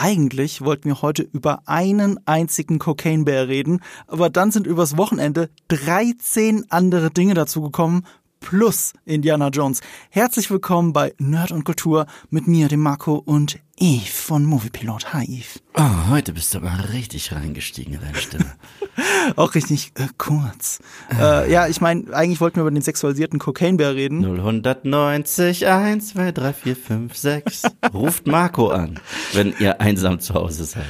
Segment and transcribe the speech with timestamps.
[0.00, 5.50] eigentlich wollten wir heute über einen einzigen Cocaine Bear reden, aber dann sind übers Wochenende
[5.68, 8.06] 13 andere Dinge dazugekommen,
[8.40, 9.80] plus Indiana Jones.
[10.10, 15.12] Herzlich willkommen bei Nerd und Kultur mit mir, dem Marco und Eve von Moviepilot.
[15.12, 15.60] Hi Eve.
[15.76, 18.52] Oh, heute bist du aber richtig reingestiegen in deine Stimme.
[19.36, 20.80] Auch richtig äh, kurz.
[21.16, 24.20] Äh, ja, ich meine, eigentlich wollten wir über den sexualisierten Cocaine-Bär reden.
[24.20, 27.62] 090 1, 2, 3, 4, 5, 6.
[27.94, 28.98] Ruft Marco an,
[29.32, 30.84] wenn ihr einsam zu Hause seid.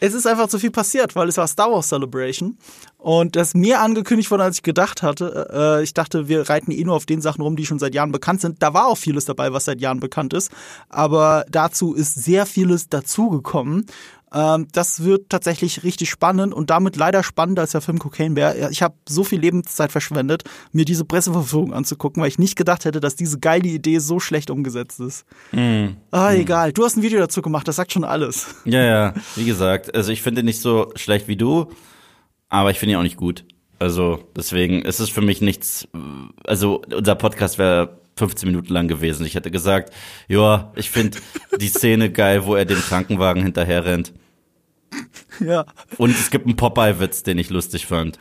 [0.00, 2.58] Es ist einfach zu viel passiert, weil es war Star Wars Celebration
[3.04, 5.50] und das mir angekündigt wurde, als ich gedacht hatte.
[5.52, 8.12] Äh, ich dachte, wir reiten eh nur auf den Sachen rum, die schon seit Jahren
[8.12, 8.62] bekannt sind.
[8.62, 10.50] Da war auch vieles dabei, was seit Jahren bekannt ist.
[10.88, 13.84] Aber dazu ist sehr vieles dazugekommen.
[14.32, 18.70] Ähm, das wird tatsächlich richtig spannend und damit leider spannender als der Film Cocaine Bear.
[18.70, 23.00] Ich habe so viel Lebenszeit verschwendet, mir diese Presseverführung anzugucken, weil ich nicht gedacht hätte,
[23.00, 25.26] dass diese geile Idee so schlecht umgesetzt ist.
[25.52, 25.88] Mm.
[26.10, 26.36] Ah, mm.
[26.36, 26.72] egal.
[26.72, 28.46] Du hast ein Video dazu gemacht, das sagt schon alles.
[28.64, 29.14] Ja, ja.
[29.36, 31.68] Wie gesagt, also ich finde nicht so schlecht wie du,
[32.60, 33.44] aber ich finde ihn auch nicht gut.
[33.78, 35.88] Also deswegen ist es für mich nichts.
[36.46, 39.26] Also unser Podcast wäre 15 Minuten lang gewesen.
[39.26, 39.92] Ich hätte gesagt,
[40.28, 41.18] ja, ich finde
[41.60, 44.12] die Szene geil, wo er dem Krankenwagen hinterher rennt.
[45.40, 45.66] Ja.
[45.98, 48.18] Und es gibt einen Popeye-Witz, den ich lustig fand.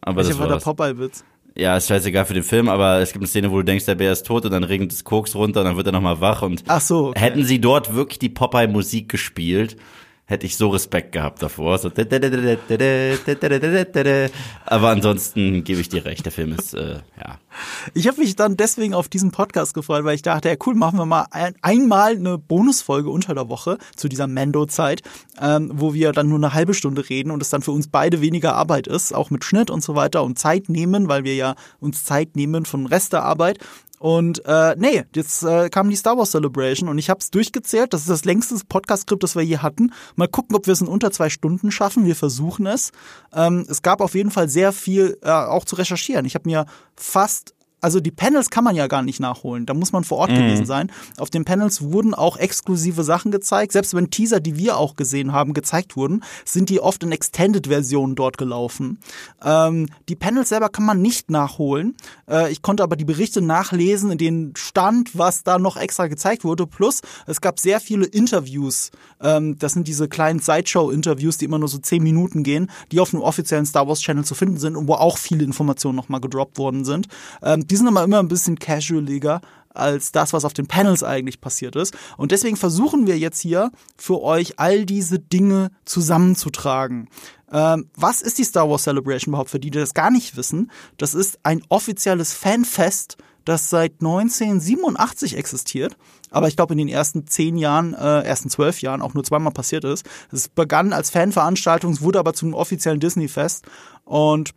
[0.00, 1.24] Aber Welcher das war der Popeye-Witz?
[1.56, 3.94] Ja, ist scheißegal für den Film, aber es gibt eine Szene, wo du denkst, der
[3.94, 6.42] Bär ist tot und dann regnet das Koks runter und dann wird er nochmal wach
[6.42, 7.20] und Ach so, okay.
[7.20, 9.76] hätten sie dort wirklich die Popeye-Musik gespielt,
[10.26, 11.78] hätte ich so Respekt gehabt davor.
[11.78, 11.90] So
[14.66, 17.38] aber ansonsten gebe ich dir recht, der Film ist, äh, ja.
[17.92, 20.98] Ich habe mich dann deswegen auf diesen Podcast gefreut, weil ich dachte, ja cool, machen
[20.98, 25.02] wir mal ein, einmal eine Bonusfolge unter der Woche zu dieser Mando-Zeit,
[25.40, 28.22] ähm, wo wir dann nur eine halbe Stunde reden und es dann für uns beide
[28.22, 31.54] weniger Arbeit ist, auch mit Schnitt und so weiter und Zeit nehmen, weil wir ja
[31.80, 33.58] uns Zeit nehmen von Rest der Arbeit.
[34.04, 37.94] Und äh, nee, jetzt äh, kam die Star Wars Celebration und ich habe es durchgezählt.
[37.94, 39.94] Das ist das längste Podcast-Skript, das wir je hatten.
[40.14, 42.04] Mal gucken, ob wir es in unter zwei Stunden schaffen.
[42.04, 42.92] Wir versuchen es.
[43.32, 46.26] Ähm, es gab auf jeden Fall sehr viel äh, auch zu recherchieren.
[46.26, 49.66] Ich habe mir fast also die Panels kann man ja gar nicht nachholen.
[49.66, 50.36] Da muss man vor Ort mhm.
[50.36, 50.90] gewesen sein.
[51.18, 53.72] Auf den Panels wurden auch exklusive Sachen gezeigt.
[53.72, 58.14] Selbst wenn Teaser, die wir auch gesehen haben, gezeigt wurden, sind die oft in Extended-Versionen
[58.14, 59.00] dort gelaufen.
[59.44, 61.94] Ähm, die Panels selber kann man nicht nachholen.
[62.26, 66.42] Äh, ich konnte aber die Berichte nachlesen, in denen stand, was da noch extra gezeigt
[66.42, 66.66] wurde.
[66.66, 68.92] Plus, es gab sehr viele Interviews.
[69.24, 73.10] Ähm, das sind diese kleinen Sideshow-Interviews, die immer nur so zehn Minuten gehen, die auf
[73.10, 76.84] dem offiziellen Star Wars-Channel zu finden sind und wo auch viele Informationen nochmal gedroppt worden
[76.84, 77.08] sind.
[77.42, 79.40] Ähm, die sind aber immer ein bisschen casualiger
[79.70, 81.96] als das, was auf den Panels eigentlich passiert ist.
[82.16, 87.08] Und deswegen versuchen wir jetzt hier für euch all diese Dinge zusammenzutragen.
[87.52, 90.70] Ähm, was ist die Star Wars Celebration überhaupt für die, die das gar nicht wissen?
[90.96, 95.96] Das ist ein offizielles Fanfest, das seit 1987 existiert,
[96.34, 99.52] aber ich glaube in den ersten zehn Jahren, äh, ersten zwölf Jahren auch nur zweimal
[99.52, 100.04] passiert ist.
[100.32, 103.64] Es begann als Fanveranstaltung, wurde aber zum offiziellen Disney-Fest
[104.04, 104.50] und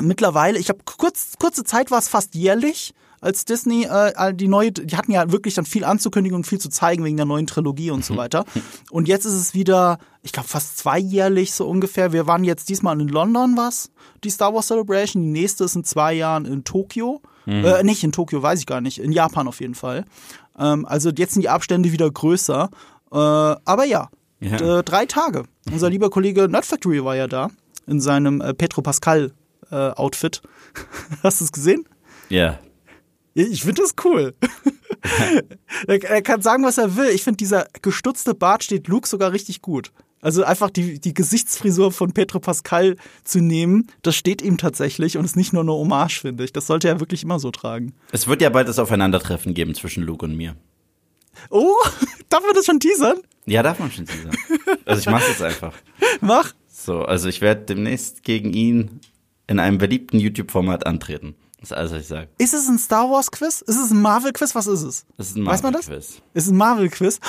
[0.00, 4.70] mittlerweile, ich habe kurz, kurze Zeit war es fast jährlich, als Disney äh, die neue,
[4.70, 7.90] die hatten ja wirklich dann viel anzukündigen und viel zu zeigen wegen der neuen Trilogie
[7.90, 8.18] und so mhm.
[8.18, 8.44] weiter.
[8.90, 12.12] Und jetzt ist es wieder, ich glaube fast zweijährlich so ungefähr.
[12.12, 13.90] Wir waren jetzt diesmal in London was,
[14.22, 15.22] die Star Wars Celebration.
[15.22, 17.20] Die nächste ist in zwei Jahren in Tokio.
[17.46, 17.64] Mhm.
[17.64, 18.98] Äh, nicht in Tokio, weiß ich gar nicht.
[18.98, 20.04] In Japan auf jeden Fall.
[20.58, 22.70] Ähm, also jetzt sind die Abstände wieder größer.
[23.10, 24.08] Äh, aber ja,
[24.40, 24.82] ja.
[24.82, 25.44] drei Tage.
[25.70, 27.50] Unser lieber Kollege Nerd Factory war ja da
[27.88, 29.32] in seinem äh, Petro Pascal
[29.70, 30.42] äh, Outfit.
[31.22, 31.88] Hast du es gesehen?
[32.28, 32.58] Ja.
[33.34, 34.34] Ich finde das cool.
[35.86, 37.08] er, er, kann sagen, was er will.
[37.08, 39.92] Ich finde, dieser gestutzte Bart steht Luke sogar richtig gut.
[40.20, 45.24] Also einfach die, die Gesichtsfrisur von Petro Pascal zu nehmen, das steht ihm tatsächlich und
[45.24, 46.52] ist nicht nur eine Hommage, finde ich.
[46.52, 47.94] Das sollte er wirklich immer so tragen.
[48.10, 50.56] Es wird ja bald das Aufeinandertreffen geben zwischen Luke und mir.
[51.50, 51.74] Oh,
[52.28, 53.18] darf man das schon teasern?
[53.46, 54.36] Ja, darf man schon teasern.
[54.84, 55.72] Also ich mach's jetzt einfach.
[56.20, 56.52] Mach.
[56.68, 59.00] So, also ich werde demnächst gegen ihn
[59.46, 61.34] in einem beliebten YouTube-Format antreten.
[61.60, 62.28] Das ist alles, was ich sage.
[62.38, 63.62] Ist es ein Star Wars-Quiz?
[63.62, 64.54] Ist es ein Marvel-Quiz?
[64.54, 65.06] Was ist es?
[65.16, 66.22] Das ist ein Marvel-Quiz.
[66.34, 67.20] Ist es ein Marvel-Quiz?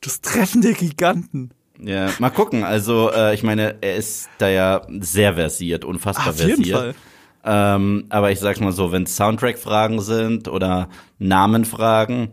[0.00, 1.50] Das Treffen der Giganten.
[1.80, 2.64] Ja, mal gucken.
[2.64, 6.58] Also, äh, ich meine, er ist da ja sehr versiert, unfassbar Ach, auf versiert.
[6.58, 6.94] Jeden Fall.
[7.44, 10.88] Ähm, aber ich sag's mal so, wenn Soundtrack-Fragen sind oder
[11.18, 12.30] Namenfragen,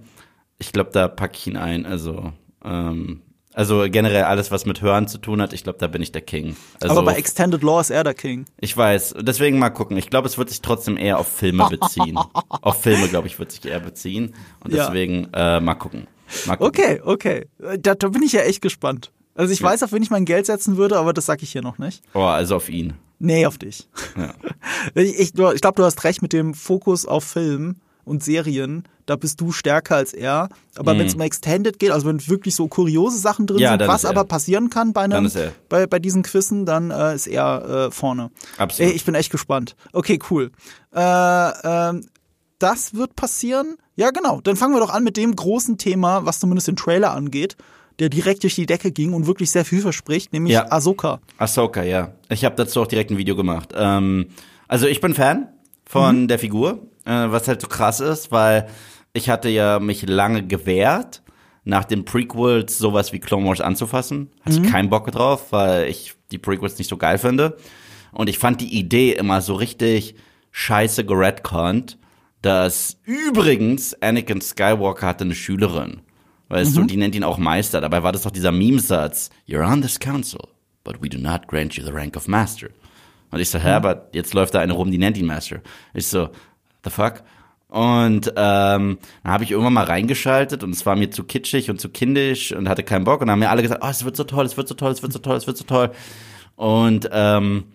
[0.58, 1.86] ich glaube, da packe ich ihn ein.
[1.86, 2.34] Also,
[2.64, 3.22] ähm,
[3.54, 6.22] also generell alles, was mit Hören zu tun hat, ich glaube, da bin ich der
[6.22, 6.58] King.
[6.82, 8.46] Also, Aber bei Extended Law ist er der King.
[8.60, 9.16] Ich weiß.
[9.22, 9.96] Deswegen mal gucken.
[9.96, 12.20] Ich glaube, es wird sich trotzdem eher auf Filme beziehen.
[12.50, 14.36] auf Filme, glaube ich, wird sich eher beziehen.
[14.62, 15.58] Und deswegen ja.
[15.58, 16.08] äh, mal, gucken.
[16.46, 16.68] mal gucken.
[16.68, 17.46] Okay, okay.
[17.80, 19.12] Da, da bin ich ja echt gespannt.
[19.36, 19.68] Also ich ja.
[19.68, 22.02] weiß, auf wen ich mein Geld setzen würde, aber das sag ich hier noch nicht.
[22.14, 22.94] Oh, also auf ihn.
[23.20, 23.88] Nee, auf dich.
[24.18, 24.34] Ja.
[24.94, 29.16] Ich, ich, ich glaube, du hast recht mit dem Fokus auf Film und Serien, da
[29.16, 30.50] bist du stärker als er.
[30.76, 31.00] Aber mhm.
[31.00, 34.06] wenn es um Extended geht, also wenn wirklich so kuriose Sachen drin ja, sind, was
[34.06, 35.30] aber passieren kann bei, einem,
[35.70, 38.32] bei, bei diesen Quizzen, dann äh, ist er äh, vorne.
[38.58, 38.92] Absolut.
[38.92, 39.76] Ey, ich bin echt gespannt.
[39.92, 40.52] Okay, cool.
[40.94, 42.02] Äh, äh,
[42.60, 43.78] das wird passieren.
[43.96, 44.42] Ja, genau.
[44.42, 47.56] Dann fangen wir doch an mit dem großen Thema, was zumindest den Trailer angeht
[48.00, 50.72] der direkt durch die Decke ging und wirklich sehr viel verspricht, nämlich ja.
[50.72, 51.20] Ahsoka.
[51.38, 52.14] Ahsoka, ja.
[52.30, 53.74] Ich habe dazu auch direkt ein Video gemacht.
[53.76, 54.28] Ähm,
[54.68, 55.48] also ich bin Fan
[55.86, 56.28] von mhm.
[56.28, 58.68] der Figur, äh, was halt so krass ist, weil
[59.14, 61.22] ich hatte ja mich lange gewehrt,
[61.64, 64.30] nach den Prequels sowas wie Clone Wars anzufassen.
[64.42, 64.66] Hatte mhm.
[64.66, 67.58] ich keinen Bock drauf, weil ich die Prequels nicht so geil finde.
[68.12, 70.16] Und ich fand die Idee immer so richtig
[70.52, 71.98] scheiße geredconnt,
[72.42, 76.02] dass übrigens Anakin Skywalker hatte eine Schülerin.
[76.56, 76.82] Weißt mhm.
[76.82, 77.82] du, die nennt ihn auch Meister.
[77.82, 79.30] Dabei war das doch dieser Meme-Satz.
[79.46, 80.40] You're on this council,
[80.86, 82.70] but we do not grant you the rank of Master.
[83.32, 83.74] Und ich so, hä, mhm.
[83.74, 85.60] aber jetzt läuft da eine rum, die nennt ihn Master.
[85.94, 86.30] Ich so,
[86.86, 87.24] the fuck?
[87.68, 91.82] Und ähm, dann habe ich irgendwann mal reingeschaltet und es war mir zu kitschig und
[91.82, 93.20] zu kindisch und hatte keinen Bock.
[93.20, 94.94] Und dann haben mir alle gesagt, oh, es wird so toll, es wird so toll,
[94.94, 95.92] es wird so toll, es wird so toll.
[96.56, 97.66] Und ähm,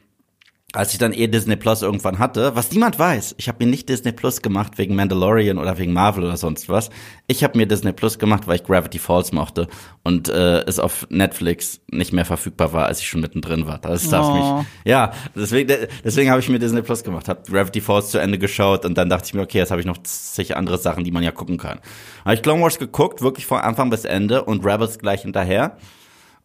[0.73, 3.89] als ich dann eh Disney Plus irgendwann hatte, was niemand weiß, ich habe mir nicht
[3.89, 6.91] Disney Plus gemacht wegen Mandalorian oder wegen Marvel oder sonst was.
[7.27, 9.67] Ich habe mir Disney Plus gemacht, weil ich Gravity Falls mochte
[10.05, 13.79] und äh, es auf Netflix nicht mehr verfügbar war, als ich schon mittendrin war.
[13.79, 14.59] Das darf oh.
[14.59, 14.67] mich.
[14.85, 18.85] Ja, deswegen deswegen habe ich mir Disney Plus gemacht, habe Gravity Falls zu Ende geschaut
[18.85, 21.25] und dann dachte ich mir, okay, jetzt habe ich noch sicher andere Sachen, die man
[21.25, 21.81] ja gucken kann.
[22.25, 25.77] Habe ich Clone Wars geguckt, wirklich von Anfang bis Ende und Rebels gleich hinterher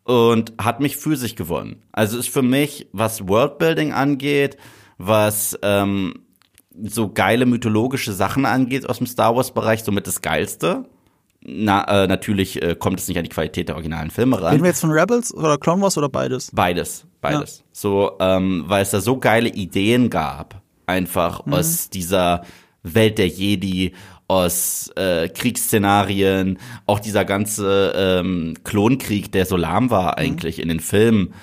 [0.06, 1.84] und hat mich für sich gewonnen.
[1.92, 4.56] Also ist für mich, was Worldbuilding angeht,
[4.98, 6.14] was ähm,
[6.84, 10.86] so geile mythologische Sachen angeht aus dem Star Wars Bereich, somit das geilste.
[11.42, 14.52] Na, äh, natürlich äh, kommt es nicht an die Qualität der originalen Filme ran.
[14.52, 16.52] Reden wir jetzt von Rebels oder Clone Wars oder beides?
[16.54, 17.60] Beides, beides.
[17.60, 17.64] Ja.
[17.72, 21.54] So, ähm, weil es da so geile Ideen gab, einfach mhm.
[21.54, 22.44] aus dieser
[22.84, 23.94] Welt der Jedi
[24.28, 30.18] aus äh, Kriegsszenarien, auch dieser ganze ähm, Klonkrieg, der so lahm war mhm.
[30.18, 30.64] eigentlich mhm.
[30.64, 31.34] in den Filmen,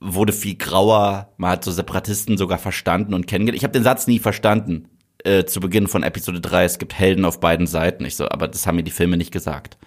[0.00, 1.32] wurde viel grauer.
[1.36, 3.58] Man hat so Separatisten sogar verstanden und kennengelernt.
[3.58, 4.88] Ich habe den Satz nie verstanden
[5.24, 6.64] äh, zu Beginn von Episode 3.
[6.64, 8.04] Es gibt Helden auf beiden Seiten.
[8.04, 9.78] Ich so, aber das haben mir die Filme nicht gesagt.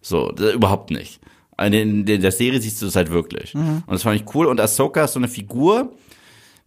[0.00, 1.20] So, überhaupt nicht.
[1.58, 3.54] In, der Serie siehst du es halt wirklich.
[3.54, 3.82] Mhm.
[3.86, 4.46] Und das fand ich cool.
[4.46, 5.92] Und Ahsoka ist so eine Figur,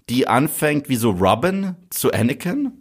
[0.10, 2.72] die anfängt wie so Robin zu Anakin.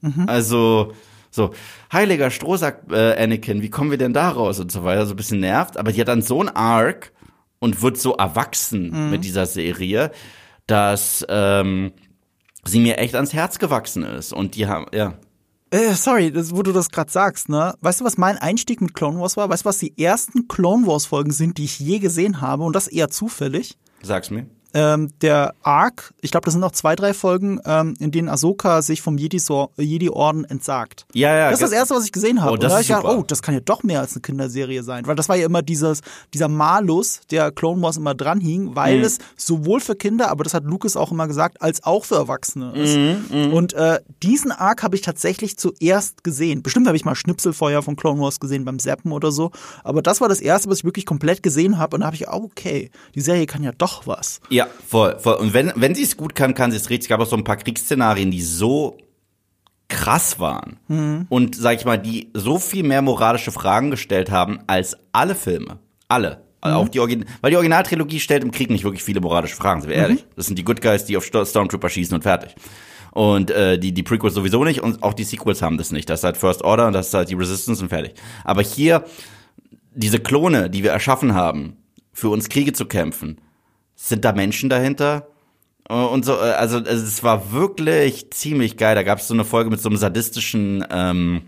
[0.00, 0.24] Mhm.
[0.28, 0.92] Also
[1.38, 1.54] so,
[1.90, 5.16] heiliger Strohsack, äh, Anakin, wie kommen wir denn da raus und so weiter, so ein
[5.16, 5.78] bisschen nervt.
[5.78, 7.12] Aber die hat dann so ein Arc
[7.58, 9.10] und wird so erwachsen mhm.
[9.10, 10.10] mit dieser Serie,
[10.66, 11.92] dass ähm,
[12.64, 14.32] sie mir echt ans Herz gewachsen ist.
[14.32, 15.14] Und die haben, ja.
[15.70, 17.74] Äh, sorry, das, wo du das gerade sagst, ne?
[17.80, 19.48] Weißt du, was mein Einstieg mit Clone Wars war?
[19.48, 22.64] Weißt du, was die ersten Clone Wars Folgen sind, die ich je gesehen habe?
[22.64, 23.78] Und das eher zufällig.
[24.02, 28.10] Sag's mir ähm, der Arc, ich glaube, das sind noch zwei, drei Folgen, ähm, in
[28.10, 31.06] denen Ahsoka sich vom Jedi-Orden entsagt.
[31.14, 31.50] Ja, ja.
[31.50, 32.52] Das ist das Erste, was ich gesehen habe.
[32.52, 35.06] Oh, das da ich gedacht, oh, das kann ja doch mehr als eine Kinderserie sein.
[35.06, 36.00] Weil das war ja immer dieses,
[36.34, 39.04] dieser Malus, der Clone Wars immer dran hing, weil mhm.
[39.04, 42.72] es sowohl für Kinder, aber das hat Lucas auch immer gesagt, als auch für Erwachsene
[42.74, 42.96] ist.
[42.96, 43.54] Mhm, mh.
[43.54, 46.62] Und äh, diesen Arc habe ich tatsächlich zuerst gesehen.
[46.62, 49.50] Bestimmt habe ich mal Schnipselfeuer von Clone Wars gesehen beim Zappen oder so.
[49.84, 51.96] Aber das war das Erste, was ich wirklich komplett gesehen habe.
[51.96, 54.40] Und da habe ich, okay, die Serie kann ja doch was.
[54.50, 55.34] Ja, voll, voll.
[55.34, 57.06] Und wenn, wenn sie es gut kann, kann sie es richtig.
[57.06, 58.98] Es gab auch so ein paar Kriegsszenarien, die so
[59.88, 61.26] krass waren mhm.
[61.28, 65.78] und, sag ich mal, die so viel mehr moralische Fragen gestellt haben als alle Filme.
[66.08, 66.42] Alle.
[66.64, 66.72] Mhm.
[66.72, 69.90] Auch die Origin weil die Originaltrilogie stellt im Krieg nicht wirklich viele moralische Fragen, sind
[69.90, 70.02] wir mhm.
[70.02, 70.26] ehrlich.
[70.36, 72.54] Das sind die Good Guys, die auf Stormtrooper schießen und fertig.
[73.12, 76.08] Und äh, die, die Prequels sowieso nicht und auch die Sequels haben das nicht.
[76.10, 78.14] Das ist halt First Order und das ist halt die Resistance und fertig.
[78.44, 79.04] Aber hier,
[79.94, 81.76] diese Klone, die wir erschaffen haben,
[82.12, 83.40] für uns Kriege zu kämpfen,
[84.00, 85.28] sind da Menschen dahinter?
[85.88, 88.94] Äh, und so, äh, also es war wirklich ziemlich geil.
[88.94, 91.42] Da gab es so eine Folge mit so einem sadistischen ähm,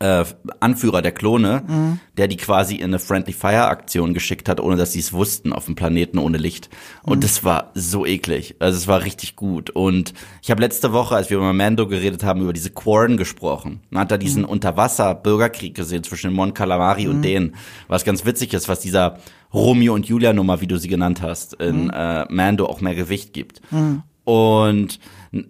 [0.00, 0.24] äh,
[0.60, 2.00] Anführer der Klone, mhm.
[2.16, 5.52] der die quasi in eine Friendly Fire Aktion geschickt hat, ohne dass sie es wussten,
[5.52, 6.70] auf dem Planeten ohne Licht.
[7.02, 7.22] Und mhm.
[7.22, 8.56] das war so eklig.
[8.60, 9.70] Also es war richtig gut.
[9.70, 13.80] Und ich habe letzte Woche, als wir über Mando geredet haben, über diese Quarren gesprochen.
[13.90, 14.50] Man hat da diesen mhm.
[14.50, 17.22] Unterwasser-Bürgerkrieg gesehen zwischen Mon Calamari und mhm.
[17.22, 17.54] denen.
[17.88, 19.18] Was ganz witzig ist, was dieser
[19.52, 21.90] Romeo und Julia Nummer, wie du sie genannt hast, in mhm.
[21.90, 23.60] äh, Mando auch mehr Gewicht gibt.
[23.72, 24.02] Mhm.
[24.24, 25.00] Und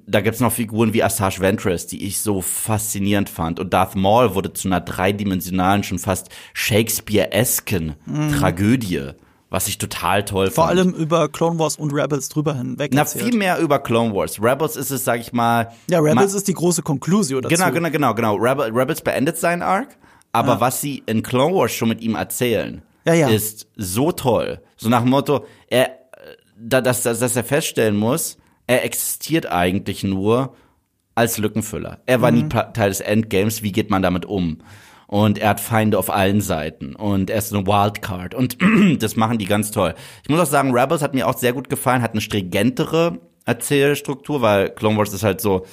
[0.06, 3.58] da gibt's noch Figuren wie Asajj Ventress, die ich so faszinierend fand.
[3.58, 8.32] Und Darth Maul wurde zu einer dreidimensionalen, schon fast Shakespeare-esken mhm.
[8.32, 9.14] Tragödie
[9.50, 10.78] was ich total toll Vor fand.
[10.78, 12.90] allem über Clone Wars und Rebels drüber hinweg.
[12.92, 13.24] Na, erzählt.
[13.24, 14.42] viel mehr über Clone Wars.
[14.42, 15.72] Rebels ist es, sag ich mal.
[15.88, 17.54] Ja, Rebels ist die große Konklusion dazu.
[17.54, 18.36] Genau, genau, genau, genau.
[18.36, 19.96] Rebel, Rebels beendet seinen Arc,
[20.32, 20.60] aber ja.
[20.60, 23.28] was sie in Clone Wars schon mit ihm erzählen, ja, ja.
[23.28, 24.60] ist so toll.
[24.76, 25.90] So nach dem Motto, er,
[26.56, 30.54] dass, dass, dass er feststellen muss, er existiert eigentlich nur
[31.14, 32.00] als Lückenfüller.
[32.06, 32.42] Er war mhm.
[32.42, 33.62] nie Teil des Endgames.
[33.62, 34.58] Wie geht man damit um?
[35.08, 36.94] Und er hat Feinde auf allen Seiten.
[36.94, 38.34] Und er ist eine Wildcard.
[38.34, 38.58] Und
[39.00, 39.94] das machen die ganz toll.
[40.22, 44.42] Ich muss auch sagen, Rebels hat mir auch sehr gut gefallen, hat eine stringentere Erzählstruktur,
[44.42, 45.64] weil Clone Wars ist halt so,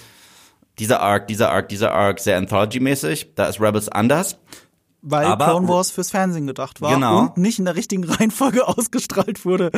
[0.79, 3.35] dieser Arc, dieser Arc, dieser Arc, sehr Anthology-mäßig.
[3.35, 4.39] Da ist Rebels anders.
[5.07, 7.19] Weil aber, Clone Wars fürs Fernsehen gedacht war genau.
[7.19, 9.69] und nicht in der richtigen Reihenfolge ausgestrahlt wurde.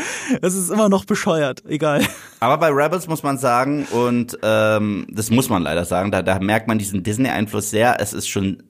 [0.42, 2.02] Es ist immer noch bescheuert, egal.
[2.40, 6.40] Aber bei Rebels muss man sagen, und ähm, das muss man leider sagen, da, da
[6.40, 8.00] merkt man diesen Disney-Einfluss sehr.
[8.00, 8.64] Es ist schon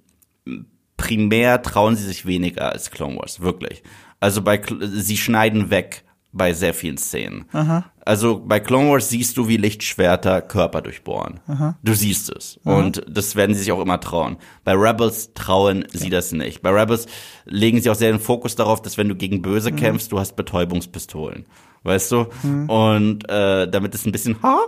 [0.97, 3.83] primär trauen sie sich weniger als Clone Wars, wirklich.
[4.19, 6.03] Also bei sie schneiden weg
[6.37, 7.45] bei sehr vielen Szenen.
[7.51, 7.85] Aha.
[8.05, 11.39] Also bei Clone Wars siehst du, wie Lichtschwerter Körper durchbohren.
[11.47, 11.77] Aha.
[11.83, 12.59] Du siehst es.
[12.63, 12.77] Aha.
[12.77, 14.37] Und das werden sie sich auch immer trauen.
[14.63, 15.97] Bei Rebels trauen okay.
[15.97, 16.61] sie das nicht.
[16.61, 17.07] Bei Rebels
[17.45, 19.75] legen sie auch sehr den Fokus darauf, dass wenn du gegen Böse mhm.
[19.75, 21.45] kämpfst, du hast Betäubungspistolen.
[21.83, 22.27] Weißt du?
[22.43, 22.69] Mhm.
[22.69, 24.59] Und äh, damit ist ein bisschen, ha,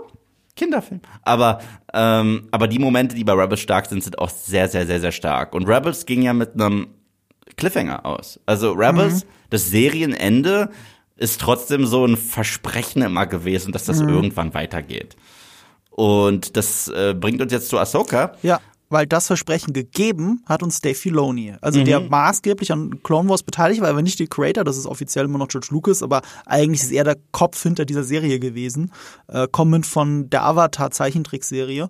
[0.55, 0.99] Kinderfilm.
[1.21, 1.59] Aber,
[1.93, 5.13] ähm, aber die Momente, die bei Rebels stark sind, sind auch sehr, sehr, sehr, sehr
[5.13, 5.55] stark.
[5.55, 6.87] Und Rebels ging ja mit einem
[7.55, 8.39] Cliffhanger aus.
[8.45, 9.29] Also Rebels, mhm.
[9.49, 10.69] das Serienende
[11.19, 14.09] ist trotzdem so ein Versprechen immer gewesen, dass das mhm.
[14.09, 15.15] irgendwann weitergeht.
[15.91, 18.33] Und das äh, bringt uns jetzt zu Ahsoka.
[18.41, 18.59] Ja,
[18.89, 21.55] weil das Versprechen gegeben hat uns Dave Filoni.
[21.61, 21.85] Also mhm.
[21.85, 25.37] der maßgeblich an Clone Wars beteiligt war, aber nicht der Creator, das ist offiziell immer
[25.37, 28.91] noch George Lucas, aber eigentlich ist er der Kopf hinter dieser Serie gewesen,
[29.27, 31.89] äh, kommend von der Avatar-Zeichentrickserie.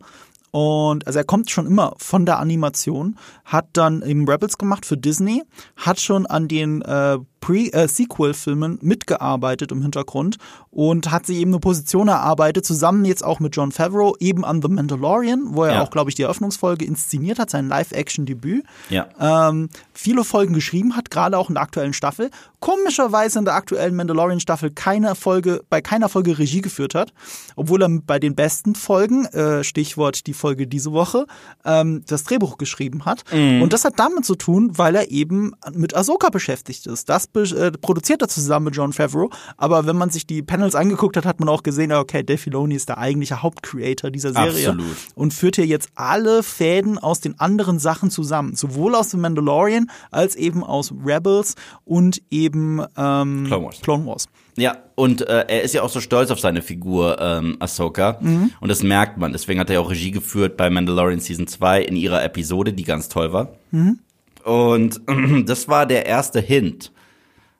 [0.52, 4.98] Und also er kommt schon immer von der Animation, hat dann eben Rebels gemacht für
[4.98, 5.44] Disney,
[5.78, 10.38] hat schon an den äh, Pre-Sequel-Filmen äh, mitgearbeitet im Hintergrund
[10.72, 14.62] und hat sich eben eine Position erarbeitet, zusammen jetzt auch mit John Favreau, eben an
[14.62, 15.82] The Mandalorian, wo er ja.
[15.82, 18.64] auch, glaube ich, die Eröffnungsfolge inszeniert hat, sein Live-Action-Debüt.
[18.90, 19.08] Ja.
[19.20, 22.30] Ähm, viele Folgen geschrieben hat, gerade auch in der aktuellen Staffel.
[22.60, 27.14] Komischerweise in der aktuellen Mandalorian-Staffel keine Folge, bei keiner Folge Regie geführt hat,
[27.56, 31.26] obwohl er bei den besten Folgen, äh, Stichwort die Folge diese Woche,
[31.66, 33.24] ähm, das Drehbuch geschrieben hat.
[33.32, 33.62] Mhm.
[33.62, 37.10] Und das hat damit zu tun, weil er eben mit Ahsoka beschäftigt ist.
[37.10, 39.30] Das äh, produziert er zusammen mit John Favreau.
[39.58, 42.76] Aber wenn man sich die Panels angeguckt hat, hat man auch gesehen, okay, Dave Filoni
[42.76, 44.70] ist der eigentliche Hauptcreator dieser Serie.
[44.70, 44.98] Absolut.
[45.16, 48.56] Und führt hier jetzt alle Fäden aus den anderen Sachen zusammen.
[48.56, 51.56] Sowohl aus The Mandalorian als eben aus Rebels
[51.86, 53.82] und eben ähm, Clone Wars.
[53.82, 54.26] Clone Wars.
[54.56, 58.18] Ja, und äh, er ist ja auch so stolz auf seine Figur ähm, Ahsoka.
[58.20, 58.52] Mhm.
[58.60, 59.32] Und das merkt man.
[59.32, 63.08] Deswegen hat er auch Regie geführt bei Mandalorian Season 2 in ihrer Episode, die ganz
[63.08, 63.54] toll war.
[63.72, 64.00] Mhm.
[64.44, 65.02] Und
[65.46, 66.92] das war der erste Hint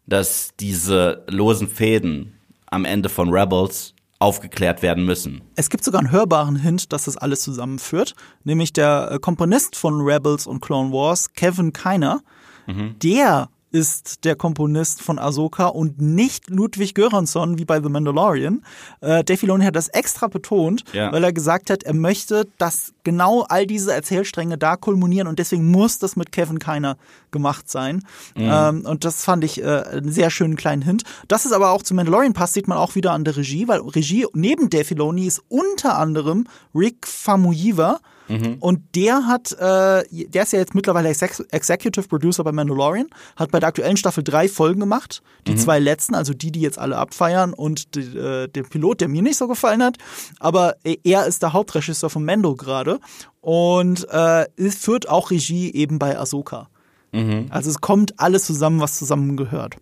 [0.10, 2.34] dass diese losen Fäden
[2.68, 5.42] am Ende von Rebels aufgeklärt werden müssen.
[5.56, 10.02] Es gibt sogar einen hörbaren Hint, dass das alles zusammenführt, nämlich der äh, Komponist von
[10.02, 12.22] Rebels und Clone Wars, Kevin Keiner,
[12.68, 12.96] mhm.
[13.02, 18.64] der ist der Komponist von Ahsoka und nicht Ludwig Göransson wie bei The Mandalorian.
[19.02, 21.12] Äh, Dave Filoni hat das extra betont, ja.
[21.12, 25.70] weil er gesagt hat, er möchte, dass genau all diese Erzählstränge da kulminieren und deswegen
[25.70, 26.98] muss das mit Kevin Keiner
[27.32, 28.04] gemacht sein.
[28.36, 28.50] Mhm.
[28.52, 31.04] Ähm, und das fand ich äh, einen sehr schönen kleinen Hint.
[31.28, 33.82] Das ist aber auch zu Mandalorian passt, sieht man auch wieder an der Regie, weil
[33.82, 38.00] Regie neben Dave Filoni ist unter anderem Rick Famuyiwa,
[38.30, 38.58] Mhm.
[38.60, 43.52] Und der hat, äh, der ist ja jetzt mittlerweile Ex Executive Producer bei Mandalorian, hat
[43.52, 45.22] bei der aktuellen Staffel drei Folgen gemacht.
[45.48, 45.58] Die mhm.
[45.58, 49.24] zwei letzten, also die, die jetzt alle abfeiern und die, äh, der Pilot, der mir
[49.24, 49.98] nicht so gefallen hat.
[50.40, 53.00] Aber er ist der Hauptregisseur von Mando gerade
[53.42, 56.70] und äh, führt auch Regie eben bei Ahsoka.
[57.12, 57.48] Mhm.
[57.50, 59.76] Also es kommt alles zusammen, was zusammengehört.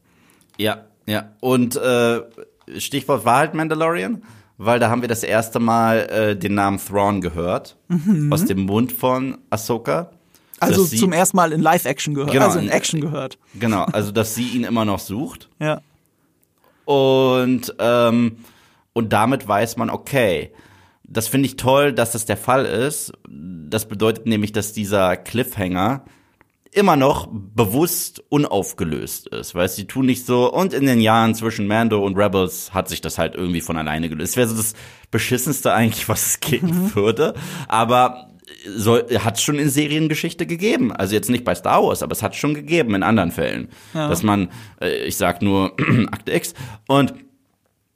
[0.57, 1.33] Ja, ja.
[1.41, 2.21] Und äh,
[2.77, 4.23] Stichwort war halt Mandalorian
[4.57, 8.31] weil da haben wir das erste Mal äh, den Namen Thrawn gehört mhm.
[8.33, 10.11] aus dem Mund von Ahsoka.
[10.59, 13.37] Also sie, zum ersten Mal in Live-Action gehört, genau, also in Action gehört.
[13.59, 15.49] Genau, also dass sie ihn immer noch sucht.
[15.59, 15.81] Ja.
[16.85, 18.37] Und ähm,
[18.93, 20.51] und damit weiß man, okay,
[21.03, 23.11] das finde ich toll, dass das der Fall ist.
[23.29, 26.03] Das bedeutet nämlich, dass dieser Cliffhanger
[26.71, 31.67] immer noch bewusst unaufgelöst ist, weil sie tun nicht so und in den Jahren zwischen
[31.67, 34.33] Mando und Rebels hat sich das halt irgendwie von alleine gelöst.
[34.33, 34.73] Das wäre so das
[35.11, 36.95] beschissenste eigentlich, was es geben mhm.
[36.95, 37.33] würde,
[37.67, 38.27] aber
[38.75, 40.91] soll, hat es schon in Seriengeschichte gegeben.
[40.91, 44.07] Also jetzt nicht bei Star Wars, aber es hat schon gegeben in anderen Fällen, ja.
[44.07, 44.49] dass man,
[44.81, 45.73] äh, ich sag nur
[46.11, 46.53] Akte X
[46.87, 47.13] und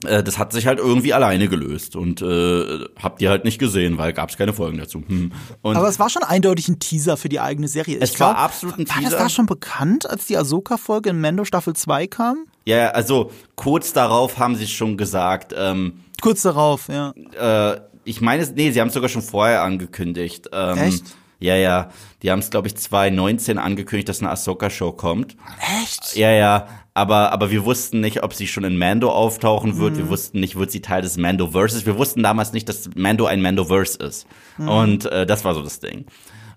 [0.06, 3.98] äh, das hat sich halt irgendwie alleine gelöst und äh, habt ihr halt nicht gesehen,
[3.98, 5.04] weil gab es keine Folgen dazu.
[5.06, 5.32] Hm.
[5.64, 7.98] Aber es war schon eindeutig ein Teaser für die eigene Serie.
[8.00, 9.04] Es ich war glaub, absolut ein Teaser.
[9.04, 12.46] War das da schon bekannt, als die Ahsoka-Folge in Mando Staffel 2 kam?
[12.66, 15.54] Ja, also kurz darauf haben sie schon gesagt.
[15.58, 17.14] Ähm, kurz darauf, ja.
[17.40, 20.50] Äh, ich meine, nee, sie haben es sogar schon vorher angekündigt.
[20.52, 21.04] Ähm, Echt?
[21.40, 21.90] Ja, ja.
[22.22, 25.36] Die haben es, glaube ich, 2019 angekündigt, dass eine Ahsoka-Show kommt.
[25.82, 26.16] Echt?
[26.16, 26.68] Ja, ja.
[26.94, 29.94] Aber, aber wir wussten nicht, ob sie schon in Mando auftauchen wird.
[29.94, 29.98] Mhm.
[29.98, 31.86] Wir wussten nicht, wird sie Teil des Mando-Verses.
[31.86, 34.28] Wir wussten damals nicht, dass Mando ein Mando-Verse ist.
[34.58, 34.68] Mhm.
[34.68, 36.06] Und äh, das war so das Ding.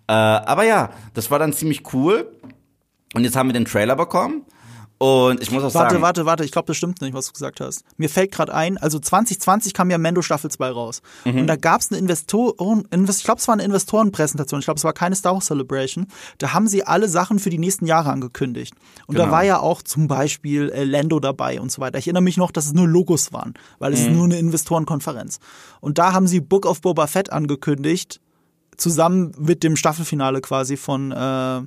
[0.08, 2.32] Äh, aber ja, das war dann ziemlich cool.
[3.14, 4.44] Und jetzt haben wir den Trailer bekommen.
[4.98, 6.02] Und ich muss auch warte, sagen.
[6.02, 7.84] Warte, warte, warte, ich glaube, das stimmt nicht, was du gesagt hast.
[7.96, 11.02] Mir fällt gerade ein, also 2020 kam ja Mendo Staffel 2 raus.
[11.24, 11.40] Mhm.
[11.40, 14.84] Und da gab es eine Investoren, ich glaube, es war eine Investorenpräsentation, ich glaube, es
[14.84, 16.06] war keine Star Wars Celebration.
[16.38, 18.74] Da haben sie alle Sachen für die nächsten Jahre angekündigt.
[19.06, 19.26] Und genau.
[19.26, 21.98] da war ja auch zum Beispiel äh, Lando dabei und so weiter.
[21.98, 24.06] Ich erinnere mich noch, dass es nur Logos waren, weil es mhm.
[24.06, 25.40] ist nur eine Investorenkonferenz.
[25.80, 28.20] Und da haben sie Book of Boba Fett angekündigt,
[28.76, 31.62] zusammen mit dem Staffelfinale quasi von, äh,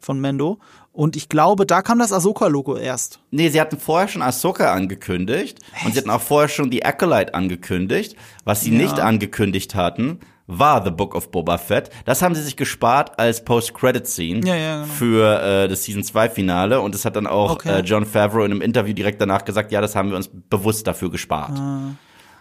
[0.00, 0.58] von Mendo.
[0.94, 3.18] Und ich glaube, da kam das Ahsoka-Logo erst.
[3.32, 5.58] Nee, sie hatten vorher schon Ahsoka angekündigt.
[5.74, 5.84] Echt?
[5.84, 8.14] Und sie hatten auch vorher schon die Acolyte angekündigt.
[8.44, 8.78] Was sie ja.
[8.78, 11.90] nicht angekündigt hatten, war The Book of Boba Fett.
[12.04, 14.94] Das haben sie sich gespart als Post-Credit-Scene ja, ja, genau.
[14.94, 16.80] für äh, das Season-2-Finale.
[16.80, 17.80] Und das hat dann auch okay.
[17.80, 20.86] äh, John Favreau in einem Interview direkt danach gesagt, ja, das haben wir uns bewusst
[20.86, 21.58] dafür gespart.
[21.58, 21.96] Ah.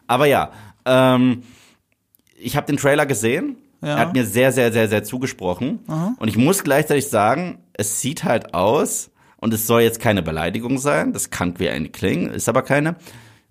[0.06, 0.52] Aber ja,
[0.86, 1.42] ähm,
[2.38, 3.96] ich habe den Trailer gesehen ja.
[3.96, 5.80] Er hat mir sehr, sehr, sehr, sehr zugesprochen.
[5.88, 6.16] Aha.
[6.20, 9.12] Und ich muss gleichzeitig sagen, es sieht halt aus,
[9.44, 12.96] und es soll jetzt keine Beleidigung sein, das kann wie eine klingen, ist aber keine,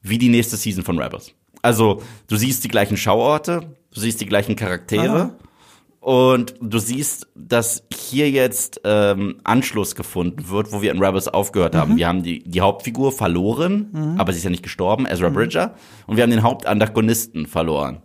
[0.00, 1.34] wie die nächste Season von Rebels.
[1.60, 5.20] Also, du siehst die gleichen Schauorte, du siehst die gleichen Charaktere.
[5.20, 5.36] Aha.
[6.00, 11.76] Und du siehst, dass hier jetzt ähm, Anschluss gefunden wird, wo wir in Rebels aufgehört
[11.76, 11.92] haben.
[11.92, 11.96] Mhm.
[11.96, 14.14] Wir haben die, die Hauptfigur verloren, mhm.
[14.18, 15.34] aber sie ist ja nicht gestorben, Ezra mhm.
[15.34, 15.74] Bridger.
[16.08, 18.02] Und wir haben den Hauptantagonisten verloren,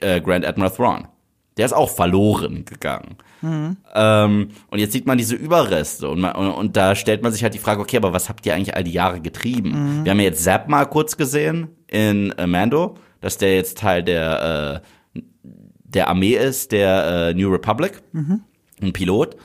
[0.00, 1.08] äh, Grand Admiral Thrawn.
[1.56, 3.16] Der ist auch verloren gegangen.
[3.40, 3.76] Mhm.
[3.94, 7.42] Ähm, und jetzt sieht man diese Überreste und, man, und, und, da stellt man sich
[7.42, 10.00] halt die Frage, okay, aber was habt ihr eigentlich all die Jahre getrieben?
[10.00, 10.04] Mhm.
[10.04, 14.02] Wir haben ja jetzt Zapp mal kurz gesehen in äh, Mando, dass der jetzt Teil
[14.02, 14.82] der,
[15.14, 15.20] äh,
[15.84, 18.40] der Armee ist, der äh, New Republic, mhm.
[18.82, 19.36] ein Pilot.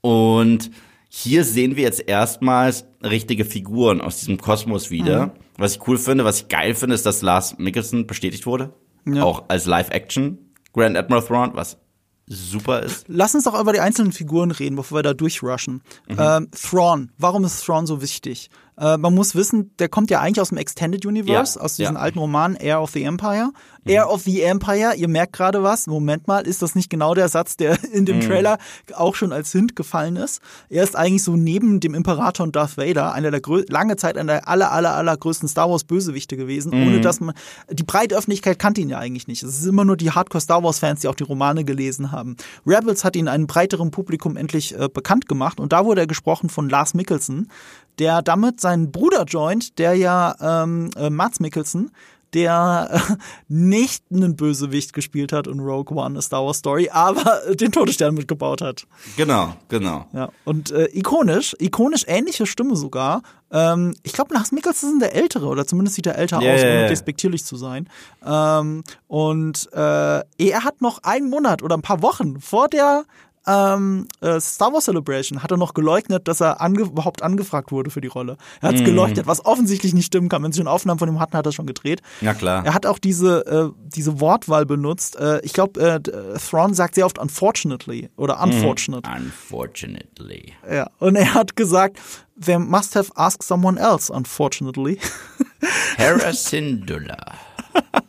[0.00, 0.70] Und
[1.08, 5.26] hier sehen wir jetzt erstmals richtige Figuren aus diesem Kosmos wieder.
[5.26, 5.30] Mhm.
[5.56, 8.72] Was ich cool finde, was ich geil finde, ist, dass Lars Mickelson bestätigt wurde.
[9.06, 9.22] Ja.
[9.22, 10.38] Auch als Live-Action
[10.74, 11.78] Grand Admiral Thrawn, was
[12.26, 13.06] super ist.
[13.08, 15.82] Lass uns doch über die einzelnen Figuren reden, bevor wir da durchrushen.
[16.08, 16.16] Mhm.
[16.18, 18.50] Ähm, Thrawn, warum ist Thrawn so wichtig?
[18.76, 21.94] Äh, man muss wissen, der kommt ja eigentlich aus dem Extended Universe, ja, aus diesen
[21.94, 22.00] ja.
[22.00, 23.50] alten Romanen Air of the Empire.
[23.84, 23.90] Mhm.
[23.90, 27.28] Air of the Empire, ihr merkt gerade was, Moment mal, ist das nicht genau der
[27.28, 28.22] Satz, der in dem mhm.
[28.22, 28.58] Trailer
[28.94, 30.40] auch schon als Hint gefallen ist?
[30.68, 34.34] Er ist eigentlich so neben dem Imperator und Darth Vader einer der lange Zeit einer
[34.34, 36.86] der aller, aller, aller größten Star Wars Bösewichte gewesen, mhm.
[36.86, 37.34] ohne dass man,
[37.70, 39.42] die breite Öffentlichkeit kannte ihn ja eigentlich nicht.
[39.42, 42.36] Es ist immer nur die Hardcore Star Wars Fans, die auch die Romane gelesen haben.
[42.66, 46.48] Rebels hat ihn einem breiteren Publikum endlich äh, bekannt gemacht und da wurde er gesprochen
[46.48, 47.48] von Lars Mickelson,
[47.98, 51.90] der damit seinen Bruder joint, der ja ähm, äh, Mats Mikkelsen,
[52.34, 53.14] der äh,
[53.48, 58.14] nicht einen Bösewicht gespielt hat in Rogue One, a Star Wars Story, aber den Todesstern
[58.14, 58.86] mitgebaut hat.
[59.16, 60.06] Genau, genau.
[60.12, 63.22] Ja, und äh, ikonisch, ikonisch ähnliche Stimme sogar.
[63.50, 66.60] Ähm, ich glaube, Lars Mikkelsen ist der Ältere, oder zumindest sieht er älter yeah, aus,
[66.60, 66.88] ohne yeah.
[66.88, 67.88] despektierlich zu sein.
[68.26, 73.04] Ähm, und äh, er hat noch einen Monat oder ein paar Wochen vor der
[73.46, 77.90] ähm, äh, Star Wars Celebration hat er noch geleugnet, dass er ange überhaupt angefragt wurde
[77.90, 78.36] für die Rolle.
[78.60, 78.84] Er hat es mm.
[78.84, 80.42] geleugnet, was offensichtlich nicht stimmen kann.
[80.42, 82.00] Wenn sie schon Aufnahmen von ihm hatten, hat er schon gedreht.
[82.20, 82.64] Ja, klar.
[82.64, 85.16] Er hat auch diese, äh, diese Wortwahl benutzt.
[85.16, 86.00] Äh, ich glaube, äh,
[86.38, 88.52] Thrawn sagt sehr oft unfortunately oder mhm.
[88.52, 89.08] unfortunate.
[89.08, 89.24] Mm.
[89.24, 90.52] Unfortunately.
[90.70, 91.98] Ja, und er hat gesagt,
[92.40, 94.98] they must have asked someone else, unfortunately.
[95.96, 97.34] Hera Syndulla.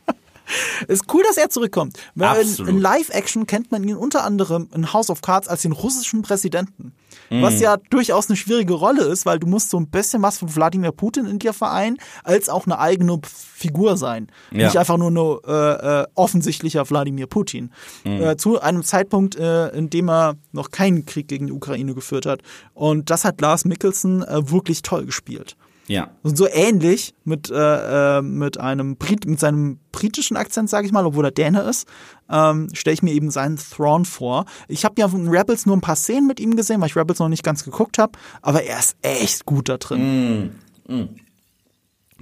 [0.87, 1.97] Ist cool, dass er zurückkommt.
[2.19, 2.69] Absolut.
[2.69, 6.93] In, Live-Action kennt man ihn unter anderem in House of Cards als den russischen Präsidenten.
[7.29, 7.41] Mm.
[7.41, 10.53] Was ja durchaus eine schwierige Rolle ist, weil du musst so ein bisschen was von
[10.55, 14.27] Wladimir Putin in dir vereinen, als auch eine eigene Figur sein.
[14.51, 14.65] Ja.
[14.65, 17.71] Nicht einfach nur ein äh, äh, offensichtlicher Wladimir Putin.
[18.03, 18.21] Mm.
[18.21, 22.25] Äh, zu einem Zeitpunkt, äh, in dem er noch keinen Krieg gegen die Ukraine geführt
[22.25, 22.41] hat.
[22.73, 25.57] Und das hat Lars Mikkelsen äh, wirklich toll gespielt.
[25.87, 26.09] Ja.
[26.23, 30.93] Und so ähnlich mit, äh, äh, mit einem Brit mit seinem britischen Akzent, sage ich
[30.93, 31.87] mal, obwohl er Däne ist,
[32.29, 34.45] ähm, stelle ich mir eben seinen Thrawn vor.
[34.67, 37.19] Ich habe ja von Rebels nur ein paar Szenen mit ihm gesehen, weil ich Rebels
[37.19, 40.51] noch nicht ganz geguckt habe, aber er ist echt gut da drin.
[40.87, 41.09] Mm, mm.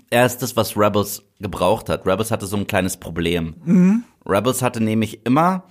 [0.10, 2.06] Er ist das, was Rebels gebraucht hat.
[2.06, 3.56] Rebels hatte so ein kleines Problem.
[3.66, 4.04] Mhm.
[4.26, 5.64] Rebels hatte nämlich immer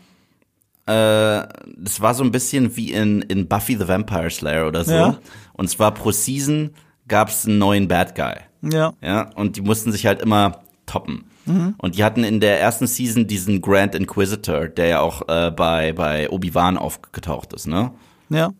[0.87, 4.93] äh, das war so ein bisschen wie in, in Buffy the Vampire Slayer oder so.
[4.93, 5.19] Ja.
[5.53, 6.71] Und zwar pro Season
[7.09, 8.35] gab es einen neuen Bad Guy.
[8.63, 8.93] Ja.
[9.03, 11.25] Ja, und die mussten sich halt immer toppen.
[11.47, 11.75] Mhm.
[11.79, 15.93] Und die hatten in der ersten Season diesen Grand Inquisitor, der ja auch äh, bei,
[15.93, 17.91] bei Obi-Wan aufgetaucht ist, ne?
[18.29, 18.53] Ja.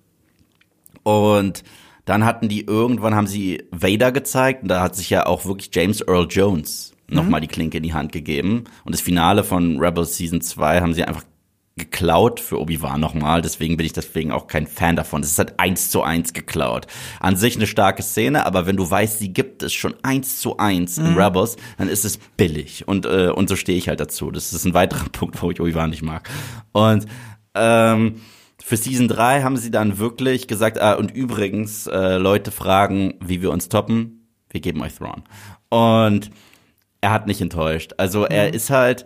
[1.03, 1.63] Und
[2.05, 5.71] dann hatten die irgendwann haben sie Vader gezeigt und da hat sich ja auch wirklich
[5.73, 7.17] James Earl Jones mhm.
[7.17, 8.65] nochmal die Klinke in die Hand gegeben.
[8.85, 11.25] Und das Finale von Rebels Season 2 haben sie einfach
[11.77, 15.23] geklaut für Obi-Wan nochmal, deswegen bin ich deswegen auch kein Fan davon.
[15.23, 16.87] Es ist halt eins zu eins geklaut.
[17.19, 20.59] An sich eine starke Szene, aber wenn du weißt, sie gibt es schon eins zu
[20.59, 21.07] eins mhm.
[21.07, 24.31] in Rebels, dann ist es billig und äh, und so stehe ich halt dazu.
[24.31, 26.29] Das ist ein weiterer Punkt, wo ich Obi-Wan nicht mag.
[26.73, 27.07] Und
[27.55, 28.21] ähm,
[28.63, 33.43] für Season 3 haben sie dann wirklich gesagt, ah, und übrigens, äh, Leute fragen, wie
[33.43, 35.25] wir uns toppen, wir geben euch Thrawn.
[35.69, 36.31] Und
[37.01, 37.95] er hat nicht enttäuscht.
[37.97, 38.55] Also er mhm.
[38.55, 39.05] ist halt,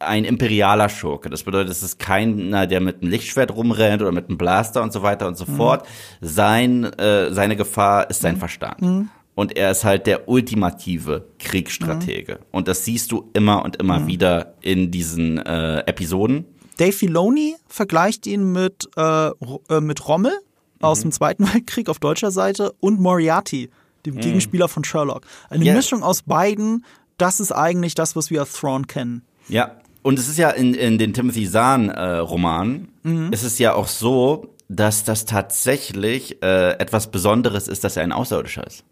[0.00, 1.30] ein imperialer Schurke.
[1.30, 4.92] Das bedeutet, es ist keiner, der mit einem Lichtschwert rumrennt oder mit einem Blaster und
[4.92, 5.56] so weiter und so mhm.
[5.56, 5.86] fort.
[6.20, 8.38] Sein, äh, seine Gefahr ist sein mhm.
[8.38, 8.82] Verstand.
[8.82, 9.08] Mhm.
[9.34, 12.34] Und er ist halt der ultimative Kriegsstratege.
[12.34, 12.46] Mhm.
[12.50, 14.06] Und das siehst du immer und immer mhm.
[14.08, 16.44] wieder in diesen äh, Episoden.
[16.76, 20.32] Dave Filoni vergleicht ihn mit, äh, äh mit Rommel
[20.80, 23.70] aus dem Zweiten Weltkrieg auf deutscher Seite und Moriarty,
[24.06, 25.22] dem Gegenspieler von Sherlock.
[25.50, 25.74] Eine yeah.
[25.74, 26.84] Mischung aus beiden,
[27.16, 29.22] das ist eigentlich das, was wir als Thrawn kennen.
[29.48, 29.76] Ja,
[30.08, 33.30] und es ist ja in, in den Timothy Zahn-Romanen, äh, mhm.
[33.30, 38.12] ist es ja auch so, dass das tatsächlich äh, etwas Besonderes ist, dass er ein
[38.12, 38.84] Außerirdischer ist.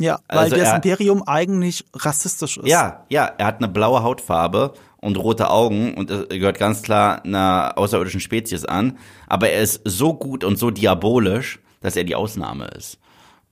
[0.00, 2.66] Ja, weil also das er, Imperium eigentlich rassistisch ist.
[2.66, 7.24] Ja, ja, er hat eine blaue Hautfarbe und rote Augen und er gehört ganz klar
[7.24, 8.98] einer außerirdischen Spezies an.
[9.28, 12.98] Aber er ist so gut und so diabolisch, dass er die Ausnahme ist.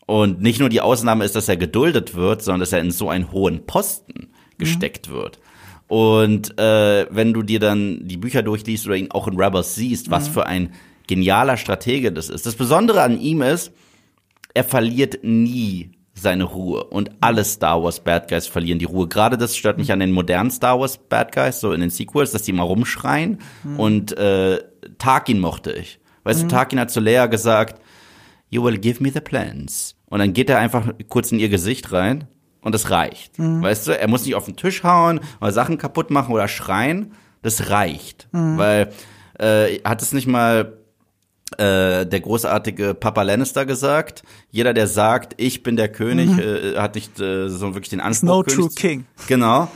[0.07, 3.09] Und nicht nur die Ausnahme ist, dass er geduldet wird, sondern dass er in so
[3.09, 5.13] einen hohen Posten gesteckt mhm.
[5.13, 5.39] wird.
[5.93, 10.11] Und äh, wenn du dir dann die Bücher durchliest oder ihn auch in Rebels siehst,
[10.11, 10.33] was mhm.
[10.33, 10.73] für ein
[11.07, 12.47] genialer Stratege das ist.
[12.47, 13.73] Das Besondere an ihm ist,
[14.55, 16.85] er verliert nie seine Ruhe.
[16.85, 19.07] Und alle Star Wars Bad Guys verlieren die Ruhe.
[19.07, 22.33] Gerade das stört mich an den modernen Star Wars Bad Guys, so in den Sequels,
[22.33, 23.41] dass die immer rumschreien.
[23.63, 23.79] Mhm.
[23.79, 24.61] Und äh,
[24.97, 26.01] Tarkin mochte ich.
[26.25, 26.49] Weißt mhm.
[26.49, 27.83] du, Tarkin hat zu Leia gesagt,
[28.49, 29.95] You will give me the plans.
[30.07, 32.29] Und dann geht er einfach kurz in ihr Gesicht rein
[32.63, 33.39] und das reicht.
[33.39, 33.63] Mhm.
[33.63, 37.13] Weißt du, er muss nicht auf den Tisch hauen oder Sachen kaputt machen oder schreien.
[37.43, 38.29] Das reicht.
[38.33, 38.57] Mhm.
[38.57, 38.93] Weil
[39.39, 40.79] äh, hat es nicht mal
[41.59, 46.39] äh, der großartige Papa Lannister gesagt, jeder, der sagt, ich bin der König, mhm.
[46.39, 48.29] äh, hat nicht äh, so wirklich den Anspruch.
[48.29, 49.07] No König true king.
[49.27, 49.69] Genau.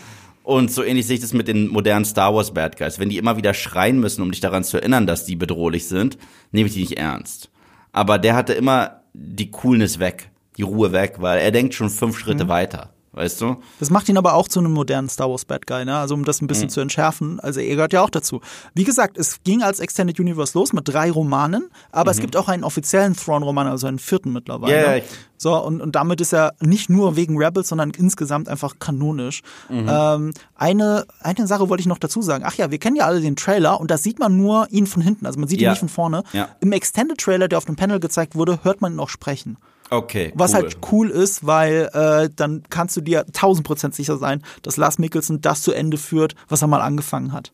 [0.42, 3.01] Und so ähnlich sehe ich das mit den modernen Star Wars Bad Guys.
[3.01, 6.18] Wenn die immer wieder schreien müssen, um dich daran zu erinnern, dass die bedrohlich sind,
[6.53, 7.51] nehme ich die nicht ernst.
[7.90, 12.19] Aber der hatte immer die Coolness weg die Ruhe weg, weil er denkt schon fünf
[12.19, 12.49] Schritte mhm.
[12.49, 12.90] weiter.
[13.16, 13.57] Weißt du?
[13.81, 15.97] Das macht ihn aber auch zu einem modernen Star Wars Bad Guy, ne?
[15.97, 16.71] Also um das ein bisschen mhm.
[16.71, 17.40] zu entschärfen.
[17.40, 18.42] Also er gehört ja auch dazu.
[18.75, 22.14] Wie gesagt, es ging als Extended Universe los mit drei Romanen, aber mhm.
[22.14, 24.99] es gibt auch einen offiziellen Thrawn-Roman, also einen vierten mittlerweile.
[24.99, 25.03] Yeah.
[25.38, 29.40] So, und, und damit ist er nicht nur wegen Rebels, sondern insgesamt einfach kanonisch.
[29.71, 29.88] Mhm.
[29.90, 32.45] Ähm, eine, eine Sache wollte ich noch dazu sagen.
[32.47, 35.01] Ach ja, wir kennen ja alle den Trailer und da sieht man nur ihn von
[35.01, 35.25] hinten.
[35.25, 35.71] Also man sieht ja.
[35.71, 36.23] ihn nicht von vorne.
[36.35, 36.51] Ja.
[36.61, 39.57] Im Extended Trailer, der auf dem Panel gezeigt wurde, hört man ihn auch sprechen.
[39.90, 40.33] Okay.
[40.35, 40.57] Was cool.
[40.57, 44.99] halt cool ist, weil äh, dann kannst du dir tausend Prozent sicher sein, dass Lars
[44.99, 47.53] Mikkelsen das zu Ende führt, was er mal angefangen hat.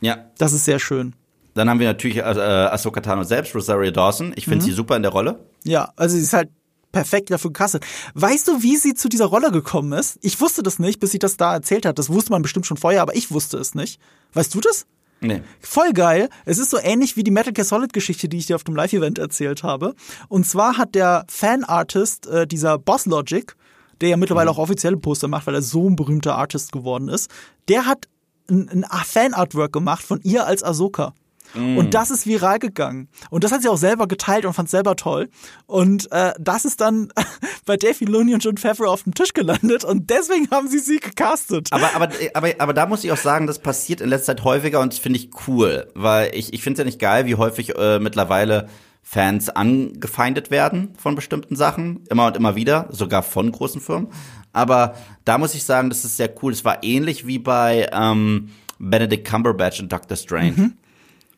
[0.00, 0.26] Ja.
[0.38, 1.14] Das ist sehr schön.
[1.54, 4.32] Dann haben wir natürlich äh, Ahsoka Tano selbst, Rosario Dawson.
[4.36, 4.68] Ich finde mhm.
[4.68, 5.40] sie super in der Rolle.
[5.64, 6.48] Ja, also sie ist halt
[6.92, 7.84] perfekt dafür gecastet.
[8.14, 10.18] Weißt du, wie sie zu dieser Rolle gekommen ist?
[10.22, 11.98] Ich wusste das nicht, bis sie das da erzählt hat.
[11.98, 14.00] Das wusste man bestimmt schon vorher, aber ich wusste es nicht.
[14.34, 14.86] Weißt du das?
[15.22, 15.42] Nee.
[15.60, 16.28] Voll geil.
[16.44, 18.74] Es ist so ähnlich wie die Metal Gear Solid Geschichte, die ich dir auf dem
[18.74, 19.94] Live-Event erzählt habe.
[20.28, 23.54] Und zwar hat der Fan-Artist, äh, dieser Boss Logic,
[24.00, 24.56] der ja mittlerweile mhm.
[24.56, 27.30] auch offizielle Poster macht, weil er so ein berühmter Artist geworden ist,
[27.68, 28.08] der hat
[28.50, 31.14] ein, ein Fan-Artwork gemacht von ihr als Ahsoka.
[31.54, 31.78] Mm.
[31.78, 33.08] Und das ist viral gegangen.
[33.30, 35.28] Und das hat sie auch selber geteilt und fand selber toll.
[35.66, 37.12] Und äh, das ist dann
[37.66, 40.98] bei Dave Filoni und John Favreau auf dem Tisch gelandet und deswegen haben sie sie
[40.98, 41.68] gecastet.
[41.70, 44.80] Aber, aber, aber, aber da muss ich auch sagen, das passiert in letzter Zeit häufiger
[44.80, 47.76] und das finde ich cool, weil ich, ich finde es ja nicht geil, wie häufig
[47.76, 48.68] äh, mittlerweile
[49.02, 54.08] Fans angefeindet werden von bestimmten Sachen, immer und immer wieder, sogar von großen Firmen.
[54.52, 56.52] Aber da muss ich sagen, das ist sehr cool.
[56.52, 60.52] Es war ähnlich wie bei ähm, Benedict Cumberbatch und Doctor Strange.
[60.52, 60.72] Mhm.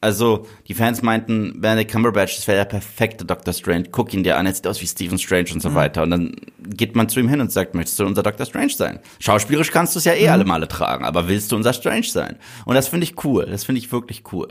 [0.04, 3.84] Also, die Fans meinten, Benedict Cumberbatch, das wäre der perfekte Doctor Strange.
[3.90, 5.76] Guck ihn dir an, er sieht aus wie Stephen Strange und so mhm.
[5.76, 6.02] weiter.
[6.02, 8.98] Und dann geht man zu ihm hin und sagt, möchtest du unser Doctor Strange sein?
[9.18, 10.32] Schauspielerisch kannst du es ja eh mhm.
[10.32, 12.36] alle Male tragen, aber willst du unser Strange sein?
[12.66, 13.46] Und das finde ich cool.
[13.46, 14.48] Das finde ich wirklich cool.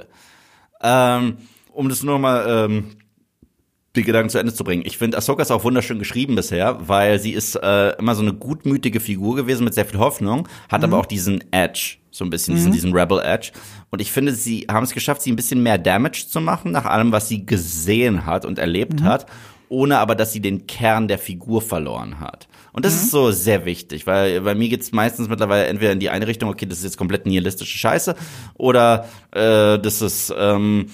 [0.82, 1.38] Ähm,
[1.72, 2.96] um das nur mal ähm,
[3.96, 4.84] die Gedanken zu Ende zu bringen.
[4.86, 8.34] Ich finde, Ahsoka ist auch wunderschön geschrieben bisher, weil sie ist äh, immer so eine
[8.34, 10.86] gutmütige Figur gewesen mit sehr viel Hoffnung, hat mhm.
[10.86, 12.58] aber auch diesen Edge, so ein bisschen, mhm.
[12.58, 13.52] diesen, diesen Rebel Edge.
[13.92, 16.86] Und ich finde, sie haben es geschafft, sie ein bisschen mehr Damage zu machen, nach
[16.86, 19.04] allem, was sie gesehen hat und erlebt mhm.
[19.04, 19.28] hat,
[19.70, 22.48] ohne aber, dass sie den Kern der Figur verloren hat.
[22.72, 23.00] Und das mhm.
[23.00, 26.50] ist so sehr wichtig, weil bei mir geht's meistens mittlerweile entweder in die eine Richtung,
[26.50, 28.16] okay, das ist jetzt komplett nihilistische Scheiße,
[28.56, 30.88] oder äh, das ist ähm,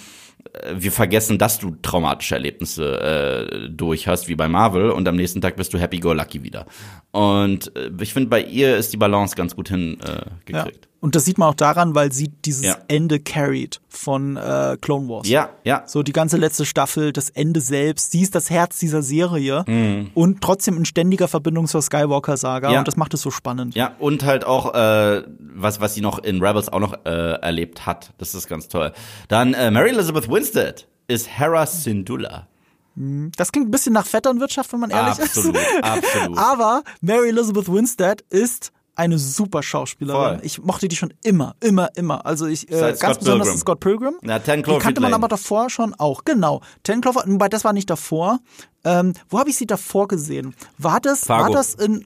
[0.76, 5.42] wir vergessen, dass du traumatische Erlebnisse äh, durch hast, wie bei Marvel, und am nächsten
[5.42, 6.66] Tag bist du happy go lucky wieder.
[7.12, 10.86] Und äh, ich finde, bei ihr ist die Balance ganz gut hingekriegt.
[10.86, 12.78] Äh, Und das sieht man auch daran, weil sie dieses ja.
[12.90, 15.30] Ende carried von äh, Clone Wars.
[15.30, 15.84] Ja, ja.
[15.86, 20.12] So die ganze letzte Staffel, das Ende selbst, sie ist das Herz dieser Serie mhm.
[20.14, 22.80] und trotzdem in ständiger Verbindung zur Skywalker-Saga ja.
[22.80, 23.76] und das macht es so spannend.
[23.76, 27.86] Ja, und halt auch, äh, was, was sie noch in Rebels auch noch äh, erlebt
[27.86, 28.12] hat.
[28.18, 28.92] Das ist ganz toll.
[29.30, 32.48] Dann äh, Mary Elizabeth Winstead ist Hera Syndulla.
[32.96, 33.32] Mhm.
[33.38, 35.84] Das klingt ein bisschen nach Vetternwirtschaft, wenn man ehrlich absolut, ist.
[35.84, 36.38] Absolut, absolut.
[36.38, 40.36] Aber Mary Elizabeth Winstead ist eine super Schauspielerin.
[40.36, 40.40] Voll.
[40.44, 42.26] Ich mochte die schon immer, immer, immer.
[42.26, 43.60] Also ich äh, ganz Scott besonders Pilgrim.
[43.60, 44.14] Scott Pilgrim.
[44.24, 46.26] Ja, Ten Cloverfield Die kannte man aber davor schon auch.
[46.26, 46.62] Genau.
[46.84, 48.40] Ten Cloverfield, wobei das war nicht davor.
[48.84, 50.54] Ähm, wo habe ich sie davor gesehen?
[50.78, 51.46] War das, Fargo.
[51.46, 52.06] war das in.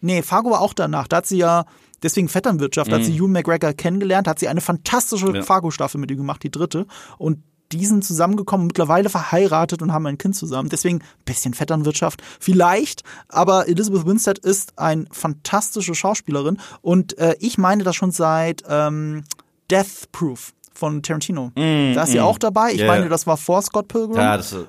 [0.00, 1.08] Nee, Fargo war auch danach.
[1.08, 1.66] Da hat sie ja
[2.02, 2.94] deswegen Vetternwirtschaft, mhm.
[2.94, 5.42] hat sie Ewan McGregor kennengelernt, hat sie eine fantastische ja.
[5.42, 6.86] Fargo-Staffel mit ihm gemacht, die dritte.
[7.18, 7.42] Und
[7.74, 10.68] die sind zusammengekommen, mittlerweile verheiratet und haben ein Kind zusammen.
[10.68, 17.84] Deswegen bisschen Vetternwirtschaft vielleicht, aber Elizabeth Winstead ist eine fantastische Schauspielerin und äh, ich meine
[17.84, 19.24] das schon seit ähm,
[19.70, 21.52] Death Proof von Tarantino.
[21.54, 22.12] Mm, da ist mm.
[22.12, 22.72] sie auch dabei.
[22.72, 22.88] Ich yeah.
[22.88, 24.16] meine, das war vor Scott Pilgrim.
[24.16, 24.66] Ja, das ist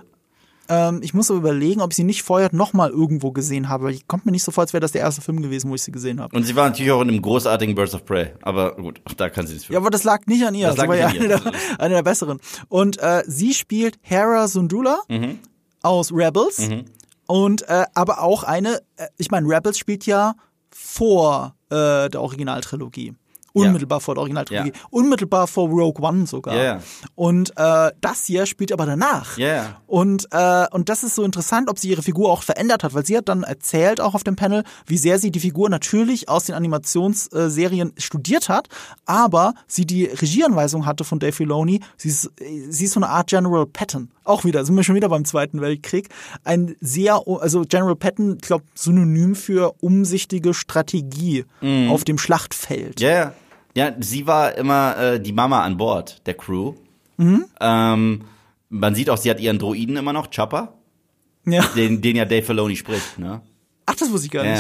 [0.70, 3.92] ähm, ich muss aber überlegen, ob ich sie nicht vorher nochmal irgendwo gesehen habe.
[3.92, 5.84] Ich kommt mir nicht so vor, als wäre das der erste Film gewesen, wo ich
[5.84, 6.36] sie gesehen habe.
[6.36, 8.34] Und sie war natürlich auch in einem großartigen Birds of Prey.
[8.42, 9.74] Aber gut, auch da kann sie nicht für.
[9.74, 10.68] Ja, aber das lag nicht an ihr.
[10.68, 11.42] Das, das war ja eine der,
[11.78, 12.40] eine der, besseren.
[12.68, 15.40] Und äh, sie spielt Hera Sundula mhm.
[15.82, 16.70] aus Rebels.
[16.70, 16.86] Mhm.
[17.28, 20.36] Und äh, aber auch eine, äh, ich meine, Rebels spielt ja
[20.70, 23.14] vor äh, der Originaltrilogie.
[23.56, 24.00] Unmittelbar ja.
[24.02, 24.72] vor der Originaltrilogie.
[24.74, 24.82] Ja.
[24.90, 26.56] Unmittelbar vor Rogue One sogar.
[26.56, 26.82] Yeah.
[27.16, 29.38] Und äh, das hier spielt aber danach.
[29.38, 29.82] Yeah.
[29.88, 33.06] Und, äh, und das ist so interessant, ob sie ihre Figur auch verändert hat, weil
[33.06, 36.46] sie hat dann erzählt, auch auf dem Panel, wie sehr sie die Figur natürlich aus
[36.46, 38.68] den Animationsserien studiert hat,
[39.06, 41.80] aber sie die Regieanweisung hatte von Dave Filoni.
[41.98, 42.32] Sie ist,
[42.70, 44.12] sie ist so eine Art General Patton.
[44.26, 46.10] Auch wieder, sind wir schon wieder beim Zweiten Weltkrieg.
[46.44, 51.90] Ein sehr, also General Patton, ich glaube, synonym für umsichtige Strategie mm.
[51.90, 53.00] auf dem Schlachtfeld.
[53.00, 53.34] Ja, yeah.
[53.76, 56.74] Ja, sie war immer äh, die Mama an Bord der Crew.
[57.18, 57.46] Mhm.
[57.60, 58.22] Ähm,
[58.70, 60.74] man sieht auch, sie hat ihren Droiden immer noch, Chopper.
[61.46, 61.64] Ja.
[61.76, 63.42] Den, den ja Dave Filoni spricht, ne?
[63.86, 64.58] Ach, das wusste ich gar nicht.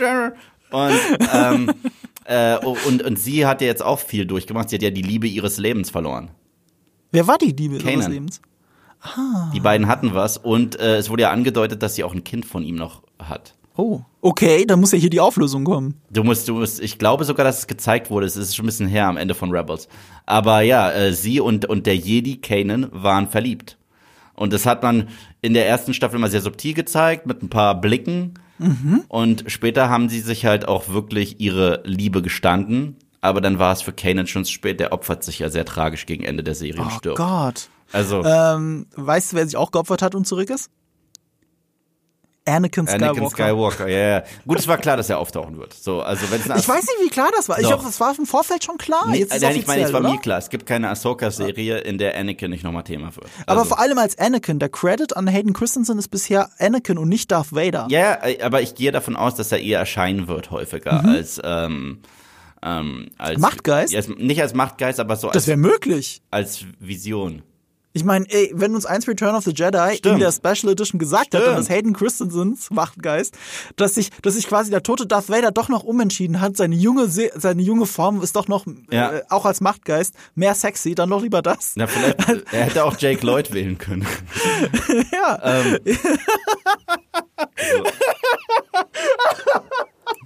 [0.00, 0.32] Ja.
[0.70, 1.00] Und,
[1.34, 1.74] ähm,
[2.24, 4.68] äh, und, und sie hat ja jetzt auch viel durchgemacht.
[4.68, 6.30] Sie hat ja die Liebe ihres Lebens verloren.
[7.10, 7.94] Wer war die Liebe Kanan.
[7.94, 8.42] ihres Lebens?
[9.00, 9.50] Ah.
[9.54, 12.44] Die beiden hatten was und äh, es wurde ja angedeutet, dass sie auch ein Kind
[12.44, 13.54] von ihm noch hat.
[13.76, 16.00] Oh, okay, dann muss ja hier die Auflösung kommen.
[16.10, 18.26] Du musst, du musst, ich glaube sogar, dass es gezeigt wurde.
[18.26, 19.88] Es ist schon ein bisschen her am Ende von Rebels.
[20.26, 23.78] Aber ja, äh, sie und, und der Jedi Kanan waren verliebt.
[24.34, 25.08] Und das hat man
[25.42, 28.34] in der ersten Staffel immer sehr subtil gezeigt, mit ein paar Blicken.
[28.58, 29.04] Mhm.
[29.08, 32.96] Und später haben sie sich halt auch wirklich ihre Liebe gestanden.
[33.20, 34.78] Aber dann war es für Kanan schon zu spät.
[34.78, 37.18] Der opfert sich ja sehr tragisch gegen Ende der Serie und oh stirbt.
[37.18, 37.68] Gott.
[37.92, 38.22] Also.
[38.24, 40.70] Ähm, weißt du, wer sich auch geopfert hat und zurück ist?
[42.48, 43.10] Anakin Skywalker.
[43.10, 44.22] Anakin Skywalker, ja, ja.
[44.46, 45.74] Gut, es war klar, dass er auftauchen wird.
[45.74, 47.58] So, also Ich weiß nicht, wie klar das war.
[47.58, 49.08] Ich glaube, das war im Vorfeld schon klar.
[49.08, 50.38] Nee, Jetzt ist nein, ich meine, es war mir klar.
[50.38, 53.26] Es gibt keine Ahsoka-Serie, in der Anakin nicht nochmal Thema wird.
[53.46, 53.60] Also.
[53.60, 54.58] Aber vor allem als Anakin.
[54.58, 57.86] Der Credit an Hayden Christensen ist bisher Anakin und nicht Darth Vader.
[57.90, 61.08] Ja, aber ich gehe davon aus, dass er eher erscheinen wird häufiger mhm.
[61.08, 62.00] als ähm,
[62.62, 63.94] ähm, als Machtgeist?
[63.94, 66.22] Als, nicht als Machtgeist, aber so als Das wäre möglich.
[66.30, 67.42] Als Vision.
[67.94, 70.14] Ich meine, ey, wenn uns eins Return of the Jedi Stimmt.
[70.14, 71.46] in der Special Edition gesagt Stimmt.
[71.46, 73.34] hat, dass Hayden Christensens Machtgeist,
[73.76, 77.08] dass sich, dass sich quasi der tote Darth Vader doch noch umentschieden hat, seine junge,
[77.08, 79.12] seine junge Form ist doch noch, ja.
[79.12, 81.72] äh, auch als Machtgeist, mehr sexy, dann doch lieber das.
[81.76, 82.18] Na, vielleicht,
[82.52, 84.06] er hätte auch Jake Lloyd wählen können.
[85.12, 85.40] ja.
[85.42, 85.78] Ähm,
[87.72, 87.84] so.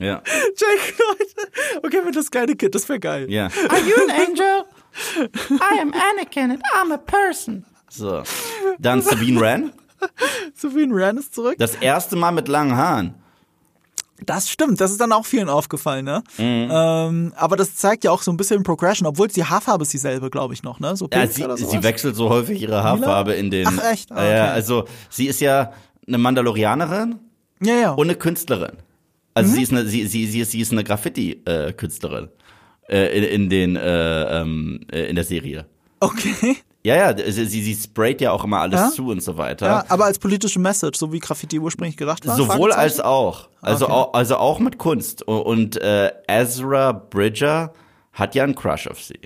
[0.01, 0.23] Ja.
[0.57, 1.85] Jake Lloyd.
[1.85, 3.31] Okay, wenn das kleine Kind, das wäre geil.
[3.31, 3.47] Ja.
[3.69, 4.65] Are you an angel?
[5.51, 7.65] I am Anakin and I'm a person.
[7.89, 8.23] So.
[8.79, 9.73] Dann Sabine Wren.
[10.55, 11.57] Sabine Wren ist zurück.
[11.59, 13.15] Das erste Mal mit langen Haaren.
[14.25, 16.23] Das stimmt, das ist dann auch vielen aufgefallen, ne?
[16.39, 16.69] Mhm.
[16.71, 20.31] Ähm, aber das zeigt ja auch so ein bisschen Progression, obwohl die Haarfarbe ist dieselbe,
[20.31, 20.97] glaube ich noch, ne?
[20.97, 23.67] So ja, sie, sie wechselt so häufig ihre Haarfarbe in den.
[23.67, 24.13] Ach echt?
[24.13, 24.37] Ah, okay.
[24.37, 25.73] Ja, also sie ist ja
[26.07, 27.19] eine Mandalorianerin
[27.61, 27.91] ja, ja.
[27.93, 28.77] und eine Künstlerin.
[29.35, 29.55] Also mhm.
[29.55, 32.29] sie ist eine, sie, sie, sie ist, sie ist eine Graffiti-Künstlerin.
[32.89, 35.67] Äh, in, in den äh, ähm, äh, in der Serie.
[36.01, 36.57] Okay.
[36.85, 38.91] Ja, ja, sie, sie sprayt ja auch immer alles ja?
[38.91, 39.67] zu und so weiter.
[39.67, 42.37] Ja, aber als politische Message, so wie Graffiti ursprünglich gedacht war.
[42.37, 43.49] Sowohl als auch.
[43.61, 43.95] Also, okay.
[43.95, 45.23] auch, also auch mit Kunst.
[45.23, 47.73] Und äh, Ezra Bridger
[48.13, 49.21] hat ja einen Crush auf sie.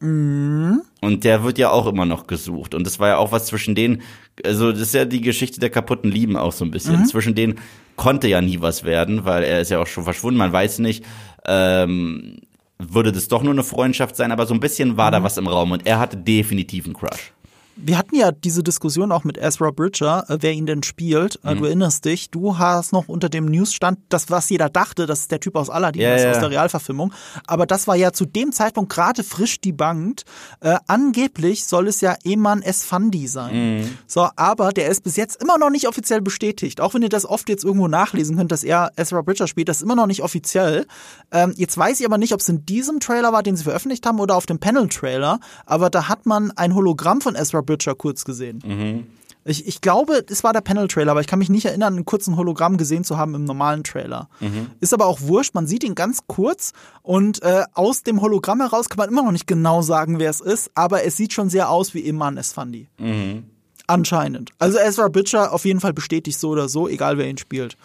[0.00, 0.82] Mhm.
[1.00, 2.74] Und der wird ja auch immer noch gesucht.
[2.74, 4.02] Und das war ja auch was zwischen denen,
[4.44, 7.00] also das ist ja die Geschichte der kaputten Lieben auch so ein bisschen.
[7.00, 7.06] Mhm.
[7.06, 7.60] Zwischen denen
[7.94, 11.04] konnte ja nie was werden, weil er ist ja auch schon verschwunden, man weiß nicht.
[11.46, 12.38] Ähm,
[12.78, 15.12] würde das doch nur eine Freundschaft sein, aber so ein bisschen war mhm.
[15.12, 17.32] da was im Raum und er hatte definitiv einen Crush.
[17.76, 21.38] Wir hatten ja diese Diskussion auch mit Ezra Bridger, äh, wer ihn denn spielt.
[21.44, 21.58] Äh, mhm.
[21.58, 25.30] Du erinnerst dich, du hast noch unter dem Newsstand das, was jeder dachte, das ist
[25.30, 26.30] der Typ aus Aladdin, ja, ja.
[26.30, 27.12] aus der Realverfilmung.
[27.46, 30.24] Aber das war ja zu dem Zeitpunkt gerade frisch debunked.
[30.60, 33.80] Äh, angeblich soll es ja Eman Esfandi sein.
[33.80, 33.98] Mhm.
[34.06, 36.80] So, aber der ist bis jetzt immer noch nicht offiziell bestätigt.
[36.80, 39.78] Auch wenn ihr das oft jetzt irgendwo nachlesen könnt, dass er Ezra Bridger spielt, das
[39.78, 40.86] ist immer noch nicht offiziell.
[41.30, 44.06] Ähm, jetzt weiß ich aber nicht, ob es in diesem Trailer war, den sie veröffentlicht
[44.06, 45.40] haben, oder auf dem Panel-Trailer.
[45.66, 48.62] Aber da hat man ein Hologramm von Ezra Bridger kurz gesehen.
[48.64, 49.06] Mhm.
[49.48, 52.36] Ich, ich glaube, es war der Panel-Trailer, aber ich kann mich nicht erinnern, einen kurzen
[52.36, 54.28] Hologramm gesehen zu haben im normalen Trailer.
[54.40, 54.70] Mhm.
[54.80, 58.88] Ist aber auch wurscht, man sieht ihn ganz kurz und äh, aus dem Hologramm heraus
[58.88, 61.70] kann man immer noch nicht genau sagen, wer es ist, aber es sieht schon sehr
[61.70, 62.88] aus wie Iman Esfandi.
[62.98, 63.44] Mhm.
[63.86, 64.50] Anscheinend.
[64.58, 67.76] Also Ezra Bridger auf jeden Fall bestätigt so oder so, egal wer ihn spielt.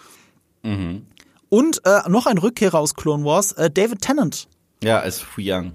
[0.64, 1.06] Mhm.
[1.50, 4.48] Und äh, noch ein Rückkehrer aus Clone Wars, äh, David Tennant.
[4.84, 5.74] Ja, als Fu Young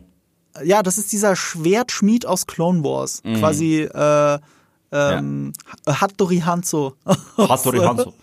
[0.64, 3.22] ja, das ist dieser Schwertschmied aus Clone Wars.
[3.24, 3.38] Mhm.
[3.38, 4.38] Quasi äh,
[4.92, 5.52] ähm,
[5.86, 6.00] ja.
[6.00, 6.94] Hattori Hanzo.
[7.36, 8.14] Hattori Hanzo.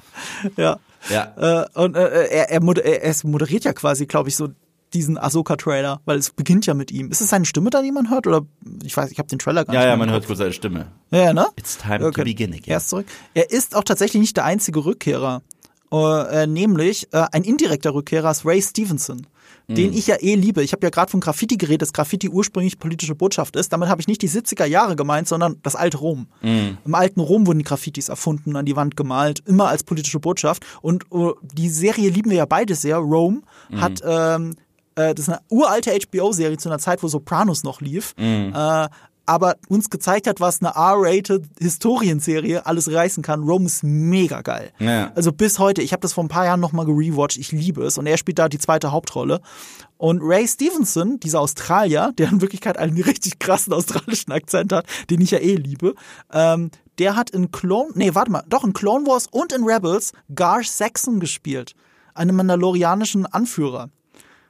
[0.58, 0.80] ja.
[1.10, 1.64] Ja.
[1.64, 4.50] Äh, und äh, er, er, moder er moderiert ja quasi, glaube ich, so
[4.94, 7.10] diesen Ahsoka-Trailer, weil es beginnt ja mit ihm.
[7.12, 8.28] Ist es seine Stimme da, die man hört?
[8.28, 8.46] Oder
[8.84, 9.86] ich weiß, ich habe den Trailer gar ja, nicht.
[9.86, 10.88] Ja, ja, man hört kurz seine Stimme.
[11.12, 11.48] Ja, ne?
[11.58, 12.22] It's time okay.
[12.22, 12.64] to begin again.
[12.68, 13.08] Er ist zurück.
[13.34, 15.42] Er ist auch tatsächlich nicht der einzige Rückkehrer.
[15.92, 19.28] Äh, nämlich äh, ein indirekter Rückkehrer ist Ray Stevenson
[19.68, 19.98] den mhm.
[19.98, 20.64] ich ja eh liebe.
[20.64, 23.72] Ich habe ja gerade von Graffiti geredet, dass Graffiti ursprünglich politische Botschaft ist.
[23.72, 26.28] Damit habe ich nicht die 70er Jahre gemeint, sondern das alte Rom.
[26.42, 26.78] Mhm.
[26.86, 30.66] Im alten Rom wurden die Graffitis erfunden, an die Wand gemalt, immer als politische Botschaft.
[30.82, 32.98] Und uh, die Serie lieben wir ja beide sehr.
[32.98, 33.82] Rome mhm.
[33.82, 34.56] hat ähm,
[34.96, 38.14] äh, das ist eine uralte HBO-Serie zu einer Zeit, wo Sopranos noch lief.
[38.18, 38.54] Mhm.
[38.56, 38.90] Äh,
[39.26, 43.44] aber uns gezeigt hat, was eine R-rated Historienserie alles reißen kann.
[43.44, 44.72] Rome ist mega geil.
[44.80, 45.12] Ja.
[45.16, 47.98] Also bis heute, ich habe das vor ein paar Jahren nochmal gerewatcht, ich liebe es
[47.98, 49.42] und er spielt da die zweite Hauptrolle.
[49.98, 55.22] Und Ray Stevenson, dieser Australier, der in Wirklichkeit einen richtig krassen australischen Akzent hat, den
[55.22, 55.96] ich ja eh liebe,
[56.32, 60.12] ähm, der hat in Clone, nee, warte mal, doch in Clone Wars und in Rebels
[60.36, 61.74] Gar Saxon gespielt,
[62.14, 63.90] einen mandalorianischen Anführer.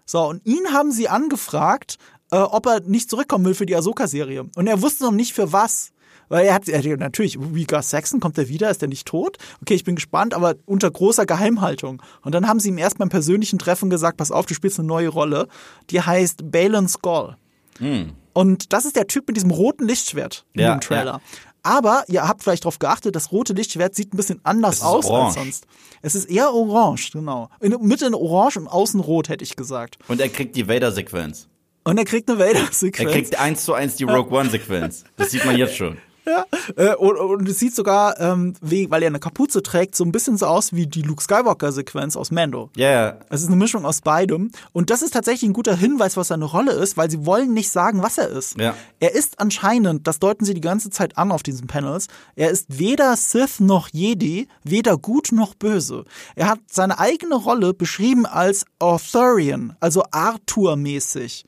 [0.06, 1.98] So, und ihn haben sie angefragt,
[2.34, 4.46] äh, ob er nicht zurückkommen will für die Ahsoka-Serie.
[4.56, 5.92] Und er wusste noch nicht für was.
[6.30, 8.70] Weil er hat, er natürlich, wie Gus Saxon, kommt er wieder?
[8.70, 9.38] Ist er nicht tot?
[9.62, 12.02] Okay, ich bin gespannt, aber unter großer Geheimhaltung.
[12.24, 14.88] Und dann haben sie ihm erst beim persönlichen Treffen gesagt, pass auf, du spielst eine
[14.88, 15.48] neue Rolle.
[15.92, 17.36] Die heißt Balin Skull.
[17.80, 18.14] Mhm.
[18.32, 21.12] Und das ist der Typ mit diesem roten Lichtschwert in ja, dem Trailer.
[21.12, 21.22] Ja.
[21.62, 25.26] Aber ihr habt vielleicht darauf geachtet, das rote Lichtschwert sieht ein bisschen anders aus orange.
[25.26, 25.68] als sonst.
[26.02, 27.50] Es ist eher orange, genau.
[27.60, 29.98] In, Mitte in orange und außen rot, hätte ich gesagt.
[30.08, 31.48] Und er kriegt die Vader-Sequenz.
[31.84, 33.10] Und er kriegt eine Vader-Sequenz.
[33.10, 35.04] Er kriegt eins zu eins die Rogue One-Sequenz.
[35.18, 35.98] Das sieht man jetzt schon.
[36.26, 40.04] Ja, äh, und, und es sieht sogar, ähm, wie, weil er eine Kapuze trägt, so
[40.04, 42.70] ein bisschen so aus wie die Luke Skywalker-Sequenz aus Mando.
[42.76, 43.20] Ja, yeah.
[43.30, 44.52] Es ist eine Mischung aus beidem.
[44.72, 47.72] Und das ist tatsächlich ein guter Hinweis, was seine Rolle ist, weil sie wollen nicht
[47.72, 48.58] sagen, was er ist.
[48.58, 48.74] Ja.
[49.00, 52.80] Er ist anscheinend, das deuten sie die ganze Zeit an auf diesen Panels, er ist
[52.80, 56.06] weder Sith noch Jedi, weder gut noch böse.
[56.36, 61.46] Er hat seine eigene Rolle beschrieben als Arthurian, also Arthur-mäßig.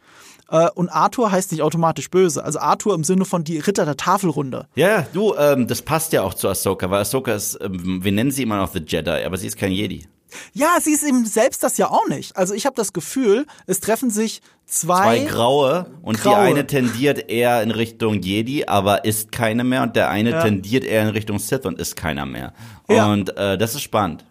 [0.49, 2.43] Äh, und Arthur heißt nicht automatisch böse.
[2.43, 4.67] Also Arthur im Sinne von die Ritter der Tafelrunde.
[4.75, 8.31] Ja, du, ähm, das passt ja auch zu Ahsoka, weil Ahsoka ist, ähm, wir nennen
[8.31, 10.07] sie immer noch The Jedi, aber sie ist kein Jedi.
[10.53, 12.35] Ja, sie ist eben selbst das ja auch nicht.
[12.35, 16.33] Also ich habe das Gefühl, es treffen sich zwei, zwei graue und graue.
[16.33, 20.41] die eine tendiert eher in Richtung Jedi, aber ist keine mehr und der eine ja.
[20.41, 22.53] tendiert eher in Richtung Sith und ist keiner mehr.
[22.89, 23.11] Ja.
[23.11, 24.25] Und äh, das ist spannend.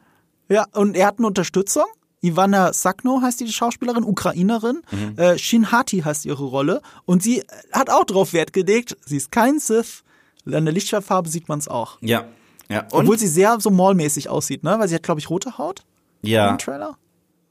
[0.49, 1.85] Ja, und er hat eine Unterstützung.
[2.25, 4.83] Ivana Sakno heißt die Schauspielerin, Ukrainerin.
[4.91, 5.19] Mhm.
[5.19, 6.81] Äh, Shin Hati heißt ihre Rolle.
[7.05, 10.03] Und sie hat auch darauf Wert gelegt, sie ist kein Sith.
[10.47, 11.99] An der Lichtschwertfarbe sieht man es auch.
[12.01, 12.25] Ja.
[12.69, 12.81] ja.
[12.91, 13.03] Und?
[13.03, 14.77] Obwohl sie sehr so Maul-mäßig aussieht, ne?
[14.79, 15.83] Weil sie hat, glaube ich, rote Haut.
[16.23, 16.51] Ja.
[16.51, 16.97] Im Trailer.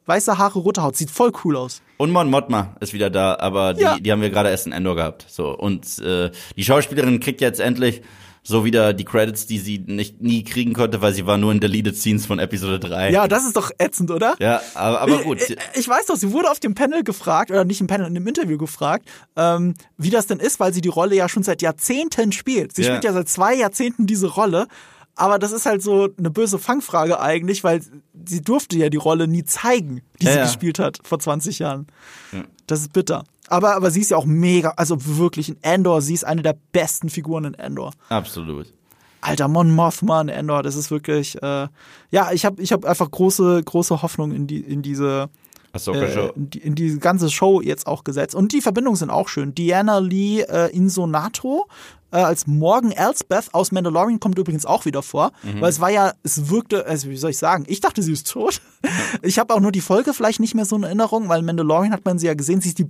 [0.05, 0.95] Weiße Haare, rote Haut.
[0.95, 1.81] Sieht voll cool aus.
[1.97, 3.97] Und Mon Mothma ist wieder da, aber die, ja.
[3.97, 5.25] die haben wir gerade erst in Endor gehabt.
[5.29, 5.57] So.
[5.57, 8.01] Und äh, die Schauspielerin kriegt jetzt endlich
[8.43, 11.61] so wieder die Credits, die sie nicht nie kriegen konnte, weil sie war nur in
[11.61, 13.11] Deleted Scenes von Episode 3.
[13.11, 14.35] Ja, das ist doch ätzend, oder?
[14.39, 15.41] Ja, aber, aber gut.
[15.41, 18.13] Ich, ich weiß doch, sie wurde auf dem Panel gefragt, oder nicht im Panel, in
[18.13, 21.61] dem Interview gefragt, ähm, wie das denn ist, weil sie die Rolle ja schon seit
[21.61, 22.75] Jahrzehnten spielt.
[22.75, 22.89] Sie ja.
[22.89, 24.67] spielt ja seit zwei Jahrzehnten diese Rolle.
[25.15, 27.81] Aber das ist halt so eine böse Fangfrage eigentlich, weil
[28.25, 30.43] sie durfte ja die Rolle nie zeigen, die ja, sie ja.
[30.45, 31.87] gespielt hat vor 20 Jahren.
[32.31, 32.43] Ja.
[32.65, 33.23] Das ist bitter.
[33.47, 36.55] Aber, aber sie ist ja auch mega, also wirklich in Endor, sie ist eine der
[36.71, 37.91] besten Figuren in Endor.
[38.09, 38.73] Absolut.
[39.21, 41.67] Alter, Mon Mothma in Endor, das ist wirklich, äh,
[42.09, 45.29] ja, ich habe ich hab einfach große, große Hoffnung in, die, in diese
[45.73, 48.35] äh, in, die, in diese ganze Show jetzt auch gesetzt.
[48.35, 49.55] Und die Verbindungen sind auch schön.
[49.55, 51.67] Diana Lee äh, Insonato
[52.13, 55.61] äh, als Morgan Elsbeth aus Mandalorian kommt übrigens auch wieder vor, mhm.
[55.61, 58.31] weil es war ja, es wirkte, also wie soll ich sagen, ich dachte, sie ist
[58.31, 58.61] tot.
[59.21, 62.05] ich habe auch nur die Folge vielleicht nicht mehr so in Erinnerung, weil Mandalorian hat
[62.05, 62.89] man sie ja gesehen, sie ist die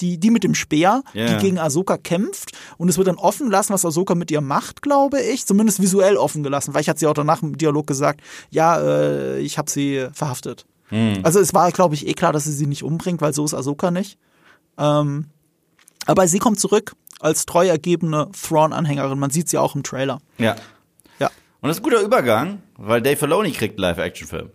[0.00, 1.34] die, die mit dem Speer, yeah.
[1.34, 2.52] die gegen Ahsoka kämpft.
[2.78, 5.44] Und es wird dann offen gelassen, was Ahsoka mit ihr macht, glaube ich.
[5.44, 9.40] Zumindest visuell offen gelassen, weil ich hat sie auch danach im Dialog gesagt, ja, äh,
[9.40, 10.64] ich habe sie verhaftet.
[10.88, 11.20] Hm.
[11.22, 13.52] Also es war, glaube ich, eh klar, dass sie sie nicht umbringt, weil so ist
[13.52, 14.16] Ahsoka nicht.
[14.78, 15.26] Ähm,
[16.06, 19.18] aber sie kommt zurück als treu ergebene Thrawn-Anhängerin.
[19.18, 20.20] Man sieht sie auch im Trailer.
[20.38, 20.56] Ja.
[21.18, 21.28] Ja.
[21.60, 24.50] Und das ist ein guter Übergang, weil Dave Filoni kriegt einen Live-Action-Film.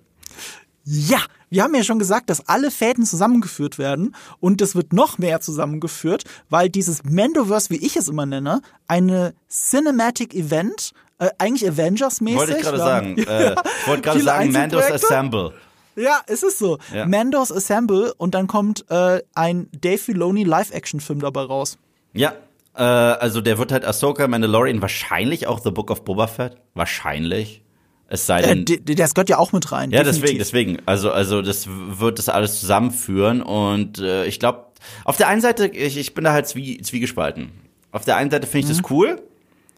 [0.84, 5.18] Ja, wir haben ja schon gesagt, dass alle Fäden zusammengeführt werden und es wird noch
[5.18, 11.68] mehr zusammengeführt, weil dieses Mandoverse, wie ich es immer nenne, eine Cinematic Event, äh, eigentlich
[11.70, 12.38] Avengers-mäßig.
[12.38, 13.16] Wollte ich gerade sagen.
[13.28, 15.53] Äh, ich wollte gerade sagen, Mandos Assemble.
[15.95, 16.78] Ja, es ist so.
[16.93, 17.05] Ja.
[17.05, 21.78] Mandos Assemble und dann kommt äh, ein Dave Filoni Live-Action-Film dabei raus.
[22.13, 22.34] Ja,
[22.76, 26.57] äh, also der wird halt Ahsoka, Mandalorian, wahrscheinlich auch The Book of Boba Fett.
[26.73, 27.61] Wahrscheinlich.
[28.07, 28.65] Es sei denn.
[28.67, 29.91] Äh, das gehört ja auch mit rein.
[29.91, 30.38] Ja, definitiv.
[30.38, 30.78] deswegen, deswegen.
[30.86, 34.65] Also, also das wird das alles zusammenführen und äh, ich glaube,
[35.03, 37.51] auf der einen Seite, ich, ich bin da halt zwie, zwiegespalten.
[37.91, 38.82] Auf der einen Seite finde ich mhm.
[38.82, 39.21] das cool,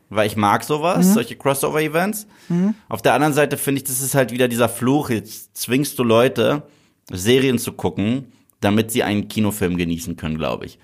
[0.09, 1.13] weil ich mag sowas, mhm.
[1.13, 2.27] solche Crossover-Events.
[2.49, 2.75] Mhm.
[2.89, 6.03] Auf der anderen Seite finde ich, das ist halt wieder dieser Fluch, jetzt zwingst du
[6.03, 6.63] Leute,
[7.11, 10.79] Serien zu gucken, damit sie einen Kinofilm genießen können, glaube ich.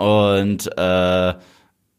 [0.00, 1.34] Und äh,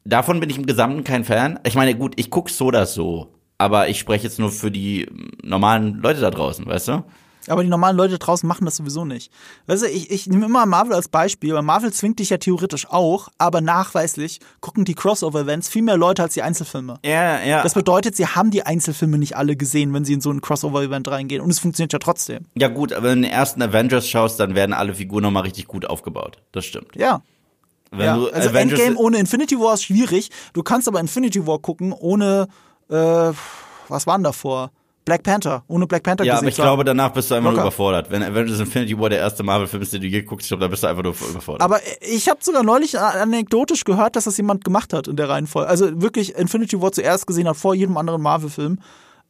[0.03, 1.59] davon bin ich im Gesamten kein Fan.
[1.65, 5.07] Ich meine, gut, ich gucke so oder so aber ich spreche jetzt nur für die
[5.43, 7.03] normalen Leute da draußen, weißt du?
[7.47, 9.31] Aber die normalen Leute draußen machen das sowieso nicht.
[9.67, 12.87] Weißt du, ich, ich nehme immer Marvel als Beispiel, weil Marvel zwingt dich ja theoretisch
[12.89, 16.99] auch, aber nachweislich gucken die Crossover-Events viel mehr Leute als die Einzelfilme.
[17.05, 17.61] Ja, ja.
[17.61, 21.07] Das bedeutet, sie haben die Einzelfilme nicht alle gesehen, wenn sie in so ein Crossover-Event
[21.09, 21.41] reingehen.
[21.41, 22.45] Und es funktioniert ja trotzdem.
[22.55, 25.67] Ja, gut, aber wenn du den ersten Avengers schaust, dann werden alle Figuren nochmal richtig
[25.67, 26.37] gut aufgebaut.
[26.51, 26.95] Das stimmt.
[26.95, 27.21] Ja.
[27.91, 28.13] Wenn ja.
[28.13, 30.29] also Avengers Endgame ohne Infinity War ist schwierig.
[30.53, 32.47] Du kannst aber Infinity War gucken ohne
[32.89, 33.31] äh,
[33.87, 34.71] was waren davor?
[35.03, 38.11] Black Panther, ohne Black Panther Ja, aber ich glaube, danach bist du einfach nur überfordert.
[38.11, 40.67] Wenn Avengers Infinity War der erste Marvel-Film ist, den du je guckst, ich glaube, da
[40.67, 41.61] bist du einfach nur überfordert.
[41.61, 45.67] Aber ich habe sogar neulich anekdotisch gehört, dass das jemand gemacht hat in der Reihenfolge.
[45.67, 48.79] Also wirklich Infinity War zuerst gesehen hat, vor jedem anderen Marvel-Film.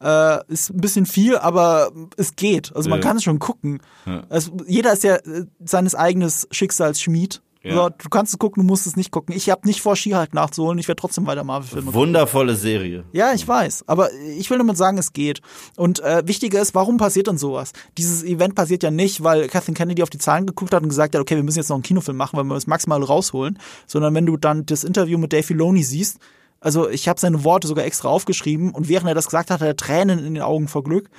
[0.03, 2.75] Äh, ist ein bisschen viel, aber es geht.
[2.75, 3.03] Also man ja.
[3.07, 3.79] kann es schon gucken.
[4.05, 4.23] Ja.
[4.29, 7.41] Also, jeder ist ja äh, seines eigenen Schicksals Schmied.
[7.63, 7.75] Ja.
[7.75, 9.35] So, du kannst es gucken, du musst es nicht gucken.
[9.35, 10.79] Ich habe nicht vor, Ski-Halt nachzuholen.
[10.79, 13.03] Ich werde trotzdem weiter Marvel-Filme Wundervolle Serie.
[13.11, 13.83] Ja, ich weiß.
[13.87, 15.41] Aber ich will damit sagen, es geht.
[15.77, 17.73] Und äh, wichtiger ist, warum passiert denn sowas?
[17.99, 21.13] Dieses Event passiert ja nicht, weil Kathleen Kennedy auf die Zahlen geguckt hat und gesagt
[21.13, 23.59] hat, okay, wir müssen jetzt noch einen Kinofilm machen, weil wir das maximal rausholen.
[23.85, 26.17] Sondern wenn du dann das Interview mit Dave Filoni siehst,
[26.61, 29.67] also ich habe seine Worte sogar extra aufgeschrieben und während er das gesagt hat, hat
[29.67, 31.09] er Tränen in den Augen vor Glück.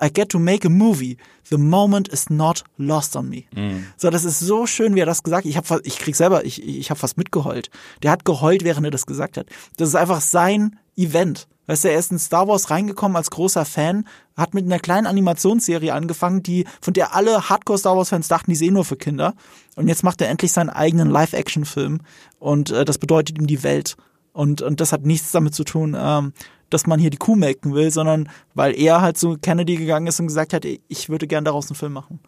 [0.00, 1.16] I get to make a movie.
[1.50, 3.44] The moment is not lost on me.
[3.54, 3.86] Mhm.
[3.96, 5.50] So, das ist so schön, wie er das gesagt hat.
[5.50, 7.70] Ich, hab, ich krieg selber, ich, ich habe fast mitgeheult.
[8.02, 9.46] Der hat geheult, während er das gesagt hat.
[9.76, 11.46] Das ist einfach sein Event.
[11.66, 15.06] Weißt du, er ist in Star Wars reingekommen als großer Fan, hat mit einer kleinen
[15.06, 18.96] Animationsserie angefangen, die, von der alle Hardcore Star Wars Fans dachten, die eh nur für
[18.96, 19.34] Kinder.
[19.76, 22.00] Und jetzt macht er endlich seinen eigenen Live-Action-Film.
[22.38, 23.96] Und äh, das bedeutet ihm die Welt.
[24.34, 26.32] Und, und das hat nichts damit zu tun, ähm,
[26.68, 30.18] dass man hier die Kuh melken will, sondern weil er halt zu Kennedy gegangen ist
[30.20, 32.20] und gesagt hat, ich würde gern daraus einen Film machen.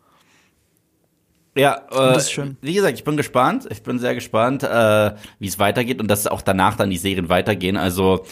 [1.57, 2.57] Ja, äh, das ist schön.
[2.61, 3.67] wie gesagt, ich bin gespannt.
[3.71, 7.29] Ich bin sehr gespannt, äh, wie es weitergeht und dass auch danach dann die Serien
[7.29, 7.77] weitergehen.
[7.77, 8.25] Also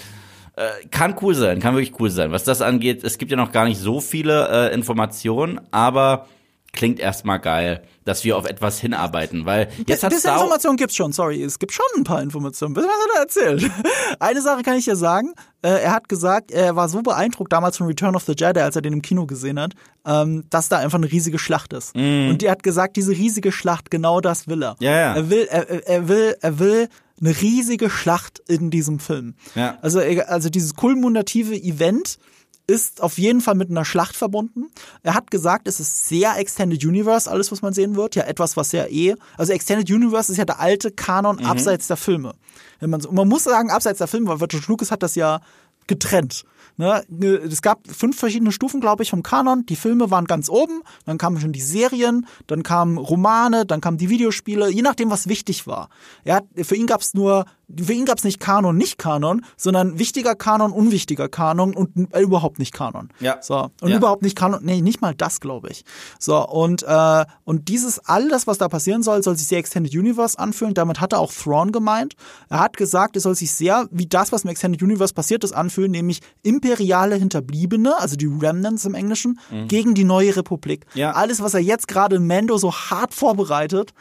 [0.54, 2.30] äh, kann cool sein, kann wirklich cool sein.
[2.30, 6.28] Was das angeht, es gibt ja noch gar nicht so viele äh, Informationen, aber
[6.74, 11.12] klingt erstmal geil, dass wir auf etwas hinarbeiten, weil jetzt hat Diese Informationen gibt's schon,
[11.12, 12.76] sorry, es gibt schon ein paar Informationen.
[12.76, 13.70] Was hat er da erzählt?
[14.20, 17.78] Eine Sache kann ich ja sagen, äh, er hat gesagt, er war so beeindruckt damals
[17.78, 19.72] von Return of the Jedi, als er den im Kino gesehen hat,
[20.04, 21.96] ähm, dass da einfach eine riesige Schlacht ist.
[21.96, 22.28] Mm.
[22.30, 24.76] Und er hat gesagt, diese riesige Schlacht, genau das will er.
[24.80, 25.14] Ja.
[25.14, 26.88] Er will, er, er will, er will
[27.20, 29.34] eine riesige Schlacht in diesem Film.
[29.54, 29.78] Ja.
[29.82, 32.18] Also, also dieses kulminative Event,
[32.66, 34.70] ist auf jeden Fall mit einer Schlacht verbunden.
[35.02, 38.14] Er hat gesagt, es ist sehr Extended Universe, alles, was man sehen wird.
[38.14, 39.14] Ja, etwas, was ja eh.
[39.36, 41.46] Also Extended Universe ist ja der alte Kanon mhm.
[41.46, 42.34] abseits der Filme.
[42.80, 45.40] Wenn man, so, man muss sagen, abseits der Filme, weil Virgil Lucas hat das ja
[45.86, 46.44] getrennt.
[46.76, 49.64] Ne, es gab fünf verschiedene Stufen, glaube ich, vom Kanon.
[49.66, 53.96] Die Filme waren ganz oben, dann kamen schon die Serien, dann kamen Romane, dann kamen
[53.96, 55.88] die Videospiele, je nachdem, was wichtig war.
[56.24, 57.44] Er hat, für ihn gab es nur
[57.82, 62.20] für ihn gab es nicht Kanon, nicht Kanon, sondern wichtiger Kanon, unwichtiger Kanon und äh,
[62.20, 63.08] überhaupt nicht Kanon.
[63.20, 63.38] Ja.
[63.40, 63.96] So und ja.
[63.96, 65.84] überhaupt nicht Kanon, nee, nicht mal das, glaube ich.
[66.18, 70.38] So und äh, und dieses alles, was da passieren soll, soll sich sehr Extended Universe
[70.38, 70.74] anfühlen.
[70.74, 72.14] Damit hat er auch Thrawn gemeint.
[72.48, 75.52] Er hat gesagt, es soll sich sehr wie das, was im Extended Universe passiert ist,
[75.52, 79.68] anfühlen, nämlich imperiale Hinterbliebene, also die Remnants im Englischen, mhm.
[79.68, 80.86] gegen die neue Republik.
[80.94, 81.12] Ja.
[81.12, 83.92] Alles, was er jetzt gerade in Mando so hart vorbereitet,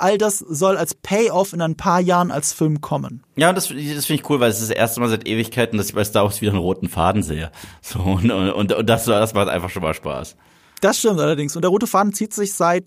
[0.00, 3.22] all das soll als Payoff in ein paar Jahren als Film kommen.
[3.36, 5.88] Ja, das, das finde ich cool, weil es ist das erste Mal seit Ewigkeiten, dass
[5.88, 7.50] ich bei Star Wars wieder einen roten Faden sehe.
[7.82, 10.36] So, und, und, und das, das macht einfach schon mal Spaß.
[10.80, 11.56] Das stimmt allerdings.
[11.56, 12.84] Und der rote Faden zieht sich seit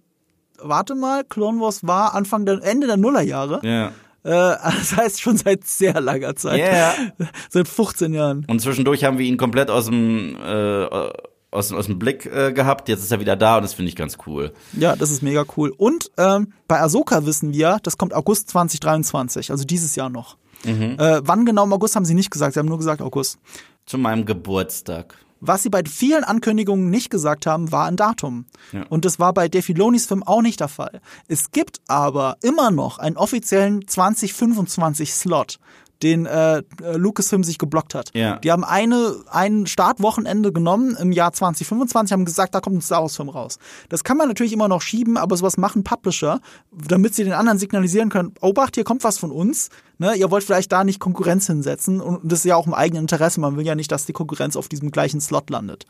[0.64, 3.60] warte mal, Clone Wars war Anfang der, Ende der Nullerjahre.
[3.64, 3.88] Ja.
[4.24, 6.60] Äh, das heißt schon seit sehr langer Zeit.
[6.60, 6.94] Ja.
[7.50, 8.46] Seit 15 Jahren.
[8.48, 11.10] Und zwischendurch haben wir ihn komplett aus dem, äh,
[11.54, 12.90] aus, aus dem Blick äh, gehabt.
[12.90, 14.54] Jetzt ist er wieder da und das finde ich ganz cool.
[14.74, 15.74] Ja, das ist mega cool.
[15.76, 20.38] Und ähm, bei Ahsoka wissen wir, das kommt August 2023, also dieses Jahr noch.
[20.64, 20.98] Mhm.
[20.98, 23.38] Äh, wann genau im August haben sie nicht gesagt, sie haben nur gesagt August.
[23.86, 25.16] Zu meinem Geburtstag.
[25.46, 28.46] Was sie bei vielen Ankündigungen nicht gesagt haben, war ein Datum.
[28.72, 28.86] Ja.
[28.88, 31.02] Und das war bei Defilonis Film auch nicht der Fall.
[31.28, 35.60] Es gibt aber immer noch einen offiziellen 2025 Slot,
[36.04, 36.62] den äh,
[36.96, 38.12] Lucasfilm sich geblockt hat.
[38.14, 38.38] Ja.
[38.38, 43.02] Die haben eine, ein Startwochenende genommen im Jahr 2025, haben gesagt, da kommt ein Star
[43.02, 43.58] Wars Film raus.
[43.90, 46.42] Das kann man natürlich immer noch schieben, aber sowas machen Publisher,
[46.72, 49.70] damit sie den anderen signalisieren können, Obacht, hier kommt was von uns.
[50.00, 53.04] Ne, ihr wollt vielleicht da nicht Konkurrenz hinsetzen und das ist ja auch im eigenen
[53.04, 53.40] Interesse.
[53.40, 55.86] Man will ja nicht, dass die Konkurrenz auf diesem gleichen Slot landet.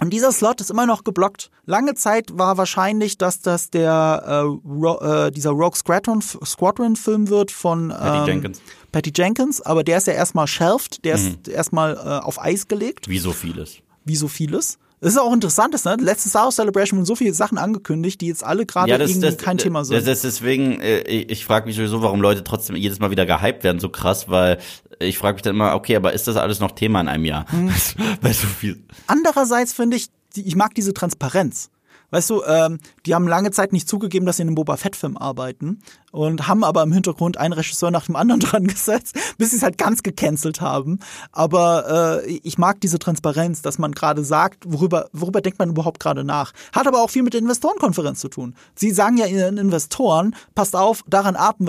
[0.00, 1.50] Und dieser Slot ist immer noch geblockt.
[1.66, 4.34] Lange Zeit war wahrscheinlich, dass das der äh,
[4.68, 8.62] Ro äh, dieser Rogue Squadron Squadron Film wird von ähm, Patty Jenkins.
[8.92, 13.08] Patty Jenkins, aber der ist ja erstmal shelved, der ist erstmal äh, auf Eis gelegt,
[13.08, 13.76] Wie so vieles.
[14.04, 14.78] wie so vieles.
[15.02, 15.96] Das ist auch interessant, ist, ne?
[15.98, 19.56] Letzte Star Wars Celebration wurden so viele Sachen angekündigt, die jetzt alle gerade irgendwie kein
[19.56, 19.96] Thema sind.
[19.96, 23.24] Das ist deswegen, äh, ich, ich frage mich sowieso, warum Leute trotzdem jedes Mal wieder
[23.24, 24.58] gehypt werden, so krass, weil
[25.00, 27.50] ich frage mich dann immer, okay, aber ist das alles noch Thema in einem Jahr?
[27.50, 27.68] Hm.
[28.20, 28.82] Weil so viel.
[29.06, 31.70] Andererseits finde ich, ich mag diese Transparenz.
[32.10, 35.16] Weißt du, ähm, die haben lange Zeit nicht zugegeben, dass sie in einem Boba Fett-Film
[35.16, 35.80] arbeiten
[36.12, 39.62] und haben aber im Hintergrund einen Regisseur nach dem anderen dran gesetzt, bis sie es
[39.62, 40.98] halt ganz gecancelt haben.
[41.32, 46.00] Aber äh, ich mag diese Transparenz, dass man gerade sagt, worüber, worüber denkt man überhaupt
[46.00, 46.52] gerade nach.
[46.72, 48.54] Hat aber auch viel mit der Investorenkonferenz zu tun.
[48.74, 51.66] Sie sagen ja ihren Investoren, passt auf, daran arbeiten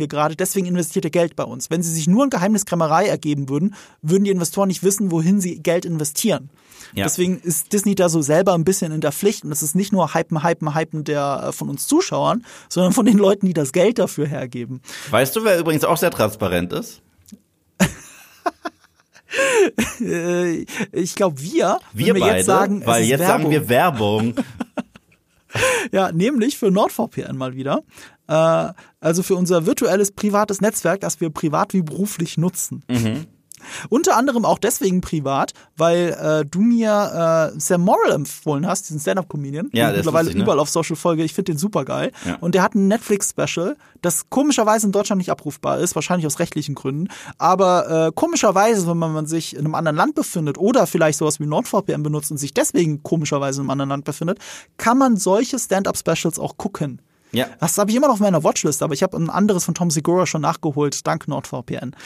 [0.00, 1.70] wir, gerade, deswegen investiert ihr Geld bei uns.
[1.70, 5.62] Wenn sie sich nur in Geheimniskrämerei ergeben würden, würden die Investoren nicht wissen, wohin sie
[5.62, 6.50] Geld investieren.
[6.94, 7.04] Ja.
[7.04, 9.92] Deswegen ist Disney da so selber ein bisschen in der Pflicht und es ist nicht
[9.92, 13.72] nur Hypen, Hypen, Hypen der äh, von uns Zuschauern, sondern von den Leuten, die das
[13.72, 14.80] Geld dafür hergeben.
[15.10, 17.02] Weißt du, wer übrigens auch sehr transparent ist?
[20.00, 23.36] Äh, ich glaube, wir, Wir wir beide, jetzt sagen, weil jetzt Werbung.
[23.42, 24.34] sagen wir Werbung.
[25.92, 27.84] Ja, nämlich für NordVPN mal wieder.
[28.26, 32.82] Äh, also für unser virtuelles privates Netzwerk, das wir privat wie beruflich nutzen.
[32.88, 33.26] Mhm.
[33.88, 38.98] Unter anderem auch deswegen privat, weil äh, du mir äh, Sam Morrill empfohlen hast, diesen
[38.98, 40.42] Ja, Stand-Up-Comedian, den der mittlerweile lustig, ne?
[40.42, 41.24] überall auf Social folge.
[41.24, 42.12] Ich finde den super geil.
[42.24, 42.36] Ja.
[42.40, 46.74] Und der hat ein Netflix-Special, das komischerweise in Deutschland nicht abrufbar ist, wahrscheinlich aus rechtlichen
[46.74, 47.08] Gründen.
[47.38, 51.46] Aber äh, komischerweise, wenn man sich in einem anderen Land befindet oder vielleicht sowas wie
[51.46, 54.38] NordVPN benutzt und sich deswegen komischerweise in einem anderen Land befindet,
[54.76, 57.00] kann man solche Stand-Up-Specials auch gucken.
[57.34, 57.46] Ja.
[57.58, 59.90] Das habe ich immer noch auf meiner Watchlist, aber ich habe ein anderes von Tom
[59.90, 61.96] Segura schon nachgeholt, dank NordVPN.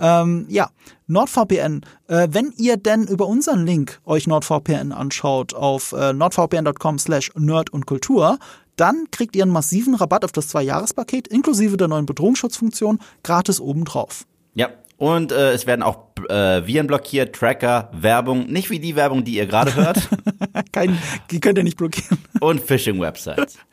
[0.00, 0.70] Ähm, ja,
[1.06, 1.82] NordVPN.
[2.08, 7.70] Äh, wenn ihr denn über unseren Link euch NordVPN anschaut auf äh, nordvpn.com slash nerd
[7.70, 8.38] und Kultur,
[8.76, 14.24] dann kriegt ihr einen massiven Rabatt auf das Zwei-Jahres-Paket inklusive der neuen Bedrohungsschutzfunktion gratis obendrauf.
[14.54, 14.70] Ja.
[14.96, 19.36] Und äh, es werden auch äh, Viren blockiert, Tracker, Werbung, nicht wie die Werbung, die
[19.36, 20.08] ihr gerade hört,
[20.72, 20.98] Kein,
[21.30, 22.18] die könnt ihr nicht blockieren.
[22.40, 23.58] und Phishing-Websites.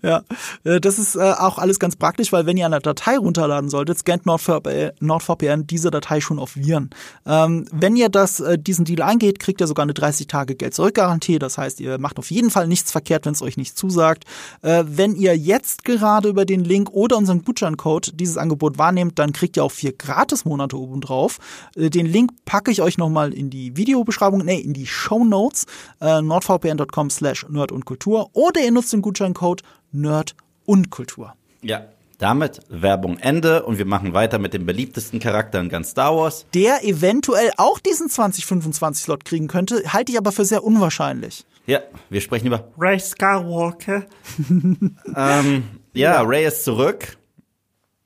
[0.00, 0.22] Ja,
[0.64, 3.98] äh, das ist äh, auch alles ganz praktisch, weil wenn ihr eine Datei runterladen solltet,
[3.98, 6.88] scannt NordVPN, NordVPN diese Datei schon auf Viren.
[7.26, 10.72] Ähm, wenn ihr das, äh, diesen Deal eingeht, kriegt ihr sogar eine 30 Tage Geld
[10.72, 11.38] zurück Garantie.
[11.38, 14.24] Das heißt, ihr macht auf jeden Fall nichts verkehrt, wenn es euch nicht zusagt.
[14.62, 19.32] Äh, wenn ihr jetzt gerade über den Link oder unseren Gutscheincode dieses Angebot wahrnehmt, dann
[19.34, 21.38] kriegt ihr auch vier Gratis-Monate obendrauf.
[21.76, 25.66] Äh, den Link packe ich euch nochmal in die Videobeschreibung, nee, in die Show Notes,
[26.00, 29.62] äh, nordvpn.com slash nerd und Kultur oder ihr nutzt den Gutscheincode
[29.92, 30.34] Nerd
[30.64, 31.34] und Kultur.
[31.62, 31.86] Ja.
[32.18, 36.46] Damit Werbung Ende und wir machen weiter mit dem beliebtesten Charakter in ganz Star Wars.
[36.54, 41.44] Der eventuell auch diesen 2025-Slot kriegen könnte, halte ich aber für sehr unwahrscheinlich.
[41.66, 41.80] Ja,
[42.10, 44.06] wir sprechen über Ray Skywalker.
[45.16, 45.64] ähm,
[45.94, 47.16] ja, Ray ist zurück.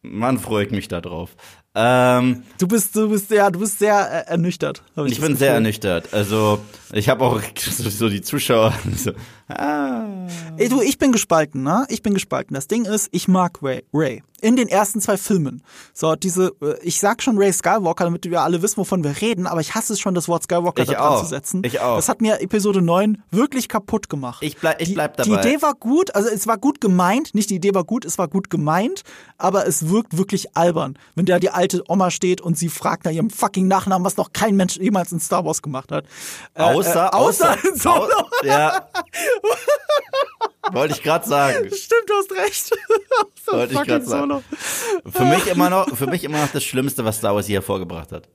[0.01, 1.37] Mann, freue ich mich da drauf.
[1.79, 4.83] Ähm, Du bist, du bist sehr, du bist sehr äh, ernüchtert.
[4.97, 5.47] ich das bin sehr Gefühl.
[5.49, 6.09] ernüchtert.
[6.15, 6.61] Also,
[6.93, 9.13] ich habe auch so, so die Zuschauer so,
[9.49, 10.05] ah.
[10.57, 11.85] Ey, du, ich bin gespalten, ne?
[11.89, 12.55] Ich bin gespalten.
[12.55, 13.85] Das Ding ist, ich mag Ray.
[13.93, 14.23] Ray.
[14.43, 15.63] In den ersten zwei Filmen.
[15.95, 19.47] So, diese, äh, ich sag schon Ray Skywalker, damit wir alle wissen, wovon wir reden,
[19.47, 21.23] aber ich hasse es schon, das Wort Skywalker Ich da dran auch.
[21.23, 21.63] zu setzen.
[21.65, 21.97] Ich auch.
[21.97, 24.43] Das hat mir Episode 9 wirklich kaputt gemacht.
[24.43, 25.41] Ich bleib- ich die, bleib Die dabei.
[25.41, 28.29] Idee war gut, also es war gut gemeint, nicht die Idee war gut, es war
[28.29, 29.05] gut gemeint,
[29.39, 33.13] aber es wirkt wirklich albern, wenn da die alte Oma steht und sie fragt nach
[33.13, 36.05] ihrem fucking Nachnamen, was noch kein Mensch jemals in Star Wars gemacht hat.
[36.55, 38.05] Äh, Außer, äh, außer, in Solo.
[38.05, 38.87] au- ja.
[40.73, 41.69] Wollte ich gerade sagen.
[41.73, 42.73] Stimmt, du hast recht.
[43.47, 44.45] Außer Wollte ich grad sagen.
[45.07, 48.13] Für mich immer noch, für mich immer noch das Schlimmste, was Star Wars hier hervorgebracht
[48.13, 48.29] hat.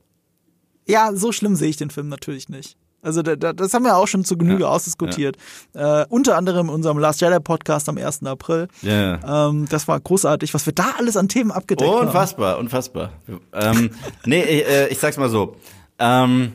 [0.86, 2.76] Ja, so schlimm sehe ich den Film natürlich nicht.
[3.02, 5.36] Also da, da, das haben wir auch schon zu Genüge ja, ausdiskutiert.
[5.74, 6.02] Ja.
[6.02, 8.24] Äh, unter anderem in unserem Last Jedi Podcast am 1.
[8.24, 8.68] April.
[8.80, 9.48] Ja.
[9.48, 12.60] Ähm, das war großartig, was wir da alles an Themen abgedeckt oh, unfassbar, haben.
[12.60, 13.74] Unfassbar, unfassbar.
[13.74, 13.90] ähm,
[14.24, 15.56] nee, ich, äh, ich sag's mal so.
[15.98, 16.52] Ähm,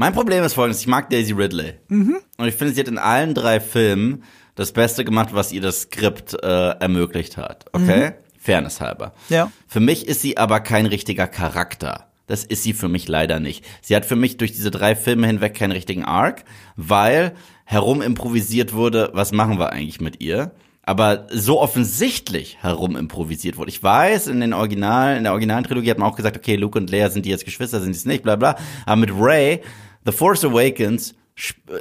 [0.00, 1.74] mein Problem ist folgendes, ich mag Daisy Ridley.
[1.88, 2.20] Mhm.
[2.38, 4.24] Und ich finde, sie hat in allen drei Filmen
[4.54, 7.66] das Beste gemacht, was ihr das Skript äh, ermöglicht hat.
[7.74, 8.08] Okay?
[8.08, 8.12] Mhm.
[8.38, 9.12] Fairness halber.
[9.28, 9.52] Ja.
[9.68, 12.06] Für mich ist sie aber kein richtiger Charakter.
[12.26, 13.66] Das ist sie für mich leider nicht.
[13.82, 16.44] Sie hat für mich durch diese drei Filme hinweg keinen richtigen Arc,
[16.76, 17.32] weil
[17.66, 20.52] herum improvisiert wurde, was machen wir eigentlich mit ihr?
[20.82, 23.70] aber so offensichtlich herum improvisiert wurde.
[23.70, 26.76] Ich weiß, in den Originalen, in der originalen Trilogie hat man auch gesagt, okay, Luke
[26.76, 28.56] und Leia sind die jetzt Geschwister, sind die es nicht, bla bla.
[28.86, 29.60] Aber mit Ray,
[30.04, 31.14] The Force Awakens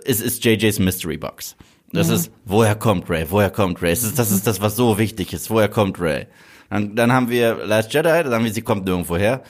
[0.04, 1.56] ist, ist JJ's Mystery Box.
[1.92, 2.14] Das mhm.
[2.14, 3.26] ist, woher kommt Ray?
[3.30, 3.92] Woher kommt Ray?
[3.92, 5.50] Das ist, das ist das, was so wichtig ist.
[5.50, 6.28] Woher kommt Ray?
[6.70, 9.44] Dann, dann haben wir Last Jedi, dann haben wir, sie kommt nirgendwo her.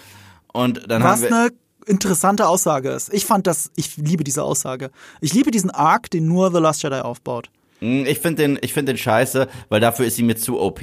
[0.54, 1.38] Und dann was haben wir.
[1.38, 1.50] eine
[1.86, 3.14] interessante Aussage ist.
[3.14, 4.92] Ich fand das, ich liebe diese Aussage.
[5.22, 7.50] Ich liebe diesen Arc, den nur The Last Jedi aufbaut.
[7.80, 10.82] Hm, ich finde den, ich finde den scheiße, weil dafür ist sie mir zu OP.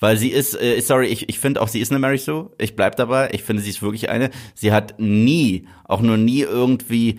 [0.00, 2.50] Weil sie ist, äh, sorry, ich, ich finde auch, sie ist eine Mary Sue.
[2.58, 3.30] Ich bleib dabei.
[3.32, 4.30] Ich finde, sie ist wirklich eine.
[4.54, 7.18] Sie hat nie, auch nur nie irgendwie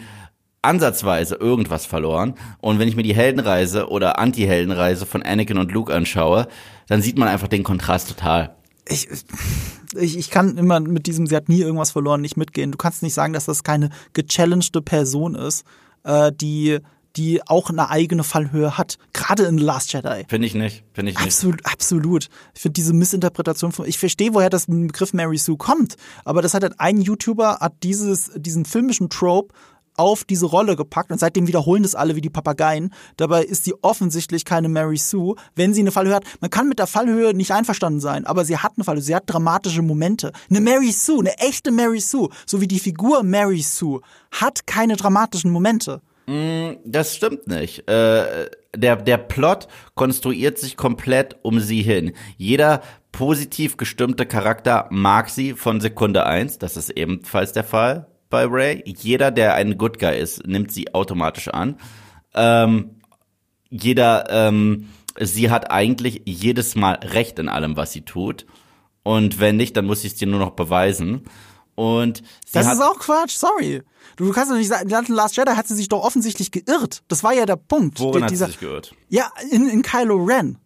[0.62, 2.36] ansatzweise irgendwas verloren.
[2.60, 6.48] Und wenn ich mir die Heldenreise oder Anti-Heldenreise von Anakin und Luke anschaue,
[6.88, 8.56] dann sieht man einfach den Kontrast total.
[8.88, 9.08] Ich,
[9.96, 12.72] ich, ich kann immer mit diesem, sie hat nie irgendwas verloren, nicht mitgehen.
[12.72, 15.64] Du kannst nicht sagen, dass das keine gechallenged Person ist,
[16.04, 16.80] äh, die
[17.20, 18.98] die auch eine eigene Fallhöhe hat.
[19.12, 20.24] Gerade in Last Jedi.
[20.30, 20.86] Finde ich nicht.
[20.94, 21.28] Finde ich nicht.
[21.28, 22.30] Absolut, absolut.
[22.56, 26.54] Ich finde diese Missinterpretation von, ich verstehe, woher das Begriff Mary Sue kommt, aber das
[26.54, 29.54] hat halt ein YouTuber, hat dieses, diesen filmischen Trope
[29.98, 32.94] auf diese Rolle gepackt und seitdem wiederholen das alle wie die Papageien.
[33.18, 36.24] Dabei ist sie offensichtlich keine Mary Sue, wenn sie eine Fallhöhe hat.
[36.40, 39.24] Man kann mit der Fallhöhe nicht einverstanden sein, aber sie hat eine Fallhöhe, sie hat
[39.26, 40.32] dramatische Momente.
[40.50, 44.00] Eine Mary Sue, eine echte Mary Sue, so wie die Figur Mary Sue,
[44.32, 46.02] hat keine dramatischen Momente.
[46.30, 47.90] Mm, das stimmt nicht.
[47.90, 52.14] Äh, der, der Plot konstruiert sich komplett um sie hin.
[52.38, 56.60] Jeder positiv gestimmte Charakter mag sie von Sekunde eins.
[56.60, 58.84] Das ist ebenfalls der Fall bei Ray.
[58.86, 61.78] Jeder, der ein Good Guy ist, nimmt sie automatisch an.
[62.36, 63.02] Ähm,
[63.72, 68.46] jeder, ähm, sie hat eigentlich jedes Mal recht in allem, was sie tut.
[69.02, 71.24] Und wenn nicht, dann muss sie es dir nur noch beweisen.
[71.80, 73.84] Und das ist auch Quatsch, sorry.
[74.18, 77.04] Du kannst doch nicht sagen, in Last Jedi hat sie sich doch offensichtlich geirrt.
[77.08, 78.02] Das war ja der Punkt.
[78.02, 78.94] Worin der, dieser, hat sie sich geirrt?
[79.08, 80.58] Ja, in, in Kylo Ren.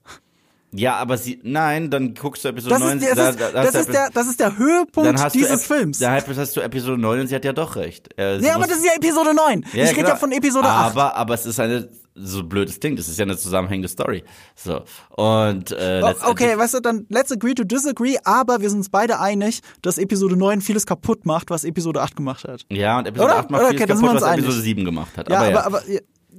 [0.76, 2.98] Ja, aber sie, nein, dann guckst du Episode das 9.
[2.98, 6.00] Ist, das, da, ist, da, das, ist der, das ist der Höhepunkt dieses Films.
[6.00, 8.10] Da hast du Episode 9 und sie hat ja doch recht.
[8.18, 9.66] Äh, ja, aber das ist ja Episode 9.
[9.74, 10.92] Ja, ich rede ja von Episode 8.
[10.92, 14.24] Aber, aber es ist eine, so blödes Ding, das ist ja eine zusammenhängende Story.
[14.56, 14.84] So.
[15.10, 18.90] Und, äh, oh, Okay, weißt du, dann let's agree to disagree, aber wir sind uns
[18.90, 22.66] beide einig, dass Episode 9 vieles kaputt macht, was Episode 8 gemacht hat.
[22.70, 23.40] Ja, und Episode Oder?
[23.40, 23.70] 8 macht Oder?
[23.72, 24.46] vieles okay, kaputt, was einig.
[24.46, 25.30] Episode 7 gemacht hat.
[25.30, 25.82] Ja, aber, aber, aber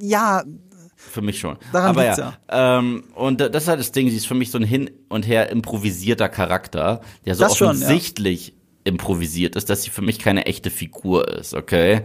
[0.00, 0.42] ja,
[1.10, 1.56] für mich schon.
[1.72, 2.16] Daran aber ja.
[2.16, 2.78] ja.
[2.78, 5.26] Ähm, und das ist halt das Ding, sie ist für mich so ein hin und
[5.26, 8.90] her improvisierter Charakter, der so das offensichtlich schon, ja.
[8.92, 12.02] improvisiert ist, dass sie für mich keine echte Figur ist, okay?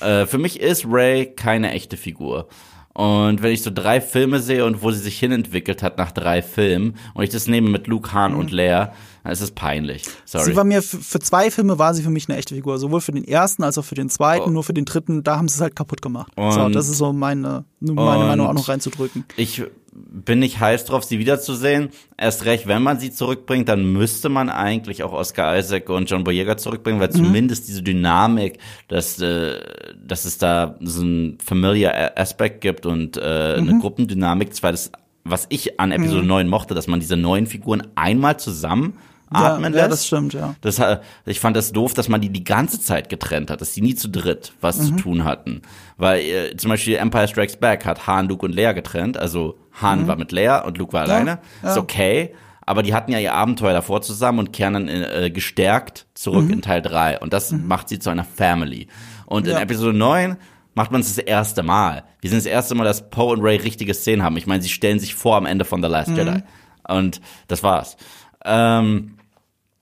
[0.00, 2.48] äh, für mich ist Ray keine echte Figur.
[2.96, 6.42] Und wenn ich so drei Filme sehe und wo sie sich hinentwickelt hat nach drei
[6.42, 8.38] Filmen und ich das nehme mit Luke Hahn mhm.
[8.38, 8.92] und Leia,
[9.24, 10.04] es ist peinlich.
[10.24, 10.44] Sorry.
[10.44, 13.10] Sie war mir für zwei Filme war sie für mich eine echte Figur, sowohl für
[13.10, 14.50] den ersten als auch für den zweiten.
[14.50, 14.52] Oh.
[14.52, 16.30] Nur für den dritten, da haben sie es halt kaputt gemacht.
[16.36, 19.24] Und, so, das ist so meine, meine Meinung auch noch reinzudrücken.
[19.36, 19.62] Ich
[19.94, 21.90] bin nicht heiß drauf, sie wiederzusehen.
[22.16, 26.24] Erst recht, wenn man sie zurückbringt, dann müsste man eigentlich auch Oscar Isaac und John
[26.24, 27.24] Boyega zurückbringen, weil mhm.
[27.24, 29.60] zumindest diese Dynamik, dass, äh,
[30.04, 33.68] dass es da so ein familiar Aspekt gibt und äh, mhm.
[33.68, 34.90] eine Gruppendynamik, zwar das
[35.24, 36.28] was ich an Episode mhm.
[36.28, 38.98] 9 mochte, dass man diese neuen Figuren einmal zusammen
[39.30, 39.82] atmen ja, lässt.
[39.82, 40.54] Ja, das stimmt, ja.
[40.60, 40.80] Das,
[41.26, 43.94] ich fand das doof, dass man die die ganze Zeit getrennt hat, dass die nie
[43.94, 44.84] zu dritt was mhm.
[44.84, 45.62] zu tun hatten.
[45.96, 49.16] Weil äh, zum Beispiel Empire Strikes Back hat Han, Luke und Leia getrennt.
[49.16, 50.08] Also Han mhm.
[50.08, 51.38] war mit Leia und Luke war ja, alleine.
[51.62, 51.70] Ja.
[51.70, 52.34] Ist okay.
[52.66, 56.54] Aber die hatten ja ihr Abenteuer davor zusammen und kehren dann äh, gestärkt zurück mhm.
[56.54, 57.20] in Teil 3.
[57.20, 57.66] Und das mhm.
[57.66, 58.88] macht sie zu einer Family.
[59.26, 60.36] Und in Episode 9
[60.74, 62.04] macht man es das erste Mal.
[62.20, 64.36] Wir sind das erste Mal, dass Poe und Ray richtige Szenen haben.
[64.36, 66.16] Ich meine, sie stellen sich vor am Ende von The Last mhm.
[66.16, 66.42] Jedi.
[66.88, 67.96] Und das war's.
[68.44, 69.16] Ähm,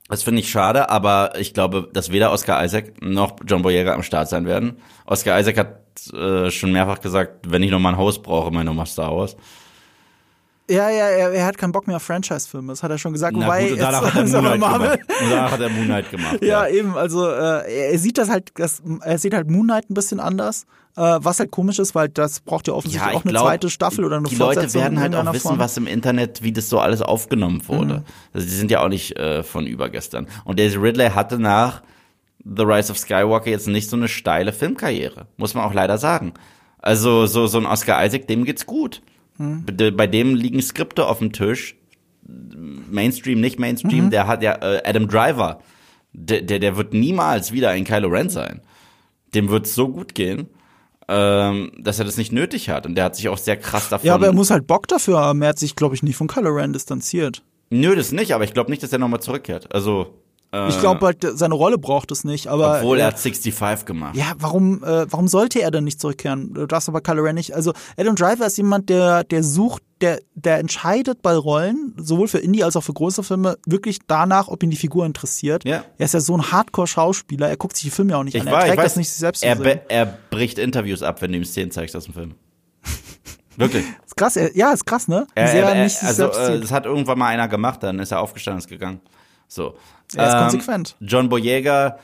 [0.09, 4.03] das finde ich schade, aber ich glaube, dass weder Oscar Isaac noch John Boyega am
[4.03, 4.77] Start sein werden.
[5.07, 8.67] Oscar Isaac hat äh, schon mehrfach gesagt, wenn ich noch mal ein Haus brauche, meine
[8.67, 9.37] Nummer Star Wars.
[10.73, 13.37] Ja, ja, er, er, hat keinen Bock mehr auf Franchise-Filme, das hat er schon gesagt.
[13.37, 14.99] Na Wobei, gut, und danach, hat er Moonlight gemacht.
[15.21, 16.39] und danach hat er Moonlight gemacht.
[16.41, 19.95] ja, ja, eben, also äh, er sieht das halt, das, er sieht halt Moonlight ein
[19.95, 20.65] bisschen anders,
[20.97, 23.71] äh, was halt komisch ist, weil das braucht ja offensichtlich ja, auch eine glaub, zweite
[23.71, 24.71] Staffel oder eine die Fortsetzung.
[24.71, 25.59] Die Leute werden halt auch wissen, Form.
[25.59, 27.95] was im Internet, wie das so alles aufgenommen wurde.
[27.99, 28.05] Mhm.
[28.33, 30.27] Also die sind ja auch nicht äh, von übergestern.
[30.45, 31.83] Und Daisy Ridley hatte nach
[32.45, 36.35] The Rise of Skywalker jetzt nicht so eine steile Filmkarriere, muss man auch leider sagen.
[36.79, 39.03] Also so so ein Oscar Isaac, dem geht's gut.
[39.37, 39.65] Hm.
[39.97, 41.77] Bei dem liegen Skripte auf dem Tisch.
[42.25, 44.11] Mainstream, nicht Mainstream, mhm.
[44.11, 45.61] der hat ja äh, Adam Driver.
[46.13, 48.61] Der, der, der wird niemals wieder ein Kylo Ren sein.
[49.35, 50.49] Dem wird's so gut gehen
[51.09, 52.87] ähm, dass er das nicht nötig hat.
[52.87, 54.07] Und der hat sich auch sehr krass davon.
[54.07, 55.43] Ja, aber er muss halt Bock dafür haben.
[55.43, 57.43] Er hat sich, glaube ich, nicht von Kylo Ren distanziert.
[57.71, 59.75] Nö, das nicht, aber ich glaube nicht, dass er nochmal zurückkehrt.
[59.75, 60.19] Also.
[60.69, 62.77] Ich glaube halt, seine Rolle braucht es nicht, aber.
[62.79, 64.15] Obwohl er hat 65 gemacht.
[64.15, 66.53] Ja, warum, äh, warum sollte er denn nicht zurückkehren?
[66.53, 67.55] Du darfst aber Kylo Ren nicht.
[67.55, 72.39] Also, Adam Driver ist jemand, der, der sucht der, der entscheidet bei Rollen, sowohl für
[72.39, 75.65] Indie als auch für große Filme, wirklich danach, ob ihn die Figur interessiert.
[75.65, 75.85] Ja.
[75.97, 78.43] Er ist ja so ein Hardcore-Schauspieler, er guckt sich die Filme ja auch nicht ich
[78.43, 78.49] an.
[78.49, 81.39] Er war, trägt weiß, das nicht sich selbst er, er bricht Interviews ab, wenn du
[81.39, 82.35] ihm Szenen zeigst aus dem Film.
[83.57, 83.85] Wirklich.
[84.05, 85.27] ist krass, er, ja, ist krass, ne?
[85.35, 88.59] Er, er, er, also, äh, das hat irgendwann mal einer gemacht, dann ist er aufgestanden
[88.59, 89.01] und ist gegangen.
[89.53, 89.75] So.
[90.15, 90.97] Er ist ähm, konsequent.
[91.01, 91.99] John Boyega,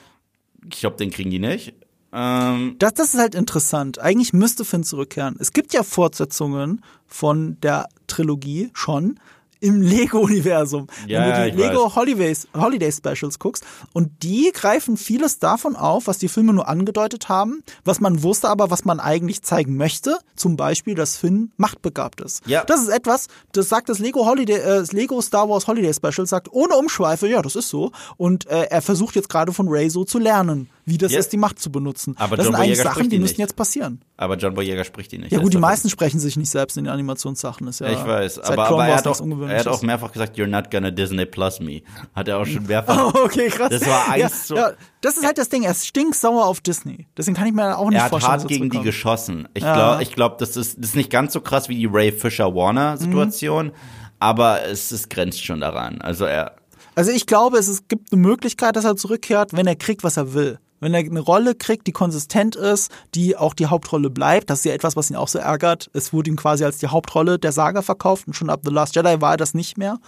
[0.70, 1.74] ich glaube, den kriegen die nicht.
[2.12, 3.98] Ähm, das, das ist halt interessant.
[3.98, 5.36] Eigentlich müsste Finn zurückkehren.
[5.40, 9.18] Es gibt ja Fortsetzungen von der Trilogie schon,
[9.60, 10.86] im Lego-Universum.
[11.06, 16.06] Ja, Wenn du die Lego Holidays, Holiday Specials guckst und die greifen vieles davon auf,
[16.06, 20.18] was die Filme nur angedeutet haben, was man wusste, aber was man eigentlich zeigen möchte.
[20.36, 22.46] Zum Beispiel, dass Finn machtbegabt ist.
[22.46, 22.64] Ja.
[22.64, 26.26] Das ist etwas, das sagt das Lego Holiday, äh, das Lego Star Wars Holiday Special,
[26.26, 27.92] sagt ohne Umschweife, ja, das ist so.
[28.16, 31.18] Und äh, er versucht jetzt gerade von Ray so zu lernen wie das ja.
[31.18, 32.14] ist, die Macht zu benutzen.
[32.18, 34.00] Aber das John sind eigentlich Sachen, die müssten jetzt passieren.
[34.16, 35.32] Aber John Boyega spricht die nicht.
[35.32, 37.68] Ja gut, die meisten sprechen sich nicht selbst in den Animationssachen.
[37.68, 40.46] Ist ja ich weiß, aber, aber er, hat auch, er hat auch mehrfach gesagt, you're
[40.46, 41.82] not gonna Disney Plus me.
[42.14, 42.98] Hat er auch schon mehrfach.
[43.14, 43.68] Oh, okay, krass.
[43.70, 44.56] Das war eins ja, so.
[44.56, 47.06] Ja, das ist halt das Ding, er ist stinksauer auf Disney.
[47.16, 48.00] Deswegen kann ich mir auch nicht vorstellen.
[48.00, 49.48] Er hat vorstellen, hart gegen die geschossen.
[49.54, 52.12] Ich glaube, ich glaub, das, ist, das ist nicht ganz so krass wie die Ray
[52.12, 53.72] Fisher-Warner-Situation, mhm.
[54.18, 56.00] aber es, es grenzt schon daran.
[56.00, 56.56] Also er.
[56.94, 60.16] Also ich glaube, es, es gibt eine Möglichkeit, dass er zurückkehrt, wenn er kriegt, was
[60.16, 60.58] er will.
[60.80, 64.64] Wenn er eine Rolle kriegt, die konsistent ist, die auch die Hauptrolle bleibt, das ist
[64.64, 65.90] ja etwas, was ihn auch so ärgert.
[65.92, 68.94] Es wurde ihm quasi als die Hauptrolle der Saga verkauft und schon ab The Last
[68.94, 69.98] Jedi war er das nicht mehr.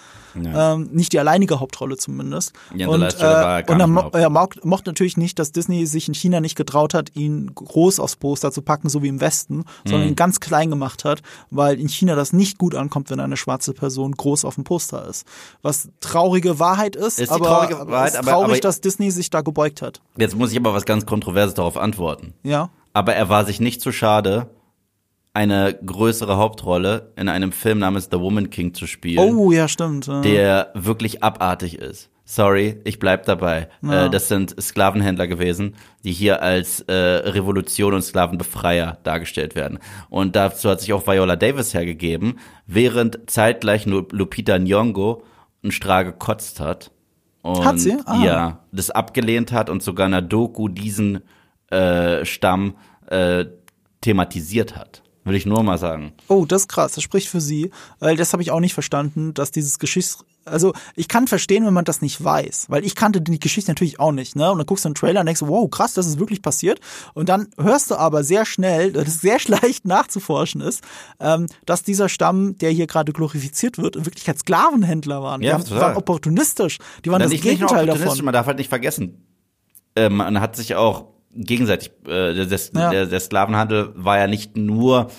[0.41, 0.75] Ja.
[0.75, 2.53] Ähm, nicht die alleinige Hauptrolle zumindest.
[2.75, 6.15] Ja, und, äh, er und er, mo er mochte natürlich nicht, dass Disney sich in
[6.15, 10.03] China nicht getraut hat, ihn groß aufs Poster zu packen, so wie im Westen, sondern
[10.03, 10.09] mhm.
[10.11, 13.73] ihn ganz klein gemacht hat, weil in China das nicht gut ankommt, wenn eine schwarze
[13.73, 15.27] Person groß auf dem Poster ist.
[15.63, 19.41] Was traurige Wahrheit ist, ist aber Wahrheit, ist traurig, aber, aber, dass Disney sich da
[19.41, 20.01] gebeugt hat.
[20.17, 22.35] Jetzt muss ich aber was ganz Kontroverses darauf antworten.
[22.43, 22.71] Ja.
[22.93, 24.51] Aber er war sich nicht zu schade,
[25.33, 29.19] eine größere Hauptrolle in einem Film namens The Woman King zu spielen.
[29.19, 30.07] Oh, ja, stimmt.
[30.07, 30.21] Ja.
[30.23, 32.11] Der wirklich abartig ist.
[32.25, 33.69] Sorry, ich bleib dabei.
[33.83, 34.07] Ja.
[34.07, 39.81] Äh, das sind Sklavenhändler gewesen, die hier als äh, Revolution und Sklavenbefreier dargestellt werden.
[40.11, 45.23] Und dazu hat sich auch Viola Davis hergegeben, während zeitgleich Lupita Nyong'o
[45.63, 46.93] einen Strahl gekotzt hat.
[47.43, 47.97] Und hat sie?
[48.05, 48.23] Ah.
[48.23, 51.21] Ja, das abgelehnt hat und sogar in der Doku diesen
[51.71, 52.77] äh, Stamm
[53.07, 53.47] äh,
[54.01, 55.03] thematisiert hat.
[55.25, 56.13] Würde ich nur mal sagen.
[56.29, 56.93] Oh, das ist krass.
[56.93, 57.71] Das spricht für sie.
[57.99, 60.25] Weil das habe ich auch nicht verstanden, dass dieses Geschichts...
[60.45, 62.67] Also ich kann verstehen, wenn man das nicht weiß.
[62.69, 64.37] Weil ich kannte die Geschichte natürlich auch nicht.
[64.37, 64.51] Ne?
[64.51, 66.81] Und dann guckst du einen Trailer und denkst, wow, krass, das ist wirklich passiert.
[67.15, 70.83] Und dann hörst du aber sehr schnell, dass es sehr leicht nachzuforschen ist,
[71.21, 75.43] ähm, dass dieser Stamm, der hier gerade glorifiziert wird, in Wirklichkeit Sklavenhändler waren.
[75.43, 76.79] Ja, die waren opportunistisch.
[77.05, 78.25] Die waren das nicht Gegenteil nicht davon.
[78.25, 79.25] Man darf halt nicht vergessen,
[79.97, 82.91] äh, man hat sich auch gegenseitig, äh, der, ja.
[82.91, 85.11] der, der Sklavenhandel war ja nicht nur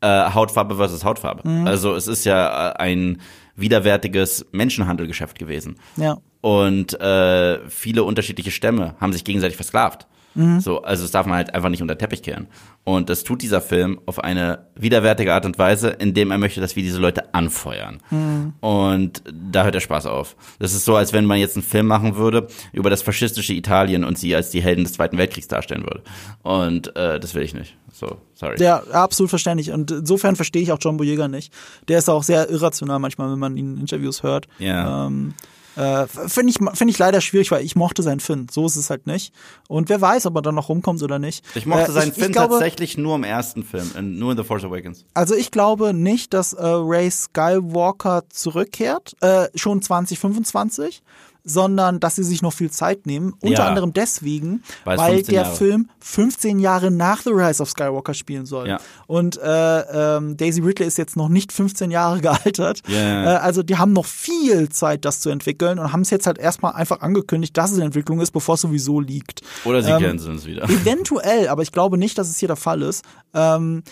[0.00, 1.48] äh, Hautfarbe versus Hautfarbe.
[1.48, 1.66] Mhm.
[1.66, 3.20] Also es ist ja äh, ein
[3.58, 5.78] widerwärtiges Menschenhandelgeschäft gewesen.
[5.96, 6.18] Ja.
[6.40, 10.06] Und äh, viele unterschiedliche Stämme haben sich gegenseitig versklavt.
[10.34, 10.60] Mhm.
[10.60, 12.46] So, also das darf man halt einfach nicht unter den Teppich kehren.
[12.84, 16.76] Und das tut dieser Film auf eine widerwärtige Art und Weise, indem er möchte, dass
[16.76, 18.00] wir diese Leute anfeuern.
[18.10, 18.54] Mhm.
[18.60, 20.36] Und da hört der Spaß auf.
[20.58, 24.04] Das ist so, als wenn man jetzt einen Film machen würde über das faschistische Italien
[24.04, 26.02] und sie als die Helden des Zweiten Weltkriegs darstellen würde.
[26.42, 27.76] Und äh, das will ich nicht.
[27.92, 28.62] So, sorry.
[28.62, 29.72] Ja, absolut verständlich.
[29.72, 31.52] Und insofern verstehe ich auch John Boyega nicht.
[31.88, 34.46] Der ist auch sehr irrational manchmal, wenn man ihn in Interviews hört.
[34.58, 35.06] Ja.
[35.06, 35.34] Ähm,
[35.78, 38.48] äh, Finde ich, find ich leider schwierig, weil ich mochte seinen Finn.
[38.50, 39.32] So ist es halt nicht.
[39.68, 41.44] Und wer weiß, ob er dann noch rumkommt oder nicht.
[41.54, 44.32] Ich mochte äh, seinen ich, Finn ich glaube, tatsächlich nur im ersten Film, in, nur
[44.32, 45.04] in The Force Awakens.
[45.14, 51.02] Also ich glaube nicht, dass äh, Ray Skywalker zurückkehrt, äh, schon 2025
[51.48, 53.34] sondern dass sie sich noch viel Zeit nehmen.
[53.40, 53.68] Unter ja.
[53.68, 55.56] anderem deswegen, weil, weil der Jahre.
[55.56, 58.68] Film 15 Jahre nach The Rise of Skywalker spielen soll.
[58.68, 58.80] Ja.
[59.06, 59.80] Und äh,
[60.16, 62.82] ähm, Daisy Ridley ist jetzt noch nicht 15 Jahre gealtert.
[62.88, 63.34] Yeah.
[63.34, 66.38] Äh, also die haben noch viel Zeit, das zu entwickeln und haben es jetzt halt
[66.38, 69.42] erstmal einfach angekündigt, dass es in Entwicklung ist, bevor es sowieso liegt.
[69.64, 70.64] Oder sie ähm, canceln es wieder.
[70.68, 73.82] Eventuell, aber ich glaube nicht, dass es hier der Fall ist, ähm,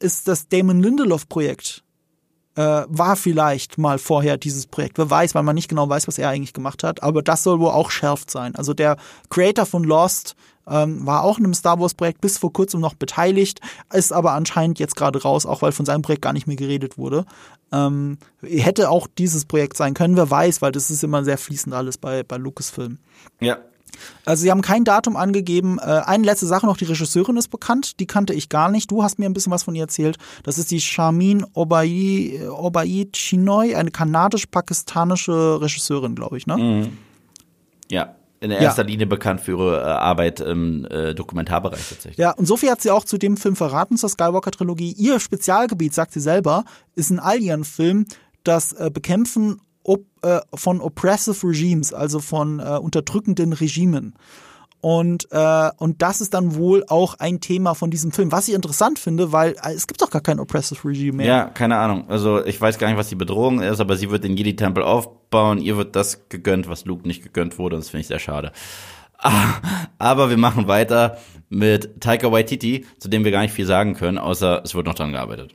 [0.00, 1.83] ist das Damon Lindelof-Projekt
[2.56, 4.98] äh, war vielleicht mal vorher dieses Projekt.
[4.98, 7.02] Wer weiß, weil man nicht genau weiß, was er eigentlich gemacht hat.
[7.02, 8.54] Aber das soll wohl auch schärft sein.
[8.54, 8.96] Also der
[9.30, 10.36] Creator von Lost
[10.66, 13.60] ähm, war auch in einem Star Wars Projekt bis vor kurzem noch beteiligt,
[13.92, 16.96] ist aber anscheinend jetzt gerade raus, auch weil von seinem Projekt gar nicht mehr geredet
[16.96, 17.26] wurde.
[17.72, 21.74] Ähm, hätte auch dieses Projekt sein können, wer weiß, weil das ist immer sehr fließend
[21.74, 22.98] alles bei, bei Lucasfilm.
[23.40, 23.58] Ja,
[24.24, 25.78] also sie haben kein Datum angegeben.
[25.78, 28.90] Äh, eine letzte Sache noch, die Regisseurin ist bekannt, die kannte ich gar nicht.
[28.90, 30.16] Du hast mir ein bisschen was von ihr erzählt.
[30.42, 36.56] Das ist die Shamin Obai, Obai Chinoy, eine kanadisch-pakistanische Regisseurin, glaube ich, ne?
[36.56, 36.98] Mhm.
[37.90, 38.14] Ja,
[38.44, 38.88] in erster ja.
[38.88, 42.18] Linie bekannt für ihre äh, Arbeit im äh, Dokumentarbereich tatsächlich.
[42.18, 44.92] Ja, und so viel hat sie auch zu dem Film verraten, zur Skywalker-Trilogie.
[44.92, 46.64] Ihr Spezialgebiet, sagt sie selber,
[46.94, 48.04] ist ein Alien-Film,
[48.42, 54.14] das äh, Bekämpfen op, äh, von oppressive Regimes, also von äh, unterdrückenden Regimen.
[54.84, 58.54] Und, äh, und das ist dann wohl auch ein Thema von diesem Film, was ich
[58.54, 61.26] interessant finde, weil äh, es gibt doch gar kein Oppressive Regime mehr.
[61.26, 62.04] Ja, keine Ahnung.
[62.08, 65.58] Also ich weiß gar nicht, was die Bedrohung ist, aber sie wird den Jedi-Tempel aufbauen.
[65.58, 67.76] Ihr wird das gegönnt, was Luke nicht gegönnt wurde.
[67.76, 68.52] Und das finde ich sehr schade.
[69.98, 71.16] Aber wir machen weiter
[71.48, 74.94] mit Taika Waititi, zu dem wir gar nicht viel sagen können, außer es wird noch
[74.94, 75.54] dran gearbeitet.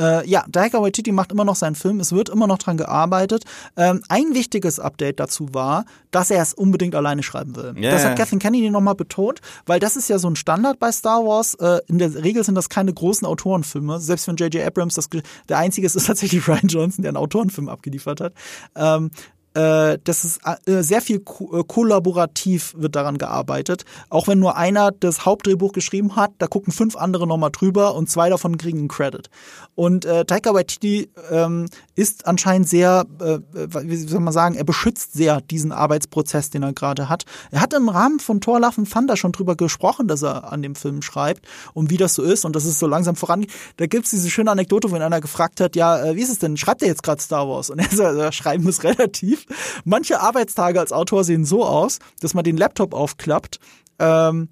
[0.00, 3.44] Äh, ja, Taika Waititi macht immer noch seinen Film, es wird immer noch dran gearbeitet.
[3.76, 7.74] Ähm, ein wichtiges Update dazu war, dass er es unbedingt alleine schreiben will.
[7.76, 7.90] Yeah.
[7.90, 11.24] Das hat Kathleen Kennedy nochmal betont, weil das ist ja so ein Standard bei Star
[11.24, 11.54] Wars.
[11.54, 14.00] Äh, in der Regel sind das keine großen Autorenfilme.
[14.00, 14.66] Selbst wenn J.J.
[14.66, 15.08] Abrams das,
[15.48, 18.34] der einzige ist, ist tatsächlich Ryan Johnson, der einen Autorenfilm abgeliefert hat.
[18.74, 19.10] Ähm,
[19.56, 23.84] äh, das ist äh, sehr viel ko äh, kollaborativ wird daran gearbeitet.
[24.10, 28.10] Auch wenn nur einer das Hauptdrehbuch geschrieben hat, da gucken fünf andere nochmal drüber und
[28.10, 29.30] zwei davon kriegen einen Credit.
[29.74, 35.14] Und äh, Taika Waititi ähm, ist anscheinend sehr, äh, wie soll man sagen, er beschützt
[35.14, 37.24] sehr diesen Arbeitsprozess, den er gerade hat.
[37.50, 40.62] Er hat im Rahmen von Thor Love and Thunder schon drüber gesprochen, dass er an
[40.62, 43.50] dem Film schreibt und wie das so ist und dass es so langsam vorangeht.
[43.78, 46.56] Da gibt's diese schöne Anekdote, wenn einer gefragt hat, ja, äh, wie ist es denn?
[46.56, 47.70] Schreibt er jetzt gerade Star Wars?
[47.70, 49.46] Und er sagt, ja, schreiben ist relativ.
[49.84, 53.58] Manche Arbeitstage als Autor sehen so aus, dass man den Laptop aufklappt,
[53.98, 54.48] ähm,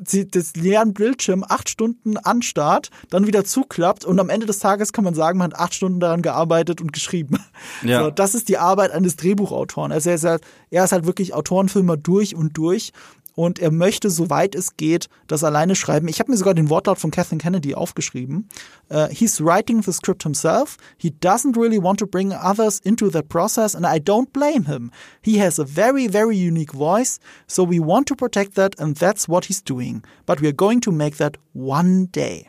[0.00, 5.04] das leeren Bildschirm acht Stunden anstarrt, dann wieder zuklappt und am Ende des Tages kann
[5.04, 7.38] man sagen, man hat acht Stunden daran gearbeitet und geschrieben.
[7.82, 8.04] Ja.
[8.04, 9.92] So, das ist die Arbeit eines Drehbuchautoren.
[9.92, 12.92] Also er ist halt, er ist halt wirklich Autorenfilmer durch und durch
[13.34, 16.08] und er möchte, soweit es geht, das alleine schreiben.
[16.08, 18.48] Ich habe mir sogar den Wortlaut von Kathleen Kennedy aufgeschrieben.
[18.90, 20.76] Uh, he's writing the script himself.
[20.96, 24.90] He doesn't really want to bring others into that process and I don't blame him.
[25.22, 29.28] He has a very, very unique voice, so we want to protect that and that's
[29.28, 30.02] what he's doing.
[30.26, 32.48] But we are going to make that one day.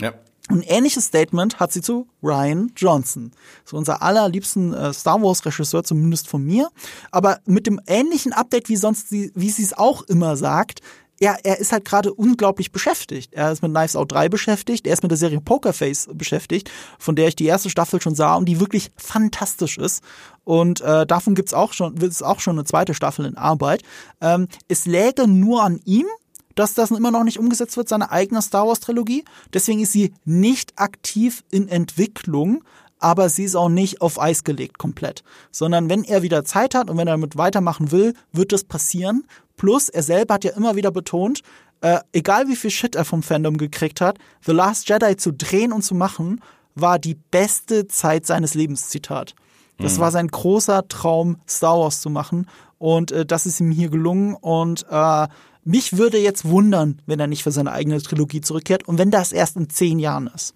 [0.00, 0.12] Ja.
[0.48, 3.32] Ein ähnliches Statement hat sie zu Ryan Johnson,
[3.64, 6.68] so unser allerliebsten äh, Star Wars Regisseur, zumindest von mir.
[7.10, 10.80] Aber mit dem ähnlichen Update wie sonst, sie, wie sie es auch immer sagt,
[11.20, 13.32] er, er ist halt gerade unglaublich beschäftigt.
[13.32, 17.16] Er ist mit Knives Out 3 beschäftigt, er ist mit der Serie Pokerface beschäftigt, von
[17.16, 20.02] der ich die erste Staffel schon sah und die wirklich fantastisch ist.
[20.44, 23.82] Und äh, davon gibt's auch schon, wird es auch schon eine zweite Staffel in Arbeit.
[24.20, 26.06] Ähm, es läge nur an ihm,
[26.54, 29.24] dass das immer noch nicht umgesetzt wird, seine eigene Star Wars Trilogie.
[29.52, 32.62] Deswegen ist sie nicht aktiv in Entwicklung,
[32.98, 35.22] aber sie ist auch nicht auf Eis gelegt komplett.
[35.50, 39.24] Sondern wenn er wieder Zeit hat und wenn er damit weitermachen will, wird das passieren.
[39.56, 41.42] Plus, er selber hat ja immer wieder betont,
[41.80, 45.72] äh, egal wie viel Shit er vom Fandom gekriegt hat, The Last Jedi zu drehen
[45.72, 46.40] und zu machen,
[46.74, 49.34] war die beste Zeit seines Lebens, Zitat.
[49.78, 50.00] Das mhm.
[50.00, 52.48] war sein großer Traum, Star Wars zu machen.
[52.78, 54.34] Und äh, das ist ihm hier gelungen.
[54.34, 55.28] Und äh,
[55.64, 59.32] mich würde jetzt wundern, wenn er nicht für seine eigene Trilogie zurückkehrt und wenn das
[59.32, 60.54] erst in zehn Jahren ist.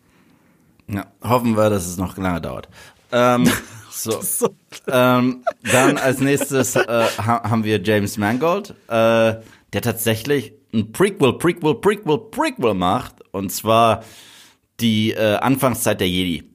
[0.88, 2.68] Ja, hoffen wir, dass es noch lange dauert.
[3.12, 3.50] Ähm,
[3.90, 4.20] so.
[4.20, 4.54] so
[4.86, 9.36] ähm, dann als nächstes äh, haben wir James Mangold, äh,
[9.72, 13.16] der tatsächlich ein Prequel, Prequel, Prequel, Prequel macht.
[13.32, 14.04] Und zwar
[14.80, 16.50] die äh, Anfangszeit der Jedi.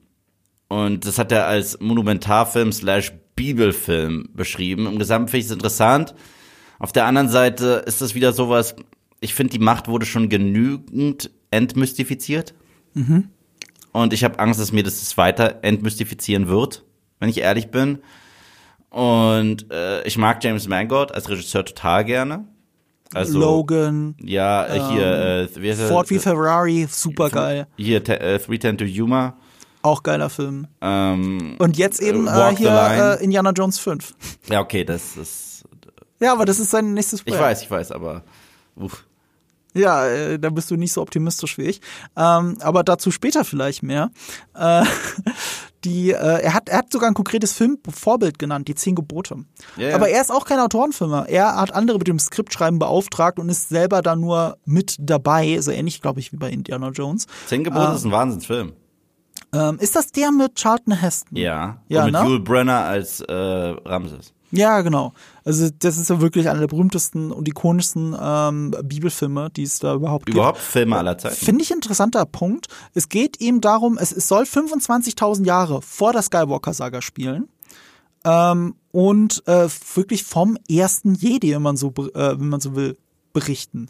[0.68, 4.86] Und das hat er als Monumentarfilm slash Bibelfilm beschrieben.
[4.86, 6.14] Im ich es interessant
[6.78, 8.74] auf der anderen Seite ist es wieder sowas,
[9.20, 12.54] ich finde, die Macht wurde schon genügend entmystifiziert.
[12.94, 13.30] Mhm.
[13.92, 16.84] Und ich habe Angst, dass mir das weiter entmystifizieren wird,
[17.20, 18.00] wenn ich ehrlich bin.
[18.90, 22.44] Und äh, ich mag James Mangold als Regisseur total gerne.
[23.12, 24.16] Also, Logan.
[24.20, 27.66] Ja, äh, hier, ähm, äh, Ford wie Ferrari, super geil.
[27.76, 29.36] Hier, äh, 310 to Yuma.
[29.82, 30.66] Auch geiler Film.
[30.80, 32.70] Ähm, Und jetzt eben äh, hier
[33.20, 34.14] äh, Indiana Jones 5.
[34.50, 35.53] Ja, okay, das ist
[36.24, 37.40] ja, aber das ist sein nächstes Projekt.
[37.40, 38.22] Ich weiß, ich weiß, aber
[38.76, 39.04] uff.
[39.74, 41.80] Ja, äh, da bist du nicht so optimistisch wie ich.
[42.16, 44.10] Ähm, aber dazu später vielleicht mehr.
[44.54, 44.84] Äh,
[45.84, 49.44] die, äh, er, hat, er hat sogar ein konkretes Filmvorbild genannt, die Zehn Gebote.
[49.76, 49.96] Yeah.
[49.96, 51.28] Aber er ist auch kein Autorenfilmer.
[51.28, 55.60] Er hat andere mit dem Skriptschreiben beauftragt und ist selber da nur mit dabei.
[55.60, 57.26] So ähnlich, glaube ich, wie bei Indiana Jones.
[57.46, 58.72] Zehn Gebote äh, ist ein Wahnsinnsfilm.
[59.52, 61.36] Ähm, ist das der mit Charlton Heston?
[61.36, 61.82] Ja.
[61.88, 62.28] ja und mit ne?
[62.28, 64.32] Yul Brenner als äh, Ramses.
[64.54, 65.12] Ja, genau.
[65.44, 69.94] Also das ist ja wirklich einer der berühmtesten und ikonischsten ähm, Bibelfilme, die es da
[69.94, 70.36] überhaupt gibt.
[70.36, 71.34] Überhaupt Filme aller Zeiten.
[71.34, 72.68] Finde ich ein interessanter Punkt.
[72.94, 77.48] Es geht eben darum, es, es soll 25.000 Jahre vor der Skywalker-Saga spielen.
[78.24, 82.96] Ähm, und äh, wirklich vom ersten Jedi, wenn man so, äh, wenn man so will,
[83.32, 83.88] berichten.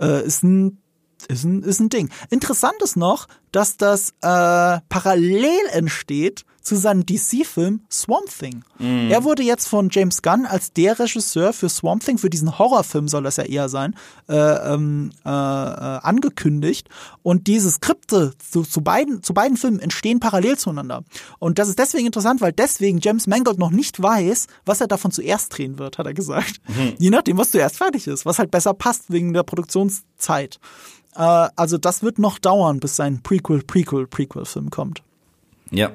[0.00, 0.78] Äh, ist ein
[1.26, 2.10] ist ein, ist ein Ding.
[2.30, 8.62] Interessant ist noch, dass das äh, parallel entsteht zu seinem DC-Film Swamp Thing.
[8.78, 9.10] Mm.
[9.10, 13.08] Er wurde jetzt von James Gunn als der Regisseur für Swamp Thing, für diesen Horrorfilm
[13.08, 13.94] soll das ja eher sein,
[14.28, 16.90] äh, ähm, äh, äh, angekündigt.
[17.22, 21.04] Und diese Skripte zu, zu, beiden, zu beiden Filmen entstehen parallel zueinander.
[21.38, 25.10] Und das ist deswegen interessant, weil deswegen James Mangold noch nicht weiß, was er davon
[25.10, 26.60] zuerst drehen wird, hat er gesagt.
[26.68, 26.94] Mhm.
[26.98, 30.60] Je nachdem, was zuerst fertig ist, was halt besser passt wegen der Produktionszeit.
[31.14, 35.02] Äh, also das wird noch dauern, bis sein Prequel, Prequel, Prequel-Film kommt.
[35.70, 35.92] Ja.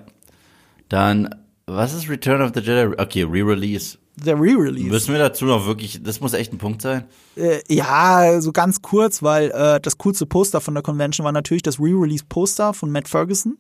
[0.94, 1.28] Dann,
[1.66, 2.94] was ist Return of the Jedi?
[3.02, 3.98] Okay, Re-Release.
[4.16, 4.92] Der Re-Release.
[4.92, 7.06] Müssen wir dazu noch wirklich, das muss echt ein Punkt sein?
[7.36, 11.64] Äh, ja, so ganz kurz, weil äh, das coolste Poster von der Convention war natürlich
[11.64, 13.58] das Re-Release-Poster von Matt Ferguson,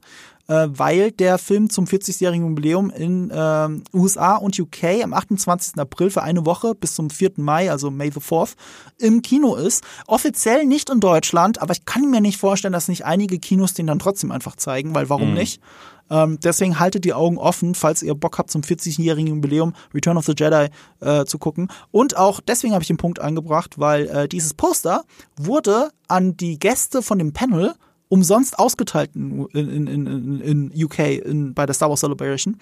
[0.47, 5.77] äh, weil der Film zum 40-jährigen Jubiläum in äh, USA und UK am 28.
[5.77, 7.33] April für eine Woche bis zum 4.
[7.37, 8.55] Mai, also May the 4th,
[8.99, 9.83] im Kino ist.
[10.07, 13.87] Offiziell nicht in Deutschland, aber ich kann mir nicht vorstellen, dass nicht einige Kinos den
[13.87, 15.35] dann trotzdem einfach zeigen, weil warum mhm.
[15.35, 15.61] nicht?
[16.09, 20.25] Ähm, deswegen haltet die Augen offen, falls ihr Bock habt, zum 40-jährigen Jubiläum Return of
[20.25, 20.67] the Jedi
[20.99, 21.69] äh, zu gucken.
[21.91, 25.03] Und auch deswegen habe ich den Punkt eingebracht, weil äh, dieses Poster
[25.37, 27.73] wurde an die Gäste von dem Panel
[28.13, 32.57] umsonst ausgeteilt in, in, in, in UK in, bei der Star Wars Celebration.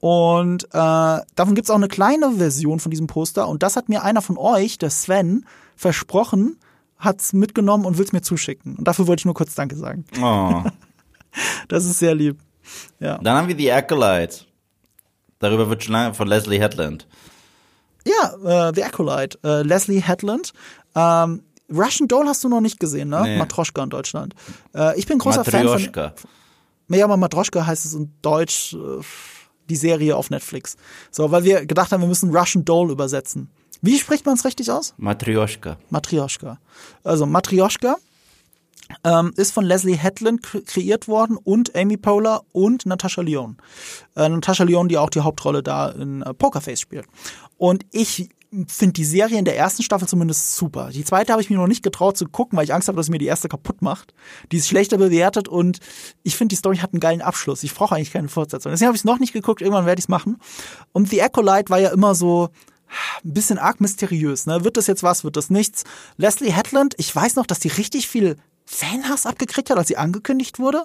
[0.00, 3.46] Und äh, davon gibt es auch eine kleine Version von diesem Poster.
[3.48, 5.46] Und das hat mir einer von euch, der Sven,
[5.76, 6.58] versprochen,
[6.98, 8.74] hat es mitgenommen und will es mir zuschicken.
[8.74, 10.04] Und dafür wollte ich nur kurz Danke sagen.
[10.20, 10.64] Oh.
[11.68, 12.40] das ist sehr lieb.
[12.98, 13.18] Ja.
[13.18, 14.46] Dann haben wir The Acolyte.
[15.38, 17.06] Darüber wird schon lange von Leslie Headland.
[18.04, 19.38] Ja, äh, The Acolyte.
[19.44, 20.52] Äh, Leslie Headland.
[20.96, 23.22] Ähm, Russian Doll hast du noch nicht gesehen, ne?
[23.22, 23.38] Nee.
[23.38, 24.34] Matroschka in Deutschland.
[24.74, 26.08] Äh, ich bin großer Matrioschka.
[26.08, 26.96] Fan von.
[26.96, 29.02] Ja, aber Matroschka heißt es in Deutsch äh,
[29.68, 30.76] die Serie auf Netflix.
[31.10, 33.50] So, weil wir gedacht haben, wir müssen Russian Doll übersetzen.
[33.82, 34.94] Wie spricht man es richtig aus?
[34.96, 35.76] Matrioschka.
[35.90, 36.58] Matrioschka.
[37.04, 37.96] Also Matrioschka
[39.04, 43.58] ähm, ist von Leslie Hetland kreiert worden und Amy Poehler und Natasha Lyon.
[44.16, 47.06] Äh, Natasha Lyon, die auch die Hauptrolle da in äh, Pokerface spielt.
[47.56, 48.30] Und ich
[48.66, 50.90] finde die Serie in der ersten Staffel zumindest super.
[50.90, 53.10] Die zweite habe ich mir noch nicht getraut zu gucken, weil ich Angst habe, dass
[53.10, 54.14] mir die erste kaputt macht.
[54.52, 55.80] Die ist schlechter bewertet und
[56.22, 57.62] ich finde, die Story hat einen geilen Abschluss.
[57.62, 58.72] Ich brauche eigentlich keine Fortsetzung.
[58.72, 60.38] Deswegen habe ich es noch nicht geguckt, irgendwann werde ich es machen.
[60.92, 62.48] Und The Acolyte war ja immer so,
[63.24, 64.46] ein bisschen arg mysteriös.
[64.46, 64.64] Ne?
[64.64, 65.84] Wird das jetzt was, wird das nichts?
[66.16, 70.58] Leslie Hetland, ich weiß noch, dass die richtig viel Fanhass abgekriegt hat, als sie angekündigt
[70.58, 70.84] wurde,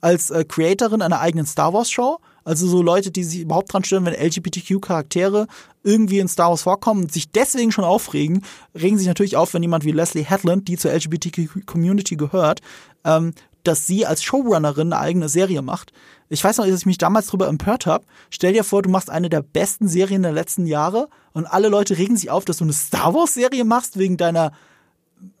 [0.00, 2.18] als äh, Creatorin einer eigenen Star Wars Show.
[2.48, 5.48] Also so Leute, die sich überhaupt dran stören, wenn LGBTQ-Charaktere
[5.82, 8.42] irgendwie in Star Wars vorkommen und sich deswegen schon aufregen,
[8.74, 12.60] regen sich natürlich auf, wenn jemand wie Leslie Hetland, die zur LGBTQ-Community gehört,
[13.04, 13.34] ähm,
[13.64, 15.92] dass sie als Showrunnerin eine eigene Serie macht.
[16.30, 18.06] Ich weiß noch, dass ich mich damals darüber empört habe.
[18.30, 21.98] Stell dir vor, du machst eine der besten Serien der letzten Jahre und alle Leute
[21.98, 24.52] regen sich auf, dass du eine Star Wars Serie machst wegen deiner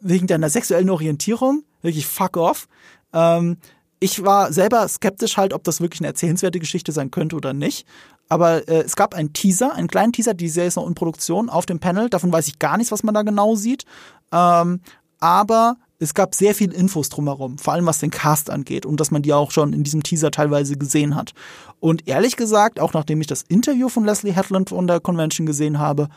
[0.00, 2.68] wegen deiner sexuellen Orientierung wirklich fuck off.
[3.12, 3.56] Ähm,
[4.00, 7.86] ich war selber skeptisch halt, ob das wirklich eine erzählenswerte Geschichte sein könnte oder nicht.
[8.28, 11.48] Aber äh, es gab einen Teaser, einen kleinen Teaser, die Serie ist noch in Produktion
[11.48, 12.08] auf dem Panel.
[12.10, 13.84] Davon weiß ich gar nichts, was man da genau sieht.
[14.32, 14.80] Ähm,
[15.20, 19.10] aber es gab sehr viel Infos drumherum, vor allem was den Cast angeht und dass
[19.10, 21.32] man die auch schon in diesem Teaser teilweise gesehen hat.
[21.80, 25.78] Und ehrlich gesagt, auch nachdem ich das Interview von Leslie Hetland von der Convention gesehen
[25.78, 26.08] habe,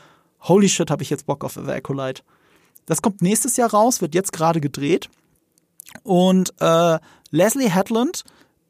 [0.42, 1.82] holy shit, habe ich jetzt Bock auf The.
[2.86, 5.10] Das kommt nächstes Jahr raus, wird jetzt gerade gedreht.
[6.04, 7.00] Und äh,
[7.32, 8.24] Leslie Hetland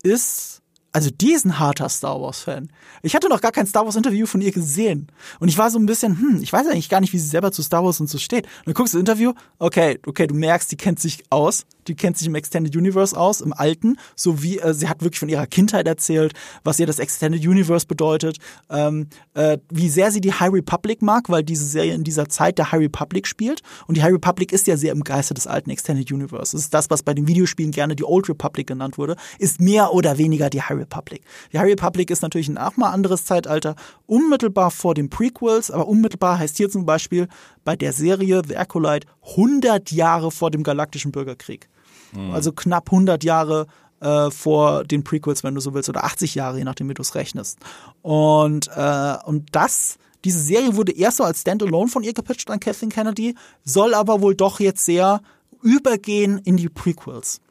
[0.03, 0.60] ist
[0.91, 2.69] also die ist ein harter Star Wars-Fan.
[3.01, 5.07] Ich hatte noch gar kein Star Wars-Interview von ihr gesehen.
[5.39, 7.51] Und ich war so ein bisschen, hm, ich weiß eigentlich gar nicht, wie sie selber
[7.51, 8.45] zu Star Wars und so steht.
[8.45, 11.95] Und dann guckst du das Interview, okay, okay, du merkst, die kennt sich aus die
[11.95, 15.29] kennt sich im Extended Universe aus, im alten, so wie äh, sie hat wirklich von
[15.29, 16.33] ihrer Kindheit erzählt,
[16.63, 18.37] was ihr das Extended Universe bedeutet,
[18.69, 22.57] ähm, äh, wie sehr sie die High Republic mag, weil diese Serie in dieser Zeit
[22.57, 23.61] der High Republic spielt.
[23.87, 26.53] Und die High Republic ist ja sehr im Geiste des alten Extended Universe.
[26.53, 29.93] Das ist das, was bei den Videospielen gerne die Old Republic genannt wurde, ist mehr
[29.93, 31.23] oder weniger die High Republic.
[31.53, 33.75] Die High Republic ist natürlich ein auch mal anderes Zeitalter,
[34.05, 37.27] unmittelbar vor den Prequels, aber unmittelbar heißt hier zum Beispiel
[37.63, 41.69] bei der Serie The Acolyte 100 Jahre vor dem Galaktischen Bürgerkrieg.
[42.13, 42.31] Mhm.
[42.31, 43.67] Also knapp 100 Jahre
[44.01, 47.01] äh, vor den Prequels, wenn du so willst, oder 80 Jahre, je nachdem, wie du
[47.01, 47.59] es rechnest.
[48.01, 52.59] Und, äh, und das, diese Serie wurde erst so als Standalone von ihr gepitcht an
[52.59, 55.21] Kathleen Kennedy, soll aber wohl doch jetzt sehr
[55.61, 57.41] übergehen in die Prequels.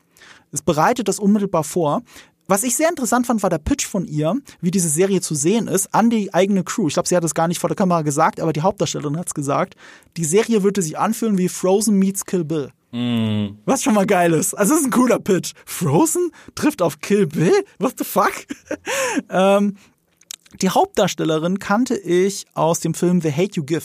[0.53, 2.03] Es bereitet das unmittelbar vor.
[2.51, 5.69] Was ich sehr interessant fand, war der Pitch von ihr, wie diese Serie zu sehen
[5.69, 6.89] ist, an die eigene Crew.
[6.89, 9.29] Ich glaube, sie hat es gar nicht vor der Kamera gesagt, aber die Hauptdarstellerin hat
[9.29, 9.77] es gesagt.
[10.17, 12.73] Die Serie würde sich anfühlen wie Frozen meets Kill Bill.
[12.93, 13.57] Mm.
[13.67, 14.55] Was schon mal geil ist.
[14.55, 15.53] Also, es ist ein cooler Pitch.
[15.65, 17.53] Frozen trifft auf Kill Bill?
[17.79, 18.33] What the fuck?
[19.31, 19.77] ähm,
[20.61, 23.85] die Hauptdarstellerin kannte ich aus dem Film The Hate You Give.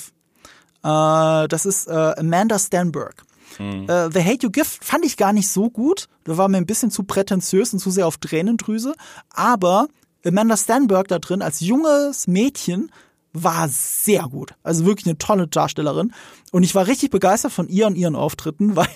[0.84, 3.24] Äh, das ist äh, Amanda Stanberg.
[3.60, 3.89] Mhm.
[3.89, 6.08] Äh, The Hate You Give fand ich gar nicht so gut.
[6.24, 8.93] Da war mir ein bisschen zu prätentiös und zu sehr auf Tränendrüse.
[9.30, 9.88] Aber
[10.26, 12.91] Amanda Stanberg da drin als junges Mädchen
[13.34, 14.53] war sehr gut.
[14.64, 16.14] Also wirklich eine tolle Darstellerin.
[16.51, 18.88] Und ich war richtig begeistert von ihr und ihren Auftritten, weil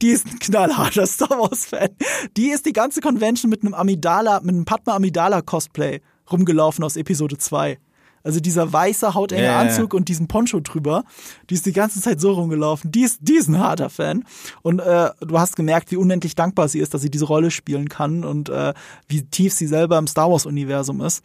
[0.00, 1.90] die ist ein knallharter Star Wars-Fan.
[2.36, 6.96] Die ist die ganze Convention mit einem Amidala, mit einem Padma Amidala Cosplay rumgelaufen aus
[6.96, 7.78] Episode 2.
[8.26, 9.60] Also dieser weiße, hautenge yeah.
[9.60, 11.04] Anzug und diesen Poncho drüber,
[11.48, 12.90] die ist die ganze Zeit so rumgelaufen.
[12.90, 14.24] Die ist, die ist ein harter Fan.
[14.62, 17.88] Und äh, du hast gemerkt, wie unendlich dankbar sie ist, dass sie diese Rolle spielen
[17.88, 18.74] kann und äh,
[19.06, 21.22] wie tief sie selber im Star Wars-Universum ist.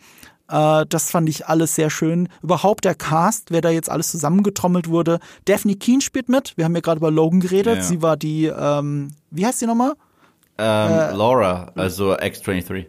[0.48, 2.30] Äh, das fand ich alles sehr schön.
[2.44, 5.20] Überhaupt der Cast, wer da jetzt alles zusammengetrommelt wurde.
[5.46, 6.56] Daphne Keen spielt mit.
[6.56, 7.78] Wir haben ja gerade über Logan geredet.
[7.78, 7.82] Ja.
[7.82, 9.94] Sie war die, ähm, wie heißt sie nochmal?
[10.60, 12.86] Ähm, äh, Laura, also X23.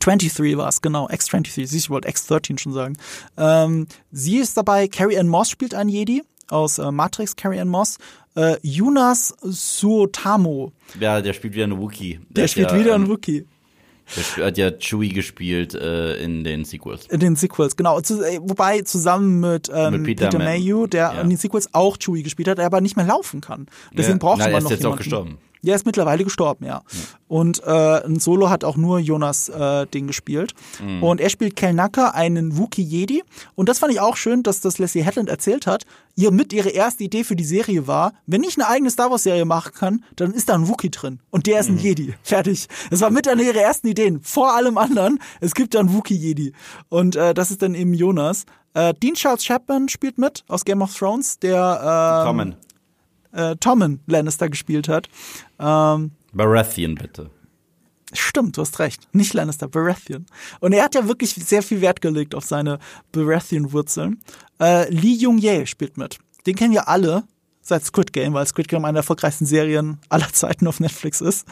[0.00, 2.96] 23 war es, genau, X23, siehst ich wollte X13 schon sagen.
[3.36, 7.68] Ähm, sie ist dabei, Carrie Ann Moss spielt einen Jedi aus äh, Matrix, Carrie Ann
[7.68, 7.98] Moss.
[8.36, 10.72] Äh, Yunas Suotamo.
[10.98, 12.20] Ja, der spielt wieder einen Wookie.
[12.28, 13.46] Der, der spielt ja, wieder einen ähm, Wookie.
[14.36, 17.06] Der hat ja Chewie gespielt äh, in den Sequels.
[17.06, 18.00] In den Sequels, genau.
[18.00, 21.20] Zu, äh, wobei zusammen mit, ähm, mit Peter, Peter Mayhew, der ja.
[21.20, 23.66] in den Sequels auch Chewie gespielt hat, der aber nicht mehr laufen kann.
[23.92, 24.18] Deswegen ja.
[24.18, 24.66] braucht man noch jemanden.
[24.66, 25.38] Er ist jetzt auch gestorben.
[25.62, 26.82] Ja, ist mittlerweile gestorben, ja.
[26.90, 26.98] ja.
[27.28, 30.54] Und äh, ein Solo hat auch nur Jonas äh, Ding gespielt.
[30.82, 31.02] Mhm.
[31.02, 33.22] Und er spielt Kel Nacker, einen Wookie Jedi.
[33.54, 35.84] Und das fand ich auch schön, dass das Leslie Hetland erzählt hat.
[36.16, 39.22] Ihr mit ihre erste Idee für die Serie war, wenn ich eine eigene Star Wars
[39.22, 41.20] Serie machen kann, dann ist da ein Wookie drin.
[41.30, 41.80] Und der ist ein mhm.
[41.80, 42.14] Jedi.
[42.22, 42.66] Fertig.
[42.90, 44.20] Das war mit einer ihrer ersten Ideen.
[44.22, 45.20] Vor allem anderen.
[45.40, 46.52] Es gibt da einen Wookie Jedi.
[46.88, 48.44] Und äh, das ist dann eben Jonas.
[48.72, 52.56] Äh, Dean Charles Chapman spielt mit aus Game of Thrones, der äh, Tommen
[53.32, 55.08] äh, Tommen Lannister gespielt hat.
[55.60, 57.30] Ähm, Baratheon, bitte.
[58.12, 59.08] Stimmt, du hast recht.
[59.12, 60.26] Nicht Lannister, Baratheon.
[60.58, 62.78] Und er hat ja wirklich sehr viel Wert gelegt auf seine
[63.12, 64.20] Baratheon-Wurzeln.
[64.60, 66.18] Äh, Lee Jung-Jae spielt mit.
[66.46, 67.24] Den kennen wir alle
[67.62, 71.46] seit Squid Game, weil Squid Game eine der erfolgreichsten Serien aller Zeiten auf Netflix ist.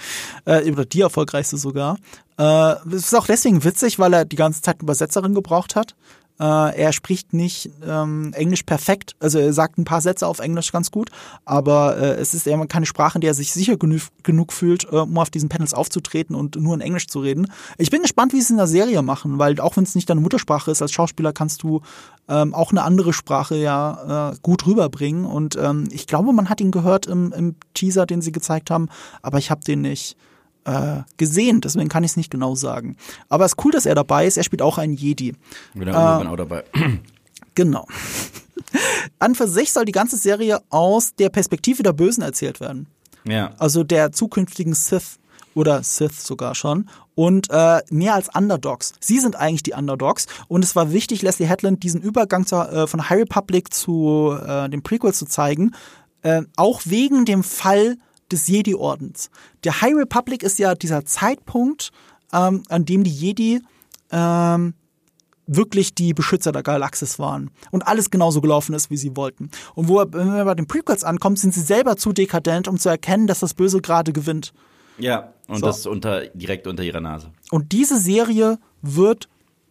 [0.47, 1.99] Äh, oder die erfolgreichste sogar.
[2.39, 5.95] Äh, ist auch deswegen witzig, weil er die ganze Zeit eine Übersetzerin gebraucht hat.
[6.41, 10.71] Äh, er spricht nicht ähm, Englisch perfekt, also er sagt ein paar Sätze auf Englisch
[10.73, 11.11] ganz gut,
[11.45, 14.85] aber äh, es ist eher keine Sprache, in der er sich sicher genug, genug fühlt,
[14.85, 17.51] äh, um auf diesen Panels aufzutreten und nur in Englisch zu reden.
[17.77, 20.09] Ich bin gespannt, wie sie es in der Serie machen, weil auch wenn es nicht
[20.09, 21.83] deine Muttersprache ist, als Schauspieler kannst du
[22.29, 25.25] ähm, auch eine andere Sprache ja äh, gut rüberbringen.
[25.25, 28.89] Und ähm, ich glaube, man hat ihn gehört im, im Teaser, den sie gezeigt haben,
[29.23, 30.17] aber ich habe den nicht
[30.65, 32.97] äh, gesehen, deswegen kann ich es nicht genau sagen.
[33.29, 34.37] Aber es ist cool, dass er dabei ist.
[34.37, 35.35] Er spielt auch einen Jedi.
[35.75, 36.65] Genau, äh, genau dabei.
[37.55, 37.87] Genau.
[39.19, 42.87] An für sich soll die ganze Serie aus der Perspektive der Bösen erzählt werden.
[43.25, 43.53] Ja.
[43.59, 45.19] Also der zukünftigen Sith
[45.55, 48.93] oder Sith sogar schon und äh, mehr als Underdogs.
[49.01, 52.87] Sie sind eigentlich die Underdogs und es war wichtig, Leslie Hetland diesen Übergang zu, äh,
[52.87, 55.75] von High Republic zu äh, dem Prequel zu zeigen,
[56.23, 57.97] äh, auch wegen dem Fall
[58.31, 59.31] des Jedi-Ordens.
[59.65, 61.91] Der High Republic ist ja dieser Zeitpunkt,
[62.33, 63.61] ähm, an dem die Jedi
[64.11, 64.75] ähm,
[65.47, 69.51] wirklich die Beschützer der Galaxis waren und alles genauso gelaufen ist, wie sie wollten.
[69.75, 72.89] Und wo wenn wir bei den Prequels ankommt, sind sie selber zu dekadent, um zu
[72.89, 74.53] erkennen, dass das Böse gerade gewinnt.
[74.99, 75.67] Ja, und so.
[75.67, 77.31] das unter direkt unter ihrer Nase.
[77.51, 79.29] Und diese Serie wird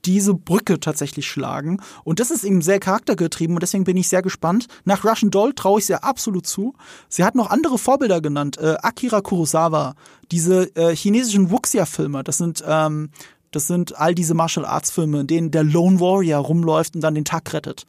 [0.08, 1.82] diese Brücke tatsächlich schlagen.
[2.04, 4.68] Und das ist eben sehr charaktergetrieben und deswegen bin ich sehr gespannt.
[4.86, 6.74] Nach Russian Doll traue ich sie absolut zu.
[7.10, 8.58] Sie hat noch andere Vorbilder genannt.
[8.58, 9.96] Äh, Akira Kurosawa,
[10.32, 13.10] diese äh, chinesischen Wuxia-Filme, das sind ähm,
[13.52, 17.16] das sind all diese Martial Arts Filme, in denen der Lone Warrior rumläuft und dann
[17.16, 17.86] den Tag rettet.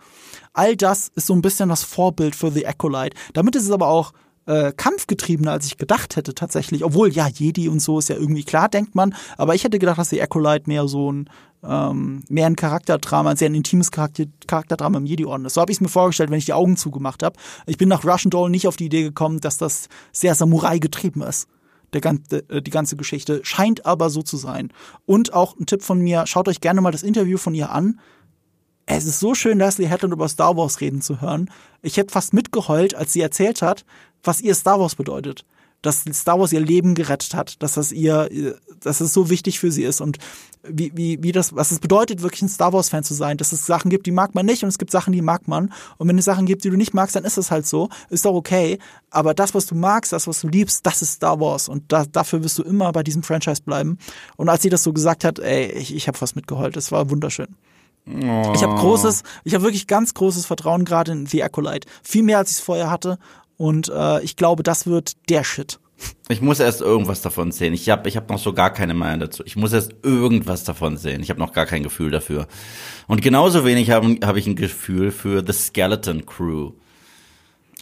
[0.52, 3.16] All das ist so ein bisschen das Vorbild für The Acolyte.
[3.32, 4.12] Damit ist es aber auch
[4.48, 6.84] äh, kampfgetriebener, als ich gedacht hätte tatsächlich.
[6.84, 9.14] Obwohl, ja, Jedi und so ist ja irgendwie klar, denkt man.
[9.36, 11.28] Aber ich hätte gedacht, dass The Acolyte mehr so ein
[11.62, 15.54] ähm, mehr ein Charakterdrama, ein sehr intimes Charakter Charakterdrama im Jedi-Orden ist.
[15.54, 17.38] So habe ich es mir vorgestellt, wenn ich die Augen zugemacht habe.
[17.66, 21.22] Ich bin nach Russian Doll nicht auf die Idee gekommen, dass das sehr Samurai getrieben
[21.22, 21.49] ist.
[21.92, 24.72] Der ganze, äh, die ganze Geschichte scheint aber so zu sein.
[25.07, 28.00] Und auch ein Tipp von mir, schaut euch gerne mal das Interview von ihr an.
[28.87, 31.50] Es ist so schön, Leslie Hatton über Star Wars reden zu hören.
[31.83, 33.84] Ich hätte fast mitgeheult, als sie erzählt hat,
[34.22, 35.45] was ihr Star Wars bedeutet
[35.83, 38.29] dass Star Wars ihr Leben gerettet hat, dass das ihr,
[38.80, 40.18] dass es so wichtig für sie ist und
[40.71, 43.67] wie, wie, wie das, was es bedeutet, wirklich ein Star Wars-Fan zu sein, dass es
[43.67, 45.72] Sachen gibt, die mag man nicht und es gibt Sachen, die mag man.
[45.96, 47.88] Und wenn es Sachen gibt, die du nicht magst, dann ist es halt so.
[48.11, 48.79] Ist doch okay.
[49.11, 51.68] Aber das, was du magst, das, was du liebst, das ist Star Wars.
[51.68, 53.99] Und da, dafür wirst du immer bei diesem Franchise bleiben.
[54.37, 56.76] Und als sie das so gesagt hat, ey, ich, ich habe fast mitgeheult.
[56.76, 57.55] Es war wunderschön.
[58.07, 58.53] Oh.
[58.55, 61.87] Ich habe großes, ich habe wirklich ganz großes Vertrauen gerade in The Acolyte.
[62.03, 63.18] Viel mehr, als ich es vorher hatte.
[63.59, 65.79] Und äh, ich glaube, das wird der Shit.
[66.29, 67.75] Ich muss erst irgendwas davon sehen.
[67.75, 69.43] Ich habe ich hab noch so gar keine Meinung dazu.
[69.45, 71.22] Ich muss erst irgendwas davon sehen.
[71.22, 72.47] Ich habe noch gar kein Gefühl dafür.
[73.09, 76.72] Und genauso wenig habe hab ich ein Gefühl für The Skeleton Crew.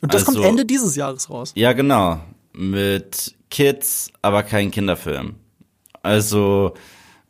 [0.00, 1.52] Und das also, kommt Ende dieses Jahres raus.
[1.54, 2.20] Ja, genau.
[2.54, 5.34] Mit Kids, aber kein Kinderfilm.
[6.02, 6.74] Also,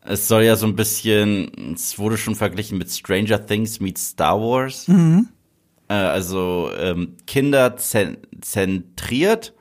[0.02, 4.40] es soll ja so ein bisschen, es wurde schon verglichen mit Stranger Things meets Star
[4.40, 4.86] Wars.
[4.86, 5.28] Mhm.
[5.88, 9.54] Äh, also ähm, Kinder zentriert,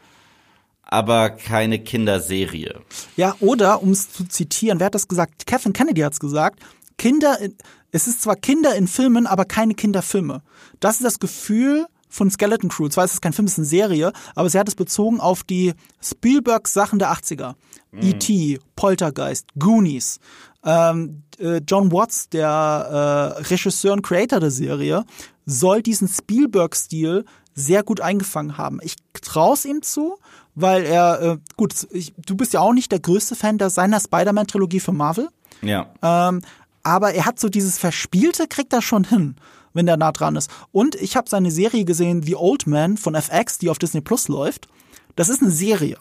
[0.83, 2.81] aber keine Kinderserie.
[3.15, 5.45] Ja, oder um es zu zitieren, wer hat das gesagt?
[5.45, 6.59] Kevin Kennedy hat es gesagt.
[6.97, 7.55] Kinder, in,
[7.91, 10.41] es ist zwar Kinder in Filmen, aber keine Kinderfilme.
[10.79, 11.85] Das ist das Gefühl
[12.15, 12.87] von Skeleton Crew.
[12.87, 15.43] Zwar ist es kein Film, es ist eine Serie, aber sie hat es bezogen auf
[15.43, 17.55] die Spielberg-Sachen der 80er.
[17.91, 18.01] Mhm.
[18.01, 20.19] E.T., Poltergeist, Goonies.
[20.63, 25.05] Ähm, äh, John Watts, der äh, Regisseur und Creator der Serie,
[25.45, 28.79] soll diesen Spielberg-Stil sehr gut eingefangen haben.
[28.81, 30.17] Ich traue es ihm zu,
[30.55, 33.99] weil er, äh, gut, ich, du bist ja auch nicht der größte Fan der seiner
[33.99, 35.29] Spider-Man-Trilogie für Marvel.
[35.61, 35.89] Ja.
[36.01, 36.41] Ähm,
[36.83, 39.35] aber er hat so dieses Verspielte, kriegt er schon hin,
[39.73, 40.51] wenn der nah dran ist.
[40.71, 44.27] Und ich habe seine Serie gesehen, The Old Man von FX, die auf Disney Plus
[44.27, 44.67] läuft.
[45.15, 45.97] Das ist eine Serie.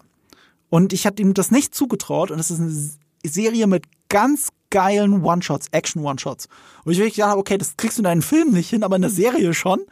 [0.70, 2.30] Und ich hatte ihm das nicht zugetraut.
[2.30, 2.90] Und es ist eine
[3.24, 6.48] Serie mit ganz geilen One-Shots, Action-One-Shots.
[6.84, 9.02] Und ich wirklich gedacht, okay, das kriegst du in deinen Film nicht hin, aber in
[9.02, 9.82] der Serie schon.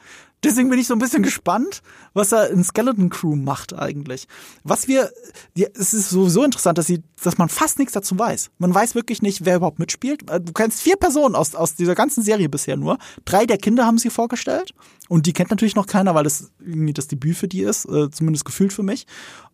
[0.42, 1.82] Deswegen bin ich so ein bisschen gespannt,
[2.14, 4.26] was er in Skeleton Crew macht eigentlich.
[4.64, 5.12] Was wir,
[5.56, 8.50] ja, es ist sowieso interessant, dass sie, dass man fast nichts dazu weiß.
[8.58, 10.22] Man weiß wirklich nicht, wer überhaupt mitspielt.
[10.28, 12.98] Du kennst vier Personen aus, aus dieser ganzen Serie bisher nur.
[13.24, 14.74] Drei der Kinder haben sie vorgestellt.
[15.08, 18.10] Und die kennt natürlich noch keiner, weil das irgendwie das Debüt für die ist, äh,
[18.10, 19.06] zumindest gefühlt für mich.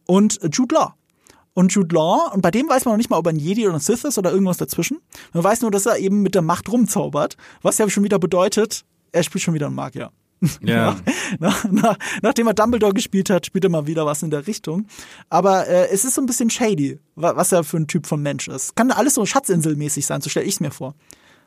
[0.07, 0.95] Und Jude Law
[1.59, 3.67] und Jude Law, und bei dem weiß man noch nicht mal, ob er ein Jedi
[3.67, 4.99] oder ein Sith ist oder irgendwas dazwischen.
[5.33, 8.85] Man weiß nur, dass er eben mit der Macht rumzaubert, was ja schon wieder bedeutet,
[9.11, 10.13] er spielt schon wieder einen Magier.
[10.63, 10.97] Ja.
[11.41, 14.87] nach, nach, nachdem er Dumbledore gespielt hat, spielt er mal wieder was in der Richtung.
[15.31, 18.47] Aber äh, es ist so ein bisschen shady, was er für ein Typ von Mensch
[18.47, 18.77] ist.
[18.77, 20.95] Kann alles so Schatzinselmäßig sein, so stelle ich es mir vor.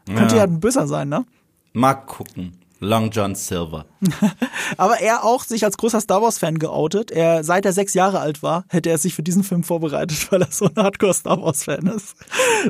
[0.09, 0.15] Ja.
[0.15, 1.25] Könnte ja ein Böser sein, ne?
[1.71, 2.51] Mal gucken.
[2.83, 3.85] Long John Silver.
[4.77, 7.11] Aber er auch sich als großer Star Wars Fan geoutet.
[7.11, 10.41] Er, seit er sechs Jahre alt war, hätte er sich für diesen Film vorbereitet, weil
[10.41, 12.15] er so ein Hardcore Star Wars Fan ist.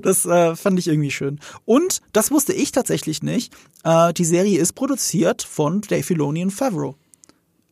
[0.04, 1.40] Das äh, fand ich irgendwie schön.
[1.64, 3.54] Und, das wusste ich tatsächlich nicht,
[3.86, 6.96] äh, die Serie ist produziert von Dave Filoni und Favreau.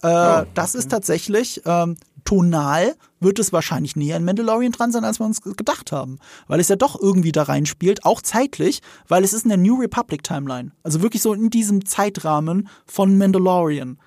[0.02, 0.46] Äh, oh, okay.
[0.54, 1.98] Das ist tatsächlich ähm,
[2.30, 6.20] tonal wird es wahrscheinlich näher in Mandalorian dran sein, als wir uns gedacht haben.
[6.48, 9.80] Weil es ja doch irgendwie da reinspielt, auch zeitlich, weil es ist in der New
[9.80, 10.72] Republic Timeline.
[10.84, 13.98] Also wirklich so in diesem Zeitrahmen von Mandalorian.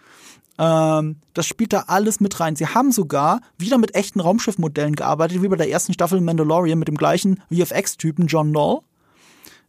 [0.56, 2.54] Ähm, das spielt da alles mit rein.
[2.54, 6.86] Sie haben sogar wieder mit echten Raumschiffmodellen gearbeitet, wie bei der ersten Staffel Mandalorian mit
[6.86, 8.82] dem gleichen VFX-Typen John Knoll.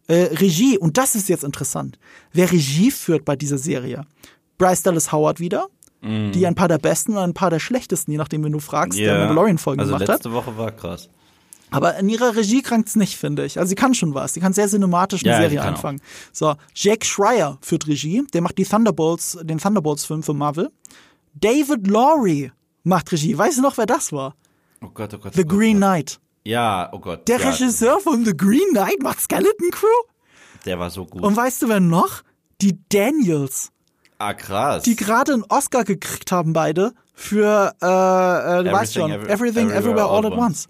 [0.05, 1.97] Äh, Regie, und das ist jetzt interessant.
[2.33, 4.05] Wer Regie führt bei dieser Serie?
[4.59, 5.69] Bryce Dallas Howard wieder,
[6.03, 6.31] mm.
[6.31, 8.99] die ein paar der besten und ein paar der schlechtesten, je nachdem, wenn du fragst,
[8.99, 9.13] yeah.
[9.13, 10.15] der Mandalorian-Folgen also gemacht hat.
[10.17, 11.09] letzte Woche war krass.
[11.73, 13.57] Aber in ihrer Regie krankt es nicht, finde ich.
[13.57, 14.35] Also sie kann schon was.
[14.35, 15.99] Sie kann sehr cinematisch eine ja, Serie anfangen.
[15.99, 16.35] Auch.
[16.35, 18.23] So, Jack Schreier führt Regie.
[18.31, 20.69] Der macht die Thunderbolts, den Thunderbolts-Film für Marvel.
[21.33, 22.51] David Laurie
[22.83, 23.35] macht Regie.
[23.35, 24.35] Weißt du noch, wer das war?
[24.81, 25.33] Oh Gott, oh Gott.
[25.33, 25.89] The oh Green Gott.
[25.89, 26.19] Knight.
[26.43, 27.27] Ja, oh Gott.
[27.27, 27.49] Der ja.
[27.49, 29.87] Regisseur von The Green Knight macht Skeleton Crew.
[30.65, 31.23] Der war so gut.
[31.23, 32.21] Und weißt du, wer noch?
[32.61, 33.71] Die Daniels.
[34.23, 34.83] Ah, krass.
[34.83, 39.69] Die gerade einen Oscar gekriegt haben, beide, für, äh, äh du weißt schon, every, Everything,
[39.69, 40.69] Everywhere, everywhere All, at once.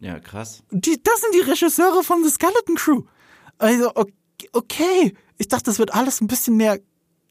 [0.00, 0.62] Ja, krass.
[0.70, 3.02] Die, das sind die Regisseure von The Skeleton Crew.
[3.58, 3.92] Also,
[4.52, 5.14] okay.
[5.36, 6.78] Ich dachte, das wird alles ein bisschen mehr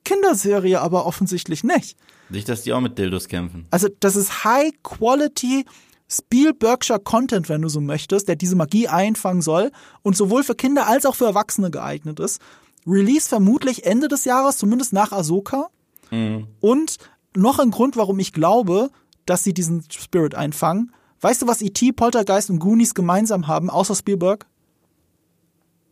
[0.03, 1.97] Kinderserie, aber offensichtlich nicht.
[2.29, 3.67] Nicht, dass die auch mit Dildos kämpfen.
[3.71, 5.65] Also, das ist High-Quality
[6.07, 9.71] Spielbergscher Content, wenn du so möchtest, der diese Magie einfangen soll
[10.03, 12.39] und sowohl für Kinder als auch für Erwachsene geeignet ist.
[12.87, 15.69] Release vermutlich Ende des Jahres, zumindest nach Ahsoka.
[16.11, 16.47] Mhm.
[16.59, 16.97] Und
[17.35, 18.89] noch ein Grund, warum ich glaube,
[19.25, 20.91] dass sie diesen Spirit einfangen.
[21.21, 24.45] Weißt du, was E.T., Poltergeist und Goonies gemeinsam haben, außer Spielberg?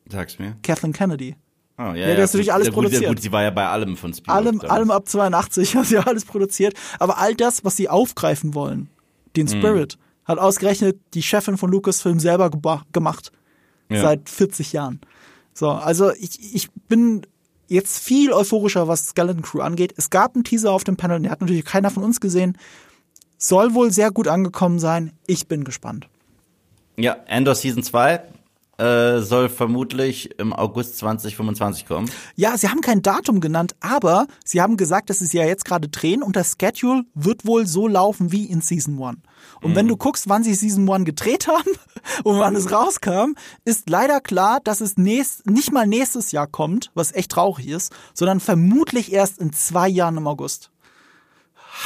[0.10, 0.58] Sag's mir.
[0.62, 1.36] Kathleen Kennedy.
[1.78, 3.08] Oh, ja, ja, ja, das natürlich alles gut, produziert.
[3.08, 4.38] Gut, sie war ja bei allem von Spielberg.
[4.38, 6.76] Allem, allem ab 82 hat sie alles produziert.
[7.00, 8.90] Aber all das, was sie aufgreifen wollen,
[9.36, 9.52] den mhm.
[9.52, 10.28] Spirit, mhm.
[10.28, 12.52] hat ausgerechnet die Chefin von Lucasfilm selber
[12.92, 13.32] gemacht.
[13.90, 14.02] Ja.
[14.02, 15.02] Seit 40 Jahren.
[15.54, 17.26] So, also ich, ich bin
[17.68, 19.94] jetzt viel euphorischer, was Skeleton Crew angeht.
[19.98, 22.58] Es gab einen Teaser auf dem Panel, den hat natürlich keiner von uns gesehen.
[23.38, 25.12] soll wohl sehr gut angekommen sein.
[25.28, 26.08] Ich bin gespannt.
[26.98, 28.22] Ja, Endor Season 2
[28.78, 32.10] äh, soll vermutlich im August 2025 kommen.
[32.36, 35.66] Ja, sie haben kein Datum genannt, aber sie haben gesagt, dass sie es ja jetzt
[35.66, 39.18] gerade drehen und das Schedule wird wohl so laufen wie in Season 1.
[39.64, 39.76] Und mhm.
[39.76, 41.72] wenn du guckst, wann sie Season 1 gedreht haben
[42.24, 43.36] und wann es rauskam,
[43.66, 47.92] ist leider klar, dass es nächst, nicht mal nächstes Jahr kommt, was echt traurig ist,
[48.14, 50.70] sondern vermutlich erst in zwei Jahren im August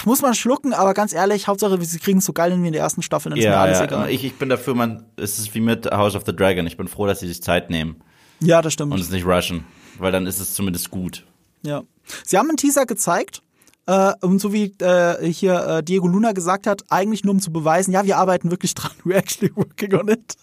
[0.06, 2.82] muss man schlucken, aber ganz ehrlich, Hauptsache, sie kriegen es so geil wie in der
[2.82, 3.86] ersten Staffel, dann ist ja, mir alles ja.
[3.86, 4.10] egal.
[4.10, 6.68] Ich, ich bin dafür, man, es ist wie mit House of the Dragon.
[6.68, 8.02] Ich bin froh, dass sie sich Zeit nehmen.
[8.40, 8.94] Ja, das stimmt.
[8.94, 9.66] Und es nicht rushen,
[9.98, 11.26] weil dann ist es zumindest gut.
[11.64, 11.84] Ja.
[12.24, 13.41] Sie haben einen Teaser gezeigt.
[13.88, 17.52] Äh, und so wie äh, hier äh, Diego Luna gesagt hat, eigentlich nur um zu
[17.52, 18.92] beweisen, ja, wir arbeiten wirklich dran.
[19.04, 20.36] We're actually working on it.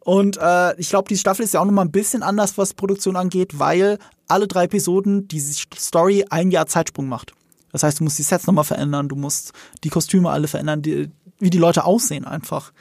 [0.00, 3.16] Und äh, ich glaube, die Staffel ist ja auch nochmal ein bisschen anders, was Produktion
[3.16, 3.98] angeht, weil
[4.28, 7.32] alle drei Episoden die Story ein Jahr Zeitsprung macht.
[7.70, 9.52] Das heißt, du musst die Sets nochmal verändern, du musst
[9.84, 12.72] die Kostüme alle verändern, die, wie die Leute aussehen einfach.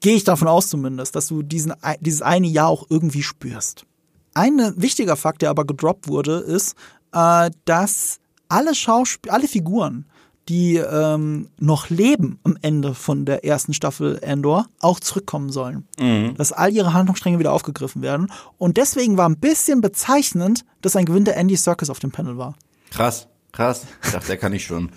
[0.00, 3.84] Gehe ich davon aus zumindest, dass du diesen, dieses eine Jahr auch irgendwie spürst.
[4.32, 6.76] Ein wichtiger Fakt, der aber gedroppt wurde, ist,
[7.12, 8.20] äh, dass
[8.50, 10.06] alle Schauspiel alle Figuren,
[10.48, 15.86] die ähm, noch leben am Ende von der ersten Staffel Endor, auch zurückkommen sollen.
[15.98, 16.34] Mhm.
[16.36, 18.32] Dass all ihre Handlungsstränge wieder aufgegriffen werden.
[18.58, 22.36] Und deswegen war ein bisschen bezeichnend, dass ein Gewinn der Andy Circus auf dem Panel
[22.36, 22.54] war.
[22.90, 23.28] Krass.
[23.52, 24.90] Krass, ich dachte, der kann ich schon.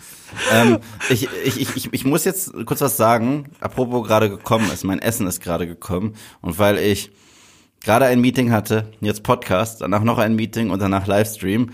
[0.52, 0.78] ähm,
[1.10, 5.26] ich, ich, ich, ich muss jetzt kurz was sagen, apropos gerade gekommen ist, mein Essen
[5.26, 7.12] ist gerade gekommen und weil ich
[7.84, 11.72] gerade ein Meeting hatte, jetzt Podcast, danach noch ein Meeting und danach Livestream,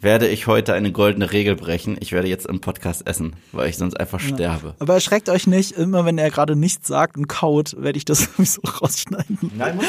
[0.00, 1.96] werde ich heute eine goldene Regel brechen.
[2.00, 4.28] Ich werde jetzt im Podcast essen, weil ich sonst einfach ja.
[4.28, 4.74] sterbe.
[4.78, 8.24] Aber erschreckt euch nicht, immer wenn er gerade nichts sagt und kaut, werde ich das
[8.36, 9.52] sowieso rausschneiden.
[9.56, 9.88] Nein, musst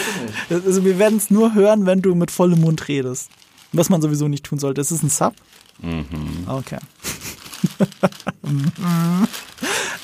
[0.50, 0.66] du nicht.
[0.66, 3.30] Also wir werden es nur hören, wenn du mit vollem Mund redest.
[3.74, 4.80] Was man sowieso nicht tun sollte.
[4.80, 5.34] Es ist ein Sub.
[5.82, 6.48] Mhm.
[6.48, 6.78] Okay.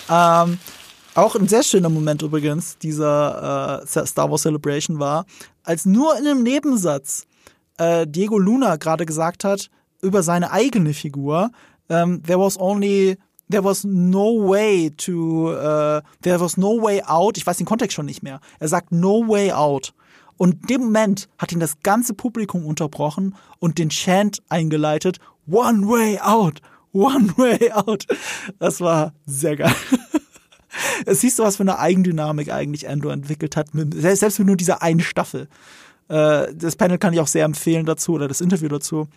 [0.09, 0.57] ähm,
[1.13, 5.25] auch ein sehr schöner Moment übrigens dieser äh, Star Wars Celebration war,
[5.63, 7.27] als nur in einem Nebensatz
[7.77, 9.69] äh, Diego Luna gerade gesagt hat
[10.01, 11.51] über seine eigene Figur,
[11.89, 13.17] ähm, there was only
[13.49, 17.37] there was no way to uh, there was no way out.
[17.37, 18.39] Ich weiß den Kontext schon nicht mehr.
[18.59, 19.93] Er sagt no way out.
[20.37, 25.87] Und in dem Moment hat ihn das ganze Publikum unterbrochen und den Chant eingeleitet One
[25.87, 26.61] way out,
[26.93, 28.07] one way out.
[28.57, 29.75] Das war sehr geil.
[31.05, 34.81] Es siehst du, was für eine Eigendynamik eigentlich Andor entwickelt hat, selbst mit nur dieser
[34.81, 35.49] einen Staffel.
[36.07, 39.07] Äh, das Panel kann ich auch sehr empfehlen dazu oder das Interview dazu,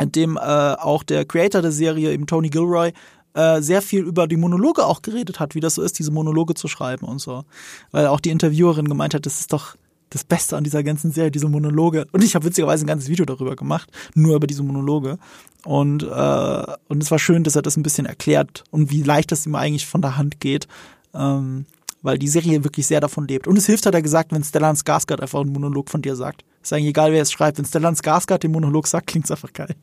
[0.00, 2.92] dem äh, auch der Creator der Serie, eben Tony Gilroy,
[3.34, 6.54] äh, sehr viel über die Monologe auch geredet hat, wie das so ist, diese Monologe
[6.54, 7.44] zu schreiben und so.
[7.90, 9.76] Weil auch die Interviewerin gemeint hat, das ist doch
[10.10, 12.06] das Beste an dieser ganzen Serie, diese Monologe.
[12.12, 15.18] Und ich habe witzigerweise ein ganzes Video darüber gemacht, nur über diese Monologe.
[15.64, 19.32] Und, äh, und es war schön, dass er das ein bisschen erklärt und wie leicht
[19.32, 20.68] das ihm eigentlich von der Hand geht.
[21.14, 21.66] Ähm,
[22.04, 23.48] weil die Serie wirklich sehr davon lebt.
[23.48, 26.44] Und es hilft, hat er gesagt, wenn Stellan Skarsgård einfach einen Monolog von dir sagt.
[26.62, 27.56] Ist eigentlich egal, wer es schreibt.
[27.56, 29.74] Wenn Stellan Skarsgård den Monolog sagt, klingt es einfach geil.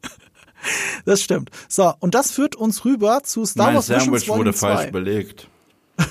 [1.04, 1.50] das stimmt.
[1.68, 5.48] So, und das führt uns rüber zu Star mein Wars Sandwich Visions wurde falsch belegt.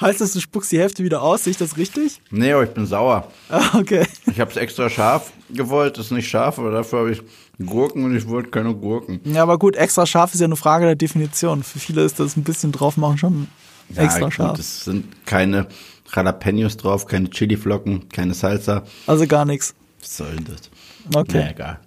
[0.00, 1.44] heißt das, du spuckst die Hälfte wieder aus?
[1.44, 2.20] Sehe ich das richtig?
[2.30, 3.30] Nee, aber ich bin sauer.
[3.48, 4.06] Ah, okay.
[4.26, 7.22] Ich habe es extra scharf gewollt, das ist nicht scharf, aber dafür habe ich
[7.64, 9.20] Gurken und ich wollte keine Gurken.
[9.24, 11.62] Ja, aber gut, extra scharf ist ja eine Frage der Definition.
[11.62, 13.48] Für viele ist das ein bisschen drauf machen schon
[13.90, 14.58] ja, extra gut, scharf.
[14.58, 15.68] Es sind keine
[16.14, 18.84] Jalapenos drauf, keine Chiliflocken, keine Salsa.
[19.06, 19.74] Also gar nichts.
[20.00, 20.70] Was soll das?
[21.14, 21.40] Okay.
[21.44, 21.80] Na, egal.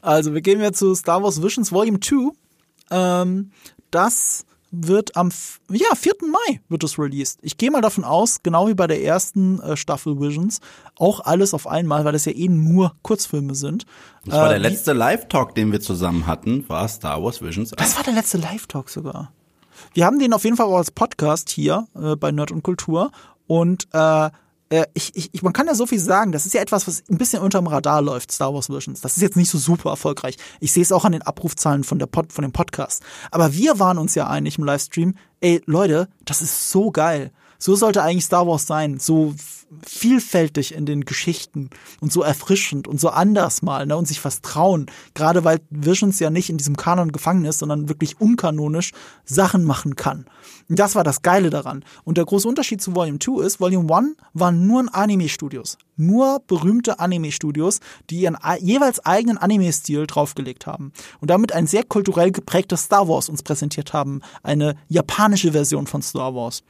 [0.00, 2.32] Also, wir gehen jetzt zu Star Wars Visions Volume 2.
[2.90, 3.50] Ähm,
[3.90, 5.30] das wird am
[5.70, 6.14] ja, 4.
[6.30, 7.38] Mai wird es released.
[7.42, 10.60] Ich gehe mal davon aus, genau wie bei der ersten äh, Staffel Visions,
[10.96, 13.86] auch alles auf einmal, weil das ja eh nur Kurzfilme sind.
[14.24, 17.70] Das war äh, der letzte Live-Talk, den wir zusammen hatten, war Star Wars Visions.
[17.70, 19.32] Das war der letzte Live-Talk sogar.
[19.94, 23.10] Wir haben den auf jeden Fall auch als Podcast hier äh, bei Nerd und Kultur
[23.46, 24.30] und äh,
[24.70, 27.18] äh, ich, ich, man kann ja so viel sagen, das ist ja etwas, was ein
[27.18, 29.00] bisschen unterm Radar läuft, Star Wars Visions.
[29.00, 30.36] Das ist jetzt nicht so super erfolgreich.
[30.60, 33.02] Ich sehe es auch an den Abrufzahlen von, der Pod, von dem Podcast.
[33.30, 37.32] Aber wir waren uns ja einig im Livestream, ey Leute, das ist so geil.
[37.58, 38.98] So sollte eigentlich Star Wars sein.
[39.00, 39.34] So
[39.86, 41.70] vielfältig in den Geschichten
[42.00, 44.86] und so erfrischend und so anders mal ne, und sich was trauen.
[45.14, 48.92] Gerade weil Visions ja nicht in diesem Kanon gefangen ist, sondern wirklich unkanonisch
[49.24, 50.26] Sachen machen kann.
[50.68, 51.84] Und das war das Geile daran.
[52.04, 55.78] Und der große Unterschied zu Volume 2 ist, Volume 1 waren nur Anime-Studios.
[55.96, 57.80] Nur berühmte Anime-Studios,
[58.10, 60.92] die ihren jeweils eigenen Anime-Stil draufgelegt haben.
[61.20, 64.20] Und damit ein sehr kulturell geprägtes Star Wars uns präsentiert haben.
[64.42, 66.62] Eine japanische Version von Star Wars.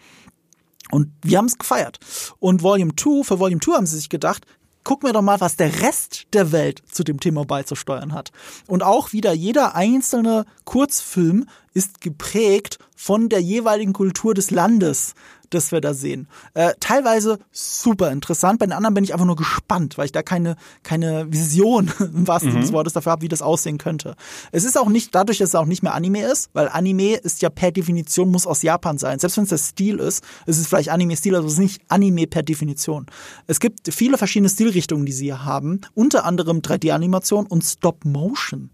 [0.90, 1.98] Und wir haben es gefeiert.
[2.38, 4.46] Und Volume 2, für Volume 2 haben sie sich gedacht,
[4.84, 8.32] guck mir doch mal, was der Rest der Welt zu dem Thema beizusteuern hat.
[8.66, 15.14] Und auch wieder jeder einzelne Kurzfilm ist geprägt von der jeweiligen Kultur des Landes
[15.50, 16.28] das wir da sehen.
[16.54, 20.22] Äh, teilweise super interessant, bei den anderen bin ich einfach nur gespannt, weil ich da
[20.22, 22.66] keine, keine Vision im wahrsten Sinne mhm.
[22.66, 24.14] des Wortes dafür habe, wie das aussehen könnte.
[24.52, 27.42] Es ist auch nicht, dadurch, dass es auch nicht mehr Anime ist, weil Anime ist
[27.42, 29.18] ja per Definition, muss aus Japan sein.
[29.18, 32.26] Selbst wenn es der Stil ist, ist es vielleicht Anime-Stil, also es ist nicht Anime
[32.26, 33.06] per Definition.
[33.46, 38.70] Es gibt viele verschiedene Stilrichtungen, die sie hier haben, unter anderem 3D-Animation und Stop-Motion.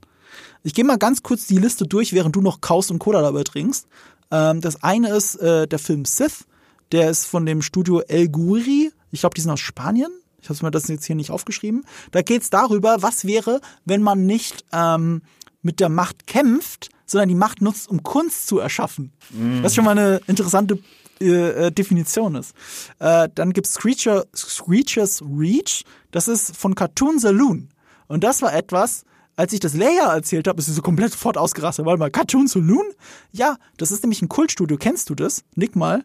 [0.62, 3.44] Ich gehe mal ganz kurz die Liste durch, während du noch kaust und Cola dabei
[3.44, 3.86] trinkst.
[4.30, 6.46] Ähm, das eine ist äh, der Film Sith.
[6.92, 8.92] Der ist von dem Studio El Guri.
[9.10, 10.10] Ich glaube, die sind aus Spanien.
[10.40, 11.86] Ich habe mir das jetzt hier nicht aufgeschrieben.
[12.10, 15.22] Da geht es darüber, was wäre, wenn man nicht ähm,
[15.62, 19.12] mit der Macht kämpft, sondern die Macht nutzt, um Kunst zu erschaffen.
[19.30, 19.62] Mm.
[19.62, 20.78] Was schon mal eine interessante
[21.20, 22.54] äh, äh, Definition ist.
[22.98, 25.84] Äh, dann gibt's Screecher, Screechers Reach.
[26.10, 27.70] Das ist von Cartoon Saloon.
[28.08, 29.04] Und das war etwas,
[29.36, 31.86] als ich das Leia erzählt habe, ist sie so komplett sofort ausgerastet.
[31.86, 32.86] Warte mal, Cartoon Saloon?
[33.32, 34.76] Ja, das ist nämlich ein Kultstudio.
[34.76, 35.44] Kennst du das?
[35.54, 36.04] Nick mal.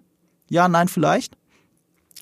[0.49, 1.37] Ja, nein, vielleicht.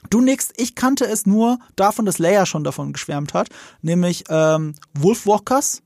[0.10, 3.50] Du nix, ich kannte es nur davon, dass Leia schon davon geschwärmt hat,
[3.82, 5.82] nämlich ähm, Wolfwalkers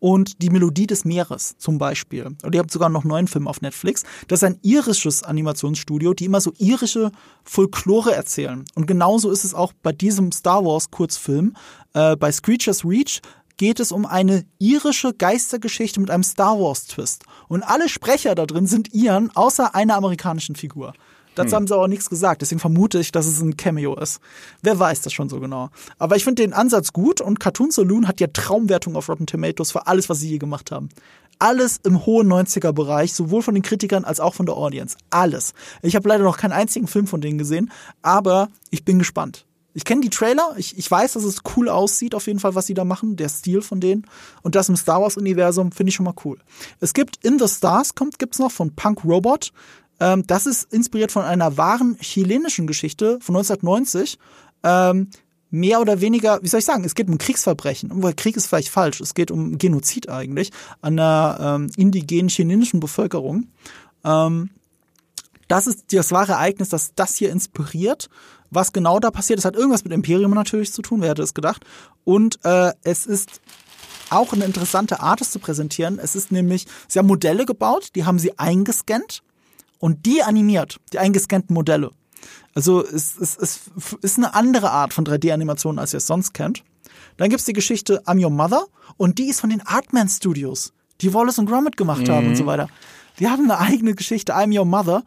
[0.00, 2.26] und die Melodie des Meeres zum Beispiel.
[2.42, 4.04] Und ihr habt sogar noch einen neuen Film auf Netflix.
[4.28, 7.10] Das ist ein irisches Animationsstudio, die immer so irische
[7.42, 8.64] Folklore erzählen.
[8.74, 11.56] Und genauso ist es auch bei diesem Star Wars Kurzfilm.
[11.94, 13.20] Äh, bei Screechers Reach
[13.56, 17.24] geht es um eine irische Geistergeschichte mit einem Star Wars Twist.
[17.48, 20.92] Und alle Sprecher da drin sind Iren, außer einer amerikanischen Figur.
[21.38, 21.56] Dazu hm.
[21.56, 22.42] haben sie aber nichts gesagt.
[22.42, 24.20] Deswegen vermute ich, dass es ein Cameo ist.
[24.62, 25.70] Wer weiß das schon so genau.
[25.98, 29.70] Aber ich finde den Ansatz gut und Cartoon Saloon hat ja Traumwertung auf Rotten Tomatoes
[29.70, 30.88] für alles, was sie je gemacht haben.
[31.38, 34.96] Alles im hohen 90er-Bereich, sowohl von den Kritikern als auch von der Audience.
[35.10, 35.54] Alles.
[35.82, 37.70] Ich habe leider noch keinen einzigen Film von denen gesehen,
[38.02, 39.46] aber ich bin gespannt.
[39.74, 42.66] Ich kenne die Trailer, ich, ich weiß, dass es cool aussieht, auf jeden Fall, was
[42.66, 44.06] sie da machen, der Stil von denen.
[44.42, 46.38] Und das im Star Wars-Universum finde ich schon mal cool.
[46.80, 49.52] Es gibt In the Stars, kommt, gibt's noch von Punk Robot.
[50.00, 54.18] Ähm, das ist inspiriert von einer wahren chilenischen Geschichte von 1990.
[54.62, 55.08] Ähm,
[55.50, 57.90] mehr oder weniger, wie soll ich sagen, es geht um Kriegsverbrechen.
[58.02, 59.00] Weil Krieg ist vielleicht falsch.
[59.00, 60.50] Es geht um Genozid eigentlich
[60.80, 63.48] an der ähm, indigenen chilenischen Bevölkerung.
[64.04, 64.50] Ähm,
[65.48, 68.08] das ist das wahre Ereignis, das das hier inspiriert.
[68.50, 71.34] Was genau da passiert, das hat irgendwas mit Imperium natürlich zu tun, wer hätte es
[71.34, 71.64] gedacht.
[72.04, 73.40] Und äh, es ist
[74.10, 75.98] auch eine interessante Art, es zu präsentieren.
[75.98, 79.22] Es ist nämlich, sie haben Modelle gebaut, die haben sie eingescannt
[79.78, 81.90] und die animiert, die eingescannten Modelle.
[82.54, 83.60] Also es, es, es
[84.00, 86.64] ist eine andere Art von 3D-Animation, als ihr es sonst kennt.
[87.16, 91.12] Dann gibt's die Geschichte I'm Your Mother und die ist von den Artman Studios, die
[91.14, 92.12] Wallace und Gromit gemacht mhm.
[92.12, 92.68] haben und so weiter.
[93.18, 95.04] Die haben eine eigene Geschichte, I'm Your Mother.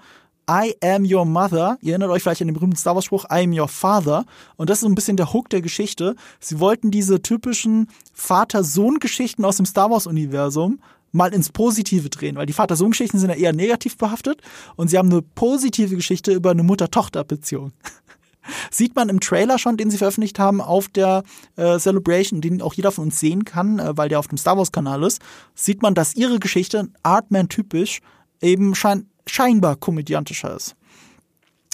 [0.49, 1.77] I am your mother.
[1.81, 4.25] Ihr erinnert euch vielleicht an den berühmten Star Wars Spruch, I am your father.
[4.57, 6.15] Und das ist so ein bisschen der Hook der Geschichte.
[6.41, 10.79] Sie wollten diese typischen Vater-Sohn-Geschichten aus dem Star Wars Universum
[11.11, 14.41] mal ins Positive drehen, weil die Vater-Sohn-Geschichten sind ja eher negativ behaftet
[14.75, 17.73] und sie haben eine positive Geschichte über eine Mutter-Tochter-Beziehung.
[18.71, 21.23] Sieht man im Trailer schon, den sie veröffentlicht haben auf der
[21.57, 24.57] äh, Celebration, den auch jeder von uns sehen kann, äh, weil der auf dem Star
[24.57, 25.21] Wars-Kanal ist,
[25.53, 27.99] sieht man, dass ihre Geschichte, Artman-typisch,
[28.41, 30.75] eben schein scheinbar komödiantischer ist.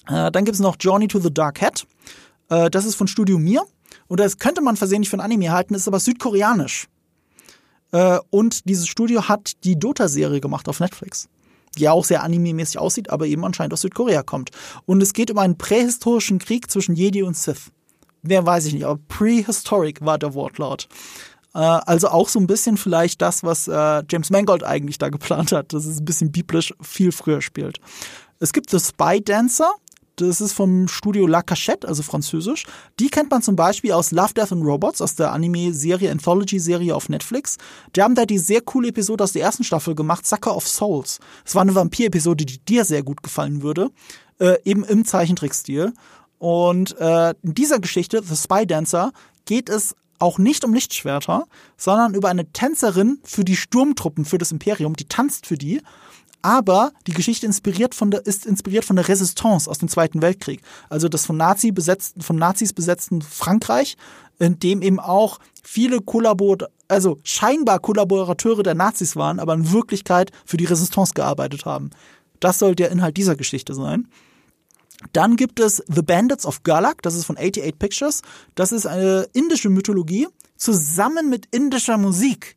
[0.08, 1.88] Äh, dann gibt es noch Journey to the Dark Hat.
[2.50, 3.64] Äh, das ist von Studio Mir.
[4.08, 6.88] Und das könnte man versehentlich für ein Anime halten, ist aber südkoreanisch.
[7.92, 11.30] Äh, und dieses Studio hat die Dota-Serie gemacht auf Netflix.
[11.78, 14.52] Die ja auch sehr anime-mäßig aussieht, aber eben anscheinend aus Südkorea kommt.
[14.86, 17.72] Und es geht um einen prähistorischen Krieg zwischen Jedi und Sith.
[18.24, 20.88] Wer weiß ich nicht, aber prehistoric war der Wortlaut.
[21.54, 25.52] Äh, also auch so ein bisschen vielleicht das, was äh, James Mangold eigentlich da geplant
[25.52, 27.80] hat, dass es ein bisschen biblisch viel früher spielt.
[28.40, 29.72] Es gibt The Spy Dancer,
[30.18, 32.66] das ist vom Studio La Cachette, also französisch.
[33.00, 37.08] Die kennt man zum Beispiel aus Love, Death and Robots, aus der Anime-Serie, Anthology-Serie auf
[37.08, 37.58] Netflix.
[37.96, 41.20] Die haben da die sehr coole Episode aus der ersten Staffel gemacht, Sucker of Souls.
[41.46, 43.92] Es war eine Vampir-Episode, die dir sehr gut gefallen würde,
[44.40, 45.94] äh, eben im Zeichentrickstil.
[46.40, 49.12] Und äh, in dieser Geschichte, The Spy Dancer,
[49.46, 51.46] geht es auch nicht um Lichtschwerter,
[51.78, 55.82] sondern über eine Tänzerin für die Sturmtruppen, für das Imperium, die tanzt für die
[56.42, 60.62] aber die Geschichte inspiriert von der, ist inspiriert von der Resistance aus dem Zweiten Weltkrieg.
[60.90, 63.98] Also das von, Nazi besetzten, von Nazis besetzten Frankreich,
[64.40, 66.58] in dem eben auch viele Kollabor
[66.88, 71.90] also scheinbar Kollaborateure der Nazis waren, aber in Wirklichkeit für die Resistance gearbeitet haben.
[72.40, 74.08] Das soll der Inhalt dieser Geschichte sein.
[75.14, 78.22] Dann gibt es The Bandits of Galak, das ist von 88 Pictures.
[78.56, 82.57] Das ist eine indische Mythologie zusammen mit indischer Musik.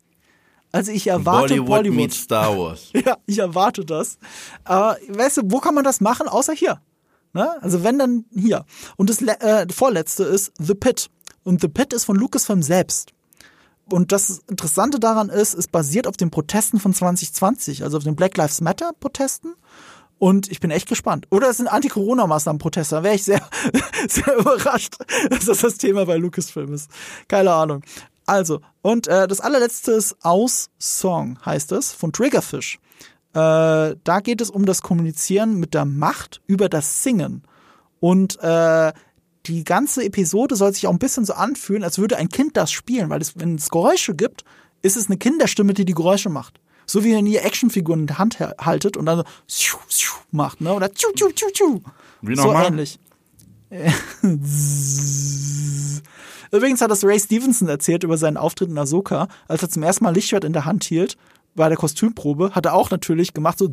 [0.72, 1.96] Also ich erwarte Bollywood, Bollywood.
[1.96, 2.90] meets Star Wars.
[2.94, 4.18] ja, ich erwarte das.
[4.64, 6.80] Aber weißt du, wo kann man das machen, außer hier?
[7.32, 7.62] Ne?
[7.62, 8.64] Also wenn dann hier.
[8.96, 11.10] Und das äh, vorletzte ist The Pit
[11.44, 13.12] Und The Pit ist von Lucasfilm selbst.
[13.92, 18.14] Und das Interessante daran ist, es basiert auf den Protesten von 2020, also auf den
[18.14, 19.54] Black Lives Matter Protesten.
[20.20, 21.26] Und ich bin echt gespannt.
[21.30, 22.96] Oder es sind Anti-Corona-Maßnahmen-Proteste.
[22.96, 23.40] Da wäre ich sehr,
[24.08, 24.96] sehr überrascht,
[25.30, 26.90] dass das das Thema bei Lucasfilm ist.
[27.26, 27.82] Keine Ahnung.
[28.30, 32.78] Also, und äh, das allerletzte ist Aus-Song, heißt es, von Triggerfish.
[33.32, 37.42] Äh, da geht es um das Kommunizieren mit der Macht über das Singen.
[37.98, 38.92] Und äh,
[39.46, 42.70] die ganze Episode soll sich auch ein bisschen so anfühlen, als würde ein Kind das
[42.70, 44.44] spielen, weil es, wenn es Geräusche gibt,
[44.80, 46.60] ist es eine Kinderstimme, die die Geräusche macht.
[46.86, 49.76] So wie wenn ihr Actionfiguren in der Hand haltet und dann so
[50.30, 50.72] macht, ne?
[50.72, 51.80] Oder tschu, tschu, tschu, tschu.
[52.22, 52.62] Wie nochmal?
[52.62, 53.00] So ähnlich.
[56.52, 60.04] Übrigens hat das Ray Stevenson erzählt über seinen Auftritt in Ahsoka, als er zum ersten
[60.04, 61.16] Mal Lichtschwert in der Hand hielt
[61.54, 63.66] bei der Kostümprobe, hat er auch natürlich gemacht so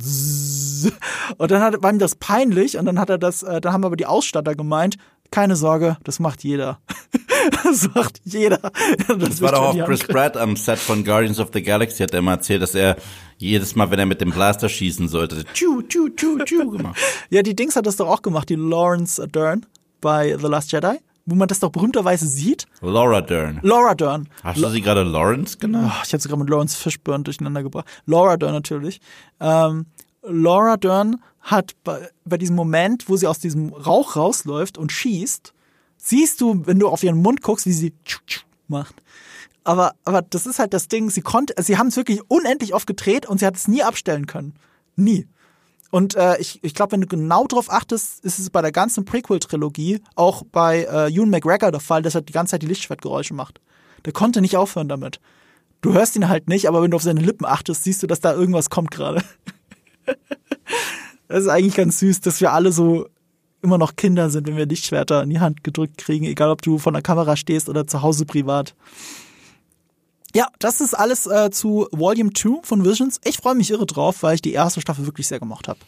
[1.38, 3.86] und dann hat, war ihm das peinlich und dann hat er das, äh, dann haben
[3.86, 4.98] aber die Ausstatter gemeint,
[5.32, 6.80] keine Sorge, das macht jeder.
[7.64, 8.60] das macht jeder.
[9.08, 12.14] Das, das war doch auch Chris Pratt am Set von Guardians of the Galaxy, hat
[12.14, 12.98] er immer erzählt, dass er
[13.38, 16.98] jedes Mal, wenn er mit dem Blaster schießen sollte, tschu, tschu, tschu, tschu gemacht.
[17.30, 19.66] ja, die Dings hat das doch auch gemacht, die Lawrence Dern
[20.02, 22.66] bei The Last Jedi wo man das doch berühmterweise sieht.
[22.82, 23.60] Laura Dern.
[23.62, 24.30] Laura Dern.
[24.44, 25.92] Hast du sie gerade Lawrence genannt?
[25.94, 27.86] Oh, ich habe sie gerade mit Lawrence Fishburne durcheinander gebracht.
[28.06, 29.02] Laura Dern natürlich.
[29.40, 29.86] Ähm,
[30.24, 35.54] Laura Dern hat bei, bei diesem Moment, wo sie aus diesem Rauch rausläuft und schießt,
[35.98, 37.94] siehst du, wenn du auf ihren Mund guckst, wie sie
[38.70, 38.96] macht.
[39.66, 42.88] Aber, aber das ist halt das Ding, sie konnte, sie haben es wirklich unendlich oft
[42.88, 44.54] gedreht und sie hat es nie abstellen können.
[44.96, 45.28] Nie.
[45.90, 49.06] Und äh, ich, ich glaube, wenn du genau drauf achtest, ist es bei der ganzen
[49.06, 53.34] Prequel-Trilogie auch bei äh, Ewan McGregor der Fall, dass er die ganze Zeit die Lichtschwertgeräusche
[53.34, 53.62] macht.
[54.06, 55.20] Der konnte nicht aufhören damit.
[55.82, 58.20] Du hörst ihn halt nicht, aber wenn du auf seine Lippen achtest, siehst du, dass
[58.20, 59.24] da irgendwas kommt gerade.
[61.28, 63.08] das ist eigentlich ganz süß, dass wir alle so
[63.62, 66.78] immer noch Kinder sind, wenn wir Lichtschwerter in die Hand gedrückt kriegen, egal ob du
[66.78, 68.76] vor der Kamera stehst oder zu Hause privat.
[70.38, 73.20] Ja, das ist alles äh, zu Volume 2 von Visions.
[73.24, 75.80] Ich freue mich irre drauf, weil ich die erste Staffel wirklich sehr gemocht habe.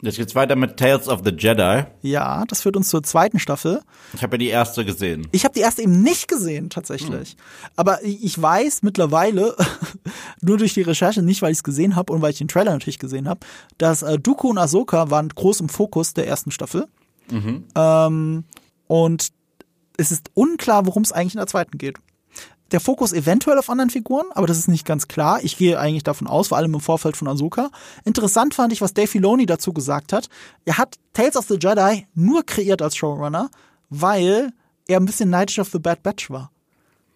[0.00, 1.82] Jetzt geht's weiter mit Tales of the Jedi.
[2.02, 3.80] Ja, das führt uns zur zweiten Staffel.
[4.14, 5.26] Ich habe ja die erste gesehen.
[5.32, 7.30] Ich habe die erste eben nicht gesehen, tatsächlich.
[7.30, 7.36] Hm.
[7.74, 9.56] Aber ich weiß mittlerweile,
[10.40, 12.70] nur durch die Recherche, nicht weil ich es gesehen habe und weil ich den Trailer
[12.70, 13.40] natürlich gesehen habe,
[13.76, 16.86] dass äh, Dooku und Ahsoka waren groß im Fokus der ersten Staffel.
[17.28, 17.64] Mhm.
[17.74, 18.44] Ähm,
[18.86, 19.30] und
[19.96, 21.98] es ist unklar, worum es eigentlich in der zweiten geht
[22.72, 25.40] der Fokus eventuell auf anderen Figuren, aber das ist nicht ganz klar.
[25.42, 27.70] Ich gehe eigentlich davon aus, vor allem im Vorfeld von Ahsoka.
[28.04, 30.28] Interessant fand ich, was Dave Filoni dazu gesagt hat.
[30.64, 33.50] Er hat Tales of the Jedi nur kreiert als Showrunner,
[33.90, 34.52] weil
[34.88, 36.50] er ein bisschen neidisch auf The Bad Batch war.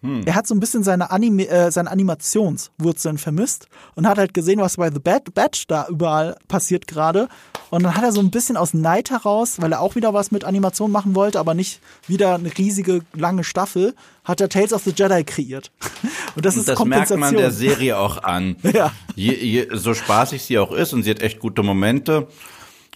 [0.01, 0.23] Hm.
[0.25, 4.59] Er hat so ein bisschen seine, Anime, äh, seine Animationswurzeln vermisst und hat halt gesehen,
[4.59, 7.27] was bei The Bad Batch da überall passiert gerade.
[7.71, 10.31] Und dann hat er so ein bisschen aus Neid heraus, weil er auch wieder was
[10.31, 14.83] mit Animation machen wollte, aber nicht wieder eine riesige, lange Staffel, hat er Tales of
[14.83, 15.71] the Jedi kreiert.
[16.35, 18.55] Und das ist das merkt man der Serie auch an.
[18.73, 18.91] ja.
[19.15, 22.27] Je, je, so spaßig sie auch ist und sie hat echt gute Momente,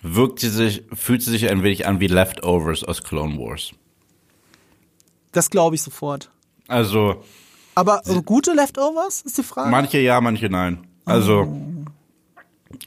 [0.04, 3.72] wirkt sie sich, fühlt sie sich ein wenig an wie Leftovers aus Clone Wars.
[5.32, 6.30] Das glaube ich sofort.
[6.72, 7.24] Also.
[7.76, 9.70] Aber also gute Leftovers ist die Frage?
[9.70, 10.88] Manche ja, manche nein.
[11.06, 11.42] Also.
[11.42, 11.68] Oh.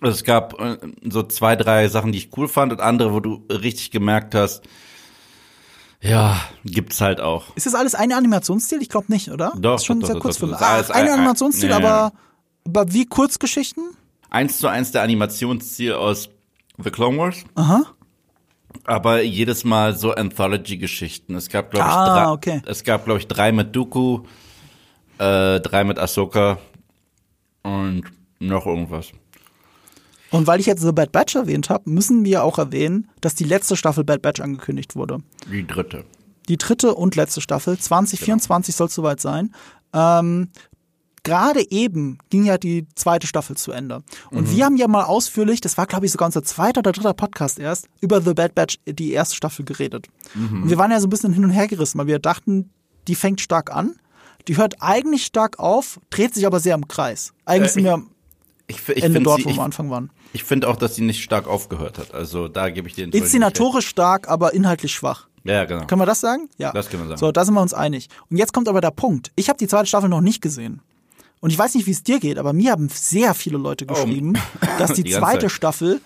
[0.01, 0.79] Es gab äh,
[1.09, 4.63] so zwei, drei Sachen, die ich cool fand und andere, wo du richtig gemerkt hast,
[6.01, 7.55] ja, gibt's halt auch.
[7.57, 8.83] Ist das alles ein Animationsstil?
[8.83, 9.53] Ich glaube nicht, oder?
[9.57, 12.13] Doch, das ist schon doch, sehr doch, kurz doch, für ah, ein Animationsstil, ja, aber,
[12.67, 13.85] aber wie Kurzgeschichten?
[14.29, 16.29] Eins zu eins der Animationsstil aus
[16.83, 17.45] The Clone Wars.
[17.55, 17.85] Aha
[18.85, 21.35] aber jedes Mal so Anthology-Geschichten.
[21.35, 22.63] Es gab, glaube ich, ah, drei, okay.
[22.67, 24.21] es gab, glaube ich, drei mit Dooku,
[25.19, 26.59] äh, drei mit Ahsoka
[27.63, 28.05] und
[28.39, 29.13] noch irgendwas.
[30.31, 33.45] Und weil ich jetzt The Bad Batch erwähnt habe, müssen wir auch erwähnen, dass die
[33.45, 35.19] letzte Staffel Bad Batch angekündigt wurde.
[35.51, 36.05] Die dritte.
[36.49, 37.79] Die dritte und letzte Staffel.
[37.79, 38.77] 2024 genau.
[38.77, 39.55] soll es soweit sein.
[39.93, 40.49] Ähm,
[41.25, 44.03] gerade eben ging ja die zweite Staffel zu Ende.
[44.31, 44.57] Und mhm.
[44.57, 47.59] wir haben ja mal ausführlich, das war glaube ich sogar unser zweiter oder dritter Podcast
[47.59, 50.07] erst, über The Bad Batch, die erste Staffel geredet.
[50.35, 50.63] Mhm.
[50.63, 52.71] Und wir waren ja so ein bisschen hin und her gerissen, weil wir dachten,
[53.09, 53.97] die fängt stark an,
[54.47, 57.33] die hört eigentlich stark auf, dreht sich aber sehr im Kreis.
[57.45, 58.03] Eigentlich äh, sind wir
[58.67, 60.11] ich, ich Ende dort, sie, wo wir am Anfang waren.
[60.33, 62.15] Ich finde auch, dass sie nicht stark aufgehört hat.
[62.15, 65.29] Also da gebe ich dir Inszenatorisch stark, aber inhaltlich schwach.
[65.45, 65.87] Ja, genau.
[65.87, 66.49] Können wir das sagen?
[66.57, 66.73] Ja.
[66.73, 67.21] Das können wir sagen.
[67.21, 68.09] So, da sind wir uns einig.
[68.31, 69.31] Und jetzt kommt aber der Punkt.
[69.37, 70.81] Ich habe die zweite Staffel noch nicht gesehen.
[71.45, 73.93] Und ich weiß nicht, wie es dir geht, aber mir haben sehr viele Leute oh.
[73.93, 74.67] geschrieben, oh.
[74.79, 76.01] dass die, die zweite Staffel,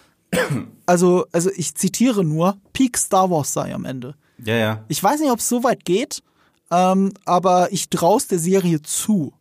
[0.85, 4.16] also, also ich zitiere nur, Peak Star Wars sei am Ende.
[4.44, 4.85] Ja, ja.
[4.89, 6.24] Ich weiß nicht, ob es so weit geht,
[6.73, 9.32] ähm, aber ich traue der Serie zu.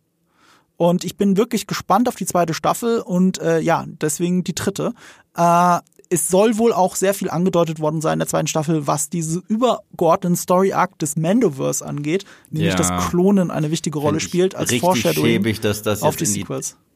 [0.76, 4.94] Und ich bin wirklich gespannt auf die zweite Staffel und äh, ja, deswegen die dritte.
[5.36, 5.80] Äh,
[6.10, 9.42] es soll wohl auch sehr viel angedeutet worden sein in der zweiten Staffel, was diese
[9.48, 12.76] übergeordneten Story-Arc des Mandoverse angeht, nämlich ja.
[12.76, 16.32] dass Klonen eine wichtige Rolle spielt als richtig Foreshadowing schäbig, dass das auf die, in
[16.34, 16.46] die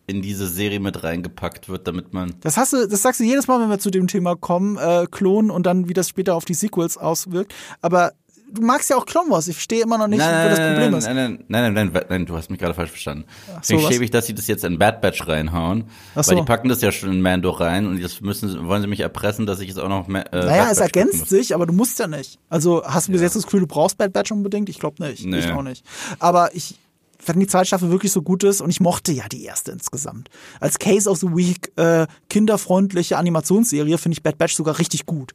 [0.09, 2.35] in diese Serie mit reingepackt wird, damit man.
[2.41, 5.07] Das hast du, das sagst du jedes Mal, wenn wir zu dem Thema kommen, äh,
[5.11, 7.55] Klonen und dann, wie das später auf die Sequels auswirkt.
[7.81, 8.13] Aber
[8.53, 9.49] du magst ja auch Clone Wars.
[9.49, 11.07] Ich verstehe immer noch nicht, nein, wo das Problem nein, ist.
[11.07, 13.25] Nein, nein, nein, nein, nein, nein, du hast mich gerade falsch verstanden.
[13.63, 15.85] So, ich schäbe ich, dass sie das jetzt in Bad Batch reinhauen.
[16.15, 16.31] Ach so.
[16.31, 19.01] Weil die packen das ja schon in Mando rein und jetzt müssen, wollen sie mich
[19.01, 22.07] erpressen, dass ich es auch noch äh, Naja, es ergänzt sich, aber du musst ja
[22.07, 22.39] nicht.
[22.49, 23.27] Also hast du bis ja.
[23.27, 24.69] jetzt das Gefühl, du brauchst Bad Batch unbedingt?
[24.69, 25.25] Ich glaube nicht.
[25.25, 25.39] Nee.
[25.39, 25.85] Ich auch nicht.
[26.19, 26.79] Aber ich,
[27.25, 30.29] wenn die zweite Staffel wirklich so gut ist und ich mochte ja die erste insgesamt.
[30.61, 35.33] Als Case of the Week äh, kinderfreundliche Animationsserie finde ich Bad Batch sogar richtig gut.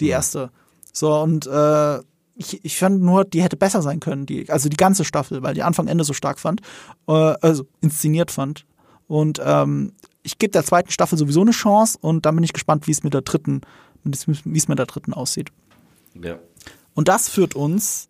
[0.00, 0.50] Die erste.
[0.92, 1.98] So und äh,
[2.38, 5.54] ich, ich fand nur, die hätte besser sein können, die, also die ganze Staffel, weil
[5.54, 6.60] die Anfang Ende so stark fand,
[7.08, 8.64] äh, also inszeniert fand.
[9.08, 9.92] Und ähm,
[10.22, 13.02] ich gebe der zweiten Staffel sowieso eine Chance und dann bin ich gespannt, wie es
[13.02, 13.62] mit der dritten,
[14.04, 15.50] wie es mit der dritten aussieht.
[16.14, 16.38] Ja.
[16.94, 18.08] Und das führt uns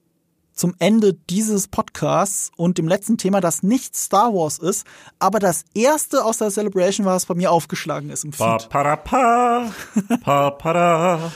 [0.52, 4.84] zum Ende dieses Podcasts und dem letzten Thema, das nicht Star Wars ist,
[5.18, 8.68] aber das erste aus der Celebration war, was bei mir aufgeschlagen ist im Feed.
[8.68, 9.72] Pa, para, pa,
[10.20, 11.32] pa, para.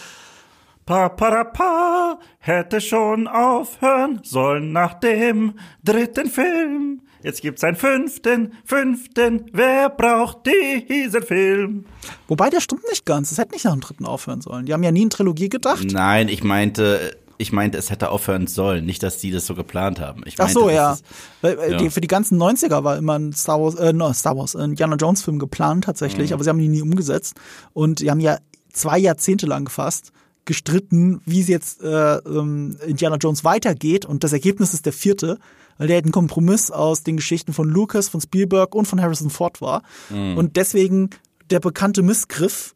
[0.84, 5.54] Pa, para, pa, hätte schon aufhören sollen nach dem
[5.84, 7.02] dritten Film.
[7.22, 9.46] Jetzt gibt's einen fünften, fünften.
[9.52, 11.84] Wer braucht diesen Film?
[12.26, 13.30] Wobei, der stimmt nicht ganz.
[13.30, 14.66] Es hätte nicht nach dem dritten aufhören sollen.
[14.66, 15.86] Die haben ja nie in Trilogie gedacht.
[15.92, 20.00] Nein, ich meinte, ich meinte, es hätte aufhören sollen, nicht, dass die das so geplant
[20.00, 20.22] haben.
[20.26, 20.94] Ich meinte, Ach so, ja.
[20.94, 21.04] Ist,
[21.42, 21.76] ja.
[21.76, 24.70] Die, für die ganzen 90er war immer ein Star Wars, äh, no, Star Wars, ein
[24.70, 26.34] Indiana Jones Film geplant tatsächlich, mhm.
[26.34, 27.36] aber sie haben ihn nie umgesetzt.
[27.72, 28.38] Und die haben ja
[28.72, 30.10] zwei Jahrzehnte lang fast
[30.44, 34.04] gestritten, wie es jetzt äh, ähm, Indiana Jones weitergeht.
[34.04, 35.38] Und das Ergebnis ist der vierte,
[35.78, 39.30] weil der halt ein Kompromiss aus den Geschichten von Lucas, von Spielberg und von Harrison
[39.30, 39.82] Ford war.
[40.10, 40.36] Mhm.
[40.36, 41.10] Und deswegen
[41.50, 42.74] der bekannte Missgriff.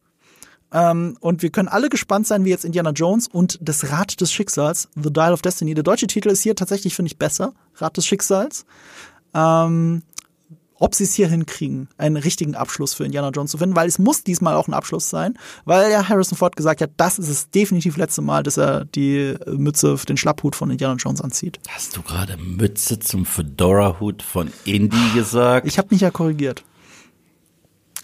[0.71, 4.31] Ähm, und wir können alle gespannt sein, wie jetzt Indiana Jones und das Rad des
[4.31, 5.73] Schicksals, The Dial of Destiny.
[5.73, 7.53] Der deutsche Titel ist hier tatsächlich, finde ich, besser.
[7.75, 8.65] Rad des Schicksals.
[9.33, 10.03] Ähm,
[10.79, 13.99] ob sie es hier hinkriegen, einen richtigen Abschluss für Indiana Jones zu finden, weil es
[13.99, 17.49] muss diesmal auch ein Abschluss sein, weil ja Harrison Ford gesagt hat, das ist das
[17.49, 21.59] definitiv letzte Mal, dass er die Mütze, den Schlapphut von Indiana Jones anzieht.
[21.69, 25.67] Hast du gerade Mütze zum Fedora-Hut von Indy gesagt?
[25.67, 26.63] Ich habe mich ja korrigiert.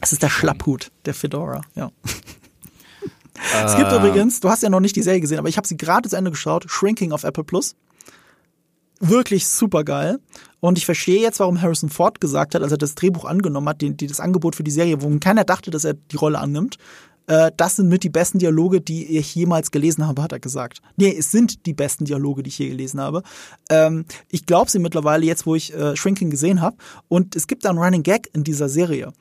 [0.01, 1.91] Es ist der Schlapphut, der Fedora, ja.
[3.65, 3.97] Es gibt äh.
[3.97, 6.15] übrigens, du hast ja noch nicht die Serie gesehen, aber ich habe sie gerade zu
[6.15, 7.75] Ende geschaut, Shrinking auf Apple Plus
[9.09, 10.19] wirklich super geil.
[10.63, 13.81] Und ich verstehe jetzt, warum Harrison Ford gesagt hat, als er das Drehbuch angenommen hat,
[13.81, 16.77] die, die das Angebot für die Serie, wo keiner dachte, dass er die Rolle annimmt.
[17.27, 20.81] Äh, das sind mit die besten Dialoge, die ich jemals gelesen habe, hat er gesagt.
[20.95, 23.23] Nee, es sind die besten Dialoge, die ich je gelesen habe.
[23.69, 26.77] Ähm, ich glaube sie mittlerweile jetzt, wo ich äh, Shrinking gesehen habe.
[27.09, 29.11] Und es gibt da einen Running Gag in dieser Serie,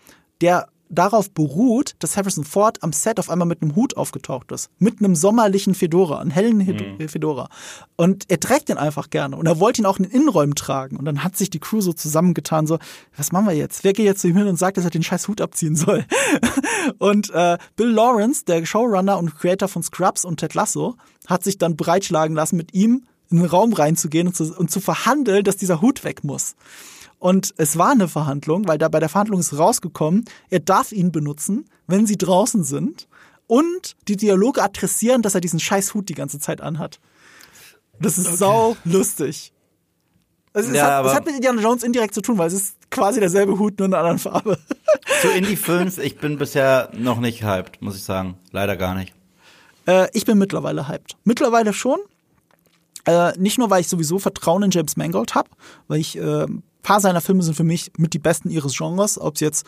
[0.42, 4.70] der darauf beruht, dass Harrison Ford am Set auf einmal mit einem Hut aufgetaucht ist.
[4.78, 7.08] Mit einem sommerlichen Fedora, einem hellen mhm.
[7.08, 7.48] Fedora.
[7.96, 9.36] Und er trägt den einfach gerne.
[9.36, 10.96] Und er wollte ihn auch in den Innenräumen tragen.
[10.96, 12.78] Und dann hat sich die Crew so zusammengetan, so,
[13.16, 13.84] was machen wir jetzt?
[13.84, 16.04] Wer geht jetzt zu ihm hin und sagt, dass er den scheiß Hut abziehen soll?
[16.98, 20.96] und äh, Bill Lawrence, der Showrunner und Creator von Scrubs und Ted Lasso,
[21.26, 24.80] hat sich dann breitschlagen lassen, mit ihm in den Raum reinzugehen und zu, und zu
[24.80, 26.54] verhandeln, dass dieser Hut weg muss.
[27.22, 31.12] Und es war eine Verhandlung, weil da bei der Verhandlung ist rausgekommen, er darf ihn
[31.12, 33.06] benutzen, wenn sie draußen sind
[33.46, 36.98] und die Dialoge adressieren, dass er diesen scheiß Hut die ganze Zeit anhat.
[38.00, 38.36] Das ist okay.
[38.38, 39.52] sau lustig.
[40.52, 42.90] Also es, ja, hat, es hat mit Indiana Jones indirekt zu tun, weil es ist
[42.90, 44.58] quasi derselbe Hut, nur in einer anderen Farbe.
[45.22, 48.36] Zu Indie 5, ich bin bisher noch nicht hyped, muss ich sagen.
[48.50, 49.14] Leider gar nicht.
[49.86, 51.16] Äh, ich bin mittlerweile hyped.
[51.22, 52.00] Mittlerweile schon.
[53.04, 55.50] Äh, nicht nur, weil ich sowieso Vertrauen in James Mangold habe,
[55.86, 56.46] weil ich äh,
[56.82, 59.66] paar seiner Filme sind für mich mit die besten ihres Genres, ob es jetzt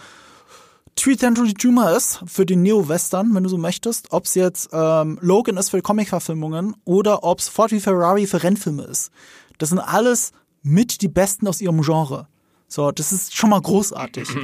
[0.97, 5.19] Tweet Century Juma ist für den Neo-Western, wenn du so möchtest, ob es jetzt ähm,
[5.20, 9.11] Logan ist für Comic-Verfilmungen oder ob es Ford v Ferrari für Rennfilme ist.
[9.59, 10.32] Das sind alles
[10.62, 12.28] mit die besten aus ihrem Genre.
[12.69, 14.28] So, das ist schon mal großartig.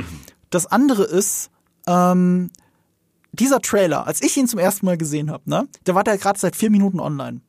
[0.53, 1.49] Das andere ist,
[1.87, 2.51] ähm,
[3.33, 6.41] dieser Trailer, als ich ihn zum ersten Mal gesehen habe, ne, der war da gerade
[6.41, 7.41] seit vier Minuten online.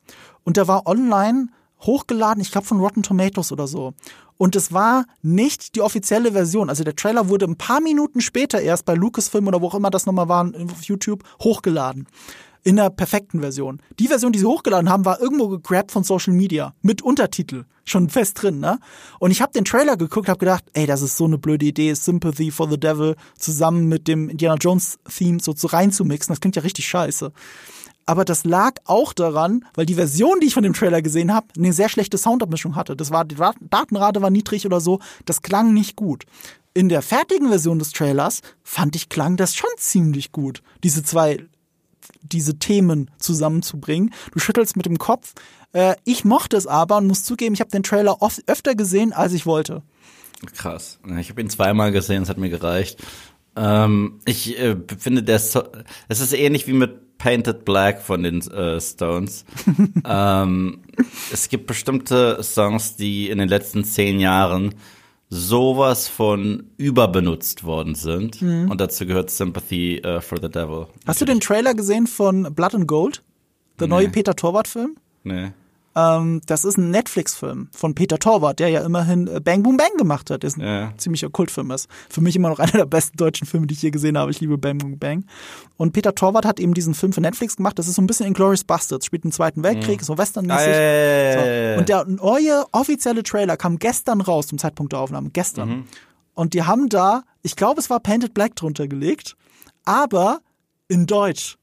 [0.44, 1.48] Und der war online
[1.80, 3.94] hochgeladen, ich glaube von Rotten Tomatoes oder so.
[4.42, 6.68] Und es war nicht die offizielle Version.
[6.68, 9.88] Also der Trailer wurde ein paar Minuten später erst bei Lucasfilm oder wo auch immer
[9.88, 12.08] das nochmal war auf YouTube hochgeladen.
[12.64, 13.80] In der perfekten Version.
[14.00, 16.74] Die Version, die sie hochgeladen haben, war irgendwo gegrabt von Social Media.
[16.82, 17.66] Mit Untertitel.
[17.84, 18.80] Schon fest drin, ne?
[19.20, 21.94] Und ich habe den Trailer geguckt, habe gedacht, ey, das ist so eine blöde Idee,
[21.94, 26.32] Sympathy for the Devil zusammen mit dem Indiana Jones Theme so zu reinzumixen.
[26.32, 27.32] Das klingt ja richtig scheiße
[28.06, 31.46] aber das lag auch daran, weil die Version, die ich von dem Trailer gesehen habe,
[31.56, 32.96] eine sehr schlechte Soundabmischung hatte.
[32.96, 36.24] Das war die Datenrate war niedrig oder so, das klang nicht gut.
[36.74, 40.62] In der fertigen Version des Trailers fand ich klang das schon ziemlich gut.
[40.82, 41.46] Diese zwei
[42.22, 44.12] diese Themen zusammenzubringen.
[44.32, 45.34] Du schüttelst mit dem Kopf.
[45.72, 49.12] Äh, ich mochte es aber und muss zugeben, ich habe den Trailer oft, öfter gesehen,
[49.12, 49.82] als ich wollte.
[50.56, 50.98] Krass.
[51.18, 52.98] Ich habe ihn zweimal gesehen, es hat mir gereicht.
[53.54, 55.62] Ähm, ich äh, finde, der so
[56.08, 59.44] ist ähnlich wie mit Painted Black von den äh, Stones.
[60.04, 60.80] ähm,
[61.32, 64.74] es gibt bestimmte Songs, die in den letzten zehn Jahren
[65.28, 68.42] sowas von überbenutzt worden sind.
[68.42, 68.68] Mhm.
[68.72, 70.88] Und dazu gehört Sympathy uh, for the Devil.
[71.06, 73.22] Hast du den Trailer gesehen von Blood and Gold?
[73.78, 73.94] Der nee.
[73.94, 74.96] neue Peter Torwart-Film?
[75.22, 75.52] Nee.
[75.94, 79.96] Ähm, das ist ein Netflix-Film von Peter Torwart, der ja immerhin äh, Bang Boom Bang
[79.98, 80.42] gemacht hat.
[80.42, 80.92] Der ist ein ja.
[80.96, 81.88] ziemlicher Kultfilm ist.
[82.08, 84.30] Für mich immer noch einer der besten deutschen Filme, die ich je gesehen habe.
[84.30, 85.24] Ich liebe Bang Boom Bang.
[85.76, 87.78] Und Peter Torwart hat eben diesen Film für Netflix gemacht.
[87.78, 89.04] Das ist so ein bisschen Inglourious Bastards.
[89.04, 90.04] Spielt im Zweiten Weltkrieg, mhm.
[90.04, 90.68] so westernmäßig.
[90.68, 91.78] Ah, so.
[91.80, 95.30] Und der neue offizielle Trailer kam gestern raus, zum Zeitpunkt der Aufnahme.
[95.30, 95.68] Gestern.
[95.68, 95.84] Mhm.
[96.34, 99.36] Und die haben da, ich glaube, es war Painted Black drunter gelegt,
[99.84, 100.40] aber
[100.88, 101.58] in Deutsch.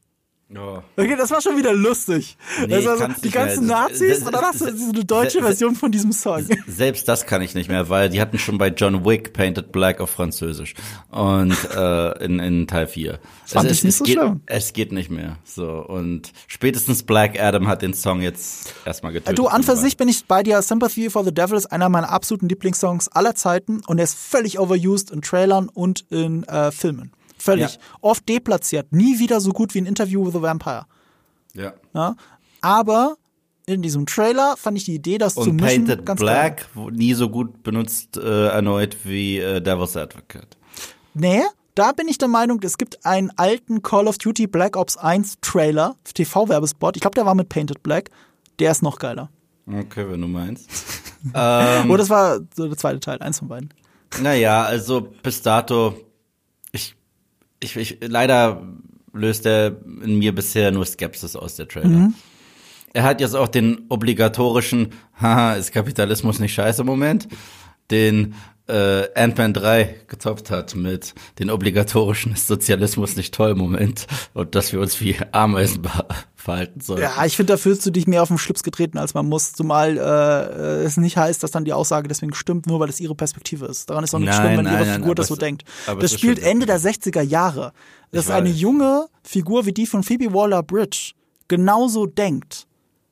[0.56, 0.80] Oh.
[0.96, 2.36] Okay, das war schon wieder lustig.
[2.66, 3.82] Nee, also, die ganzen mehr.
[3.82, 6.44] Nazis und dann hast du diese deutsche Version von diesem Song.
[6.66, 10.00] Selbst das kann ich nicht mehr, weil die hatten schon bei John Wick Painted Black
[10.00, 10.74] auf Französisch
[11.10, 13.20] und äh, in, in Teil 4.
[13.46, 14.40] Fand es, ich nicht es so geht, schlimm.
[14.46, 15.36] Es geht nicht mehr.
[15.44, 19.38] So und spätestens Black Adam hat den Song jetzt erstmal getötet.
[19.38, 20.60] Du, an für sich bin ich bei dir.
[20.62, 24.58] Sympathy for the Devil ist einer meiner absoluten Lieblingssongs aller Zeiten und er ist völlig
[24.58, 27.12] overused in Trailern und in äh, Filmen.
[27.40, 27.74] Völlig.
[27.74, 27.80] Ja.
[28.00, 28.92] Oft deplatziert.
[28.92, 30.86] Nie wieder so gut wie ein Interview with a Vampire.
[31.54, 31.72] Ja.
[31.94, 32.16] ja?
[32.60, 33.16] Aber
[33.66, 36.92] in diesem Trailer fand ich die Idee, das Und zu mischen, Painted ganz Black geil.
[36.92, 40.56] nie so gut benutzt äh, erneut wie äh, Devil's Advocate.
[41.14, 41.42] Nee,
[41.74, 45.36] da bin ich der Meinung, es gibt einen alten Call of Duty Black Ops 1
[45.40, 46.96] Trailer, TV-Werbespot.
[46.96, 48.10] Ich glaube, der war mit Painted Black.
[48.58, 49.30] Der ist noch geiler.
[49.66, 50.68] Okay, wenn du meinst.
[51.34, 53.72] ähm, oh, das war so der zweite Teil, eins von beiden.
[54.20, 55.94] Naja, also bis dato
[57.60, 58.66] ich, ich, leider
[59.12, 61.88] löst er in mir bisher nur Skepsis aus der Trailer.
[61.88, 62.14] Mhm.
[62.92, 64.88] Er hat jetzt auch den obligatorischen,
[65.20, 67.28] haha, ist Kapitalismus nicht scheiße Moment,
[67.90, 68.34] den
[68.70, 74.80] äh, Ant-Man 3 getoppt hat mit den obligatorischen Sozialismus nicht toll Moment und dass wir
[74.80, 75.82] uns wie Ameisen
[76.36, 77.02] verhalten sollen.
[77.02, 79.52] Ja, ich finde, da fühlst du dich mehr auf den Schlips getreten, als man muss,
[79.52, 83.14] zumal äh, es nicht heißt, dass dann die Aussage deswegen stimmt, nur weil es ihre
[83.14, 83.90] Perspektive ist.
[83.90, 85.64] Daran ist auch nicht nein, schlimm, wenn nein, ihre nein, Figur das so es, denkt.
[85.86, 87.72] Das spielt Ende der 60er Jahre.
[88.12, 91.12] Das ist eine junge Figur wie die von Phoebe Waller-Bridge
[91.48, 92.66] genauso denkt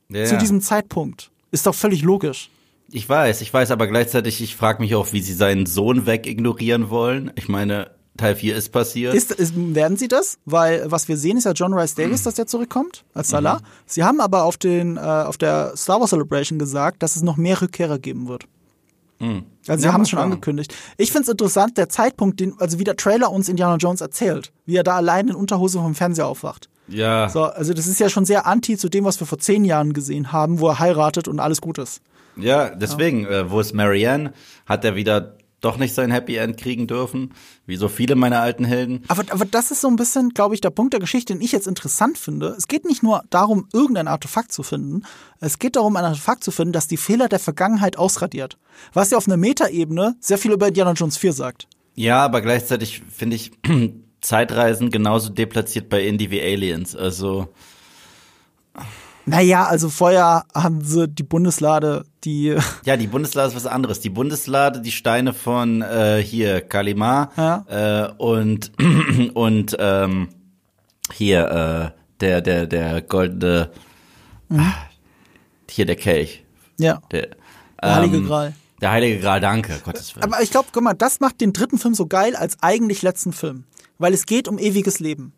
[0.09, 0.25] ja.
[0.25, 1.31] zu diesem Zeitpunkt.
[1.51, 2.51] Ist doch völlig logisch.
[2.91, 6.89] Ich weiß, ich weiß, aber gleichzeitig, ich frage mich auch, wie sie seinen Sohn wegignorieren
[6.89, 7.31] wollen.
[7.37, 9.15] Ich meine, Teil 4 ist passiert.
[9.15, 10.39] Ist, ist, werden sie das?
[10.45, 12.25] Weil was wir sehen, ist ja John Rice Davis, mhm.
[12.25, 13.57] dass der zurückkommt als Salah.
[13.57, 13.65] Mhm.
[13.87, 17.37] Sie haben aber auf, den, äh, auf der Star Wars Celebration gesagt, dass es noch
[17.37, 18.45] mehr Rückkehrer geben wird.
[19.21, 19.45] Mhm.
[19.67, 20.75] Also sie ja, haben es schon angekündigt.
[20.97, 24.53] Ich finde es interessant, der Zeitpunkt, den, also wie der Trailer uns Indiana Jones erzählt,
[24.67, 26.69] wie er da allein in Unterhose vom Fernseher aufwacht.
[26.89, 27.29] Ja.
[27.29, 29.93] So, also das ist ja schon sehr anti zu dem, was wir vor zehn Jahren
[29.93, 32.01] gesehen haben, wo er heiratet und alles gut ist.
[32.39, 33.27] Ja, deswegen.
[33.27, 34.33] Äh, wo ist Marianne?
[34.67, 37.35] Hat er wieder doch nicht sein Happy End kriegen dürfen,
[37.67, 39.03] wie so viele meiner alten Helden.
[39.09, 41.53] Aber, aber das ist so ein bisschen, glaube ich, der Punkt der Geschichte, den ich
[41.53, 42.55] jetzt interessant finde.
[42.57, 45.03] Es geht nicht nur darum, irgendein Artefakt zu finden.
[45.41, 48.57] Es geht darum, ein Artefakt zu finden, das die Fehler der Vergangenheit ausradiert.
[48.93, 51.67] Was ja auf einer Metaebene sehr viel über Indiana Jones 4 sagt.
[51.95, 53.51] Ja, aber gleichzeitig finde ich
[54.21, 56.95] Zeitreisen genauso deplatziert bei Indie wie Aliens.
[56.95, 57.49] Also
[59.29, 62.57] naja, also vorher haben sie die Bundeslade, die.
[62.85, 64.01] Ja, die Bundeslade ist was anderes.
[64.01, 67.65] Die Bundeslade, die Steine von äh, hier Kalimar ja.
[68.09, 68.73] äh, und
[69.35, 70.29] und ähm,
[71.13, 73.71] hier äh, der der der goldene
[74.49, 74.73] mhm.
[75.71, 76.45] hier der Kelch.
[76.79, 77.01] Ja.
[77.11, 77.29] Der,
[77.83, 78.55] der Heilige ähm, Gral.
[78.81, 80.25] Der Heilige Gral, danke, Gottes Willen.
[80.25, 83.33] Aber ich glaube, guck mal, das macht den dritten Film so geil als eigentlich letzten
[83.33, 83.65] Film,
[83.99, 85.33] weil es geht um ewiges Leben.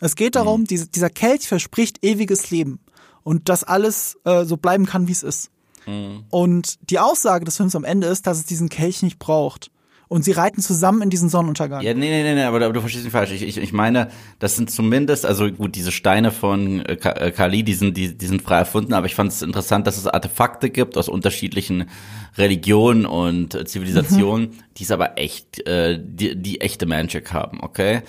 [0.00, 0.66] Es geht darum, mhm.
[0.66, 2.80] diese, dieser Kelch verspricht ewiges Leben
[3.22, 5.50] und dass alles äh, so bleiben kann, wie es ist.
[5.86, 6.24] Mhm.
[6.30, 9.70] Und die Aussage des Films am Ende ist, dass es diesen Kelch nicht braucht.
[10.08, 11.82] Und sie reiten zusammen in diesen Sonnenuntergang.
[11.82, 13.30] Ja, nee, nee, nee, nee aber, aber du verstehst mich falsch.
[13.30, 14.08] Ich, ich, ich meine,
[14.38, 18.26] das sind zumindest, also gut, diese Steine von äh, äh, Kali, die sind, die, die
[18.26, 21.90] sind frei erfunden, aber ich fand es interessant, dass es Artefakte gibt aus unterschiedlichen
[22.38, 24.54] Religionen und äh, Zivilisationen, mhm.
[24.78, 28.00] die es aber echt, äh, die, die echte Magic haben, okay?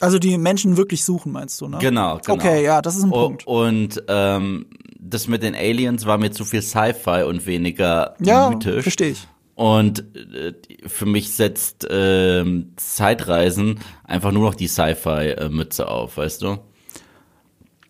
[0.00, 1.78] Also die Menschen wirklich suchen, meinst du, ne?
[1.80, 2.34] Genau, genau.
[2.34, 3.46] Okay, ja, das ist ein Punkt.
[3.46, 4.66] Und ähm,
[4.98, 8.82] das mit den Aliens war mir zu viel Sci-Fi und weniger ja, mythisch.
[8.82, 9.26] verstehe ich.
[9.54, 10.52] Und äh,
[10.86, 12.44] für mich setzt äh,
[12.76, 16.58] Zeitreisen einfach nur noch die Sci-Fi-Mütze auf, weißt du?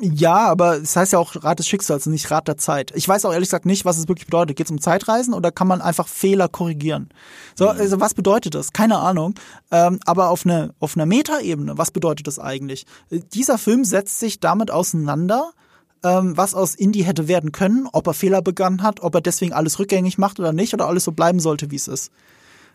[0.00, 2.92] Ja, aber es heißt ja auch Rat des Schicksals und nicht Rat der Zeit.
[2.94, 4.56] Ich weiß auch ehrlich gesagt nicht, was es wirklich bedeutet.
[4.56, 7.08] Geht es um Zeitreisen oder kann man einfach Fehler korrigieren?
[7.56, 7.80] So, mhm.
[7.80, 8.72] also was bedeutet das?
[8.72, 9.34] Keine Ahnung.
[9.72, 12.86] Ähm, aber auf einer auf einer Metaebene, was bedeutet das eigentlich?
[13.10, 15.50] Dieser Film setzt sich damit auseinander,
[16.04, 19.52] ähm, was aus Indie hätte werden können, ob er Fehler begangen hat, ob er deswegen
[19.52, 22.12] alles rückgängig macht oder nicht, oder alles so bleiben sollte, wie es ist.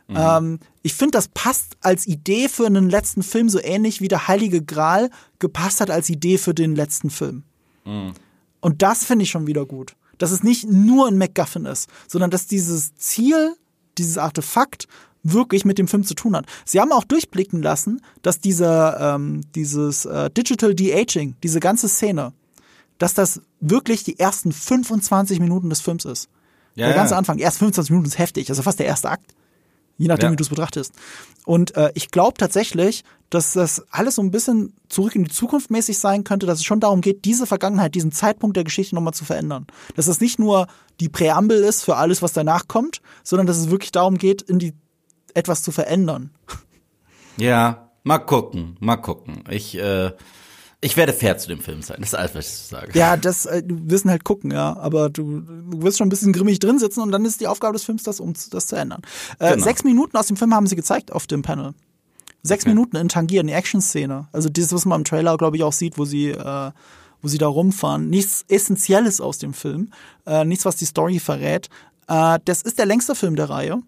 [0.08, 0.16] Mhm.
[0.18, 4.28] Ähm, ich finde, das passt als Idee für einen letzten Film so ähnlich wie der
[4.28, 5.10] Heilige Gral
[5.40, 7.44] gepasst hat als Idee für den letzten Film.
[7.86, 8.14] Mhm.
[8.60, 9.96] Und das finde ich schon wieder gut.
[10.18, 13.56] Dass es nicht nur ein MacGuffin ist, sondern dass dieses Ziel,
[13.98, 14.88] dieses Artefakt
[15.24, 16.46] wirklich mit dem Film zu tun hat.
[16.66, 22.34] Sie haben auch durchblicken lassen, dass dieser, ähm, dieses äh, Digital De-Aging, diese ganze Szene,
[22.98, 26.30] dass das wirklich die ersten 25 Minuten des Films ist.
[26.76, 27.18] Ja, der ganze ja.
[27.18, 29.34] Anfang, erst 25 Minuten ist heftig, also fast der erste Akt
[29.98, 30.32] je nachdem, ja.
[30.32, 30.94] wie du es betrachtest.
[31.46, 35.72] Und äh, ich glaube tatsächlich, dass das alles so ein bisschen zurück in die Zukunft
[35.72, 39.14] mäßig sein könnte, dass es schon darum geht, diese Vergangenheit, diesen Zeitpunkt der Geschichte nochmal
[39.14, 39.68] zu verändern.
[39.96, 40.68] Dass es nicht nur
[41.00, 44.60] die Präambel ist für alles, was danach kommt, sondern dass es wirklich darum geht, in
[44.60, 44.74] die
[45.34, 46.32] etwas zu verändern.
[47.38, 49.44] Ja, mal gucken, mal gucken.
[49.50, 50.12] Ich äh,
[50.84, 53.00] ich werde fair zu dem Film sein, das ist alles, was ich sage.
[53.00, 54.76] Ja, das, äh, du wirst halt gucken, ja.
[54.78, 57.74] Aber du, du wirst schon ein bisschen grimmig drin sitzen und dann ist die Aufgabe
[57.74, 59.02] des Films, das, um das zu ändern.
[59.40, 59.64] Äh, genau.
[59.64, 61.74] Sechs Minuten aus dem Film haben sie gezeigt auf dem Panel.
[62.42, 62.74] Sechs okay.
[62.74, 64.28] Minuten in Tangier, eine Action-Szene.
[64.34, 66.72] Also dieses, was man im Trailer, glaube ich, auch sieht, wo sie, äh,
[67.22, 68.10] wo sie da rumfahren.
[68.10, 69.92] Nichts Essentielles aus dem Film.
[70.26, 71.70] Äh, nichts, was die Story verrät.
[72.10, 73.82] Äh, das ist der längste Film der Reihe.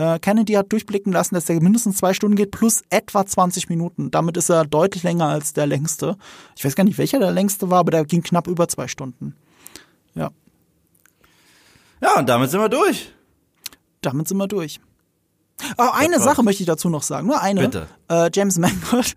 [0.00, 4.10] Äh, Kennedy hat durchblicken lassen, dass der mindestens zwei Stunden geht, plus etwa 20 Minuten.
[4.10, 6.16] Damit ist er deutlich länger als der längste.
[6.56, 9.36] Ich weiß gar nicht, welcher der längste war, aber der ging knapp über zwei Stunden.
[10.14, 10.30] Ja.
[12.00, 13.12] Ja, und damit sind wir durch.
[14.00, 14.80] Damit sind wir durch.
[15.76, 17.26] Oh, eine Sache möchte ich dazu noch sagen.
[17.26, 17.60] Nur eine.
[17.60, 17.86] Bitte.
[18.08, 19.14] Äh, James Mangold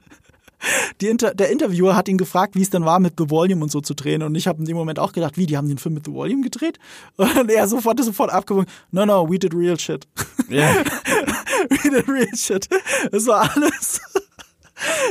[1.02, 3.82] Inter der Interviewer hat ihn gefragt, wie es denn war, mit The Volume und so
[3.82, 4.24] zu drehen.
[4.24, 6.14] Und ich habe in dem Moment auch gedacht, wie, die haben den Film mit The
[6.14, 6.80] Volume gedreht?
[7.18, 10.08] Und er sofort sofort abgewogen, no, no, we did real shit.
[10.50, 10.84] Yeah.
[11.70, 12.68] we did real shit.
[13.12, 14.02] Es war alles.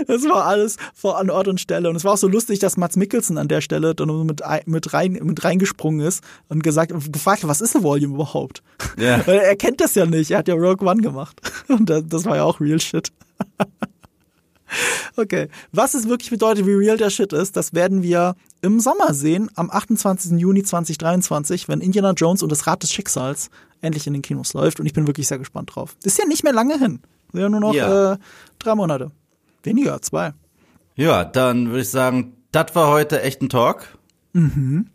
[0.06, 1.88] Es war alles vor an Ort und Stelle.
[1.88, 4.92] Und es war auch so lustig, dass Mats Mikkelsen an der Stelle dann mit, mit,
[4.92, 8.62] rein, mit reingesprungen ist und gesagt, gefragt, was ist The Volume überhaupt?
[8.98, 9.22] Yeah.
[9.26, 10.30] Weil er kennt das ja nicht.
[10.30, 11.40] Er hat ja Rogue One gemacht.
[11.68, 13.12] Und das war ja auch real shit.
[15.16, 15.48] Okay.
[15.72, 19.50] Was es wirklich bedeutet, wie real der Shit ist, das werden wir im Sommer sehen,
[19.54, 20.38] am 28.
[20.38, 23.50] Juni 2023, wenn Indiana Jones und das Rad des Schicksals
[23.80, 24.80] endlich in den Kinos läuft.
[24.80, 25.96] Und ich bin wirklich sehr gespannt drauf.
[26.04, 27.00] Ist ja nicht mehr lange hin.
[27.32, 28.14] Ja, nur noch ja.
[28.14, 28.18] Äh,
[28.58, 29.10] drei Monate.
[29.62, 30.32] Weniger, zwei.
[30.96, 33.98] Ja, dann würde ich sagen, das war heute echt ein Talk.
[34.32, 34.88] Mhm.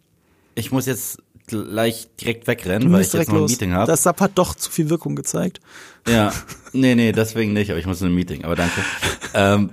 [0.56, 3.46] Ich muss jetzt gleich direkt wegrennen, weil ich jetzt noch ein.
[3.46, 3.88] Meeting habe.
[3.88, 5.60] Das Sub hat doch zu viel Wirkung gezeigt.
[6.08, 6.32] Ja,
[6.74, 8.82] nee, nee, deswegen nicht, aber ich muss in ein Meeting, aber danke.
[9.34, 9.72] ähm,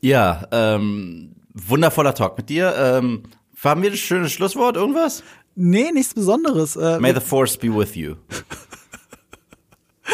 [0.00, 2.74] ja, ähm, wundervoller Talk mit dir.
[2.76, 3.24] Ähm,
[3.62, 5.22] haben wir das schöne Schlusswort, irgendwas?
[5.54, 6.76] Nee, nichts Besonderes.
[6.76, 8.14] Äh, May the Force be with you.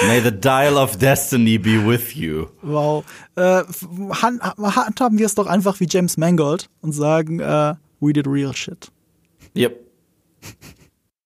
[0.06, 2.48] May the dial of destiny be with you.
[2.62, 3.04] Wow.
[3.36, 3.62] Äh,
[4.10, 8.90] handhaben wir es doch einfach wie James Mangold und sagen, uh, we did real shit.
[9.56, 9.80] Yep.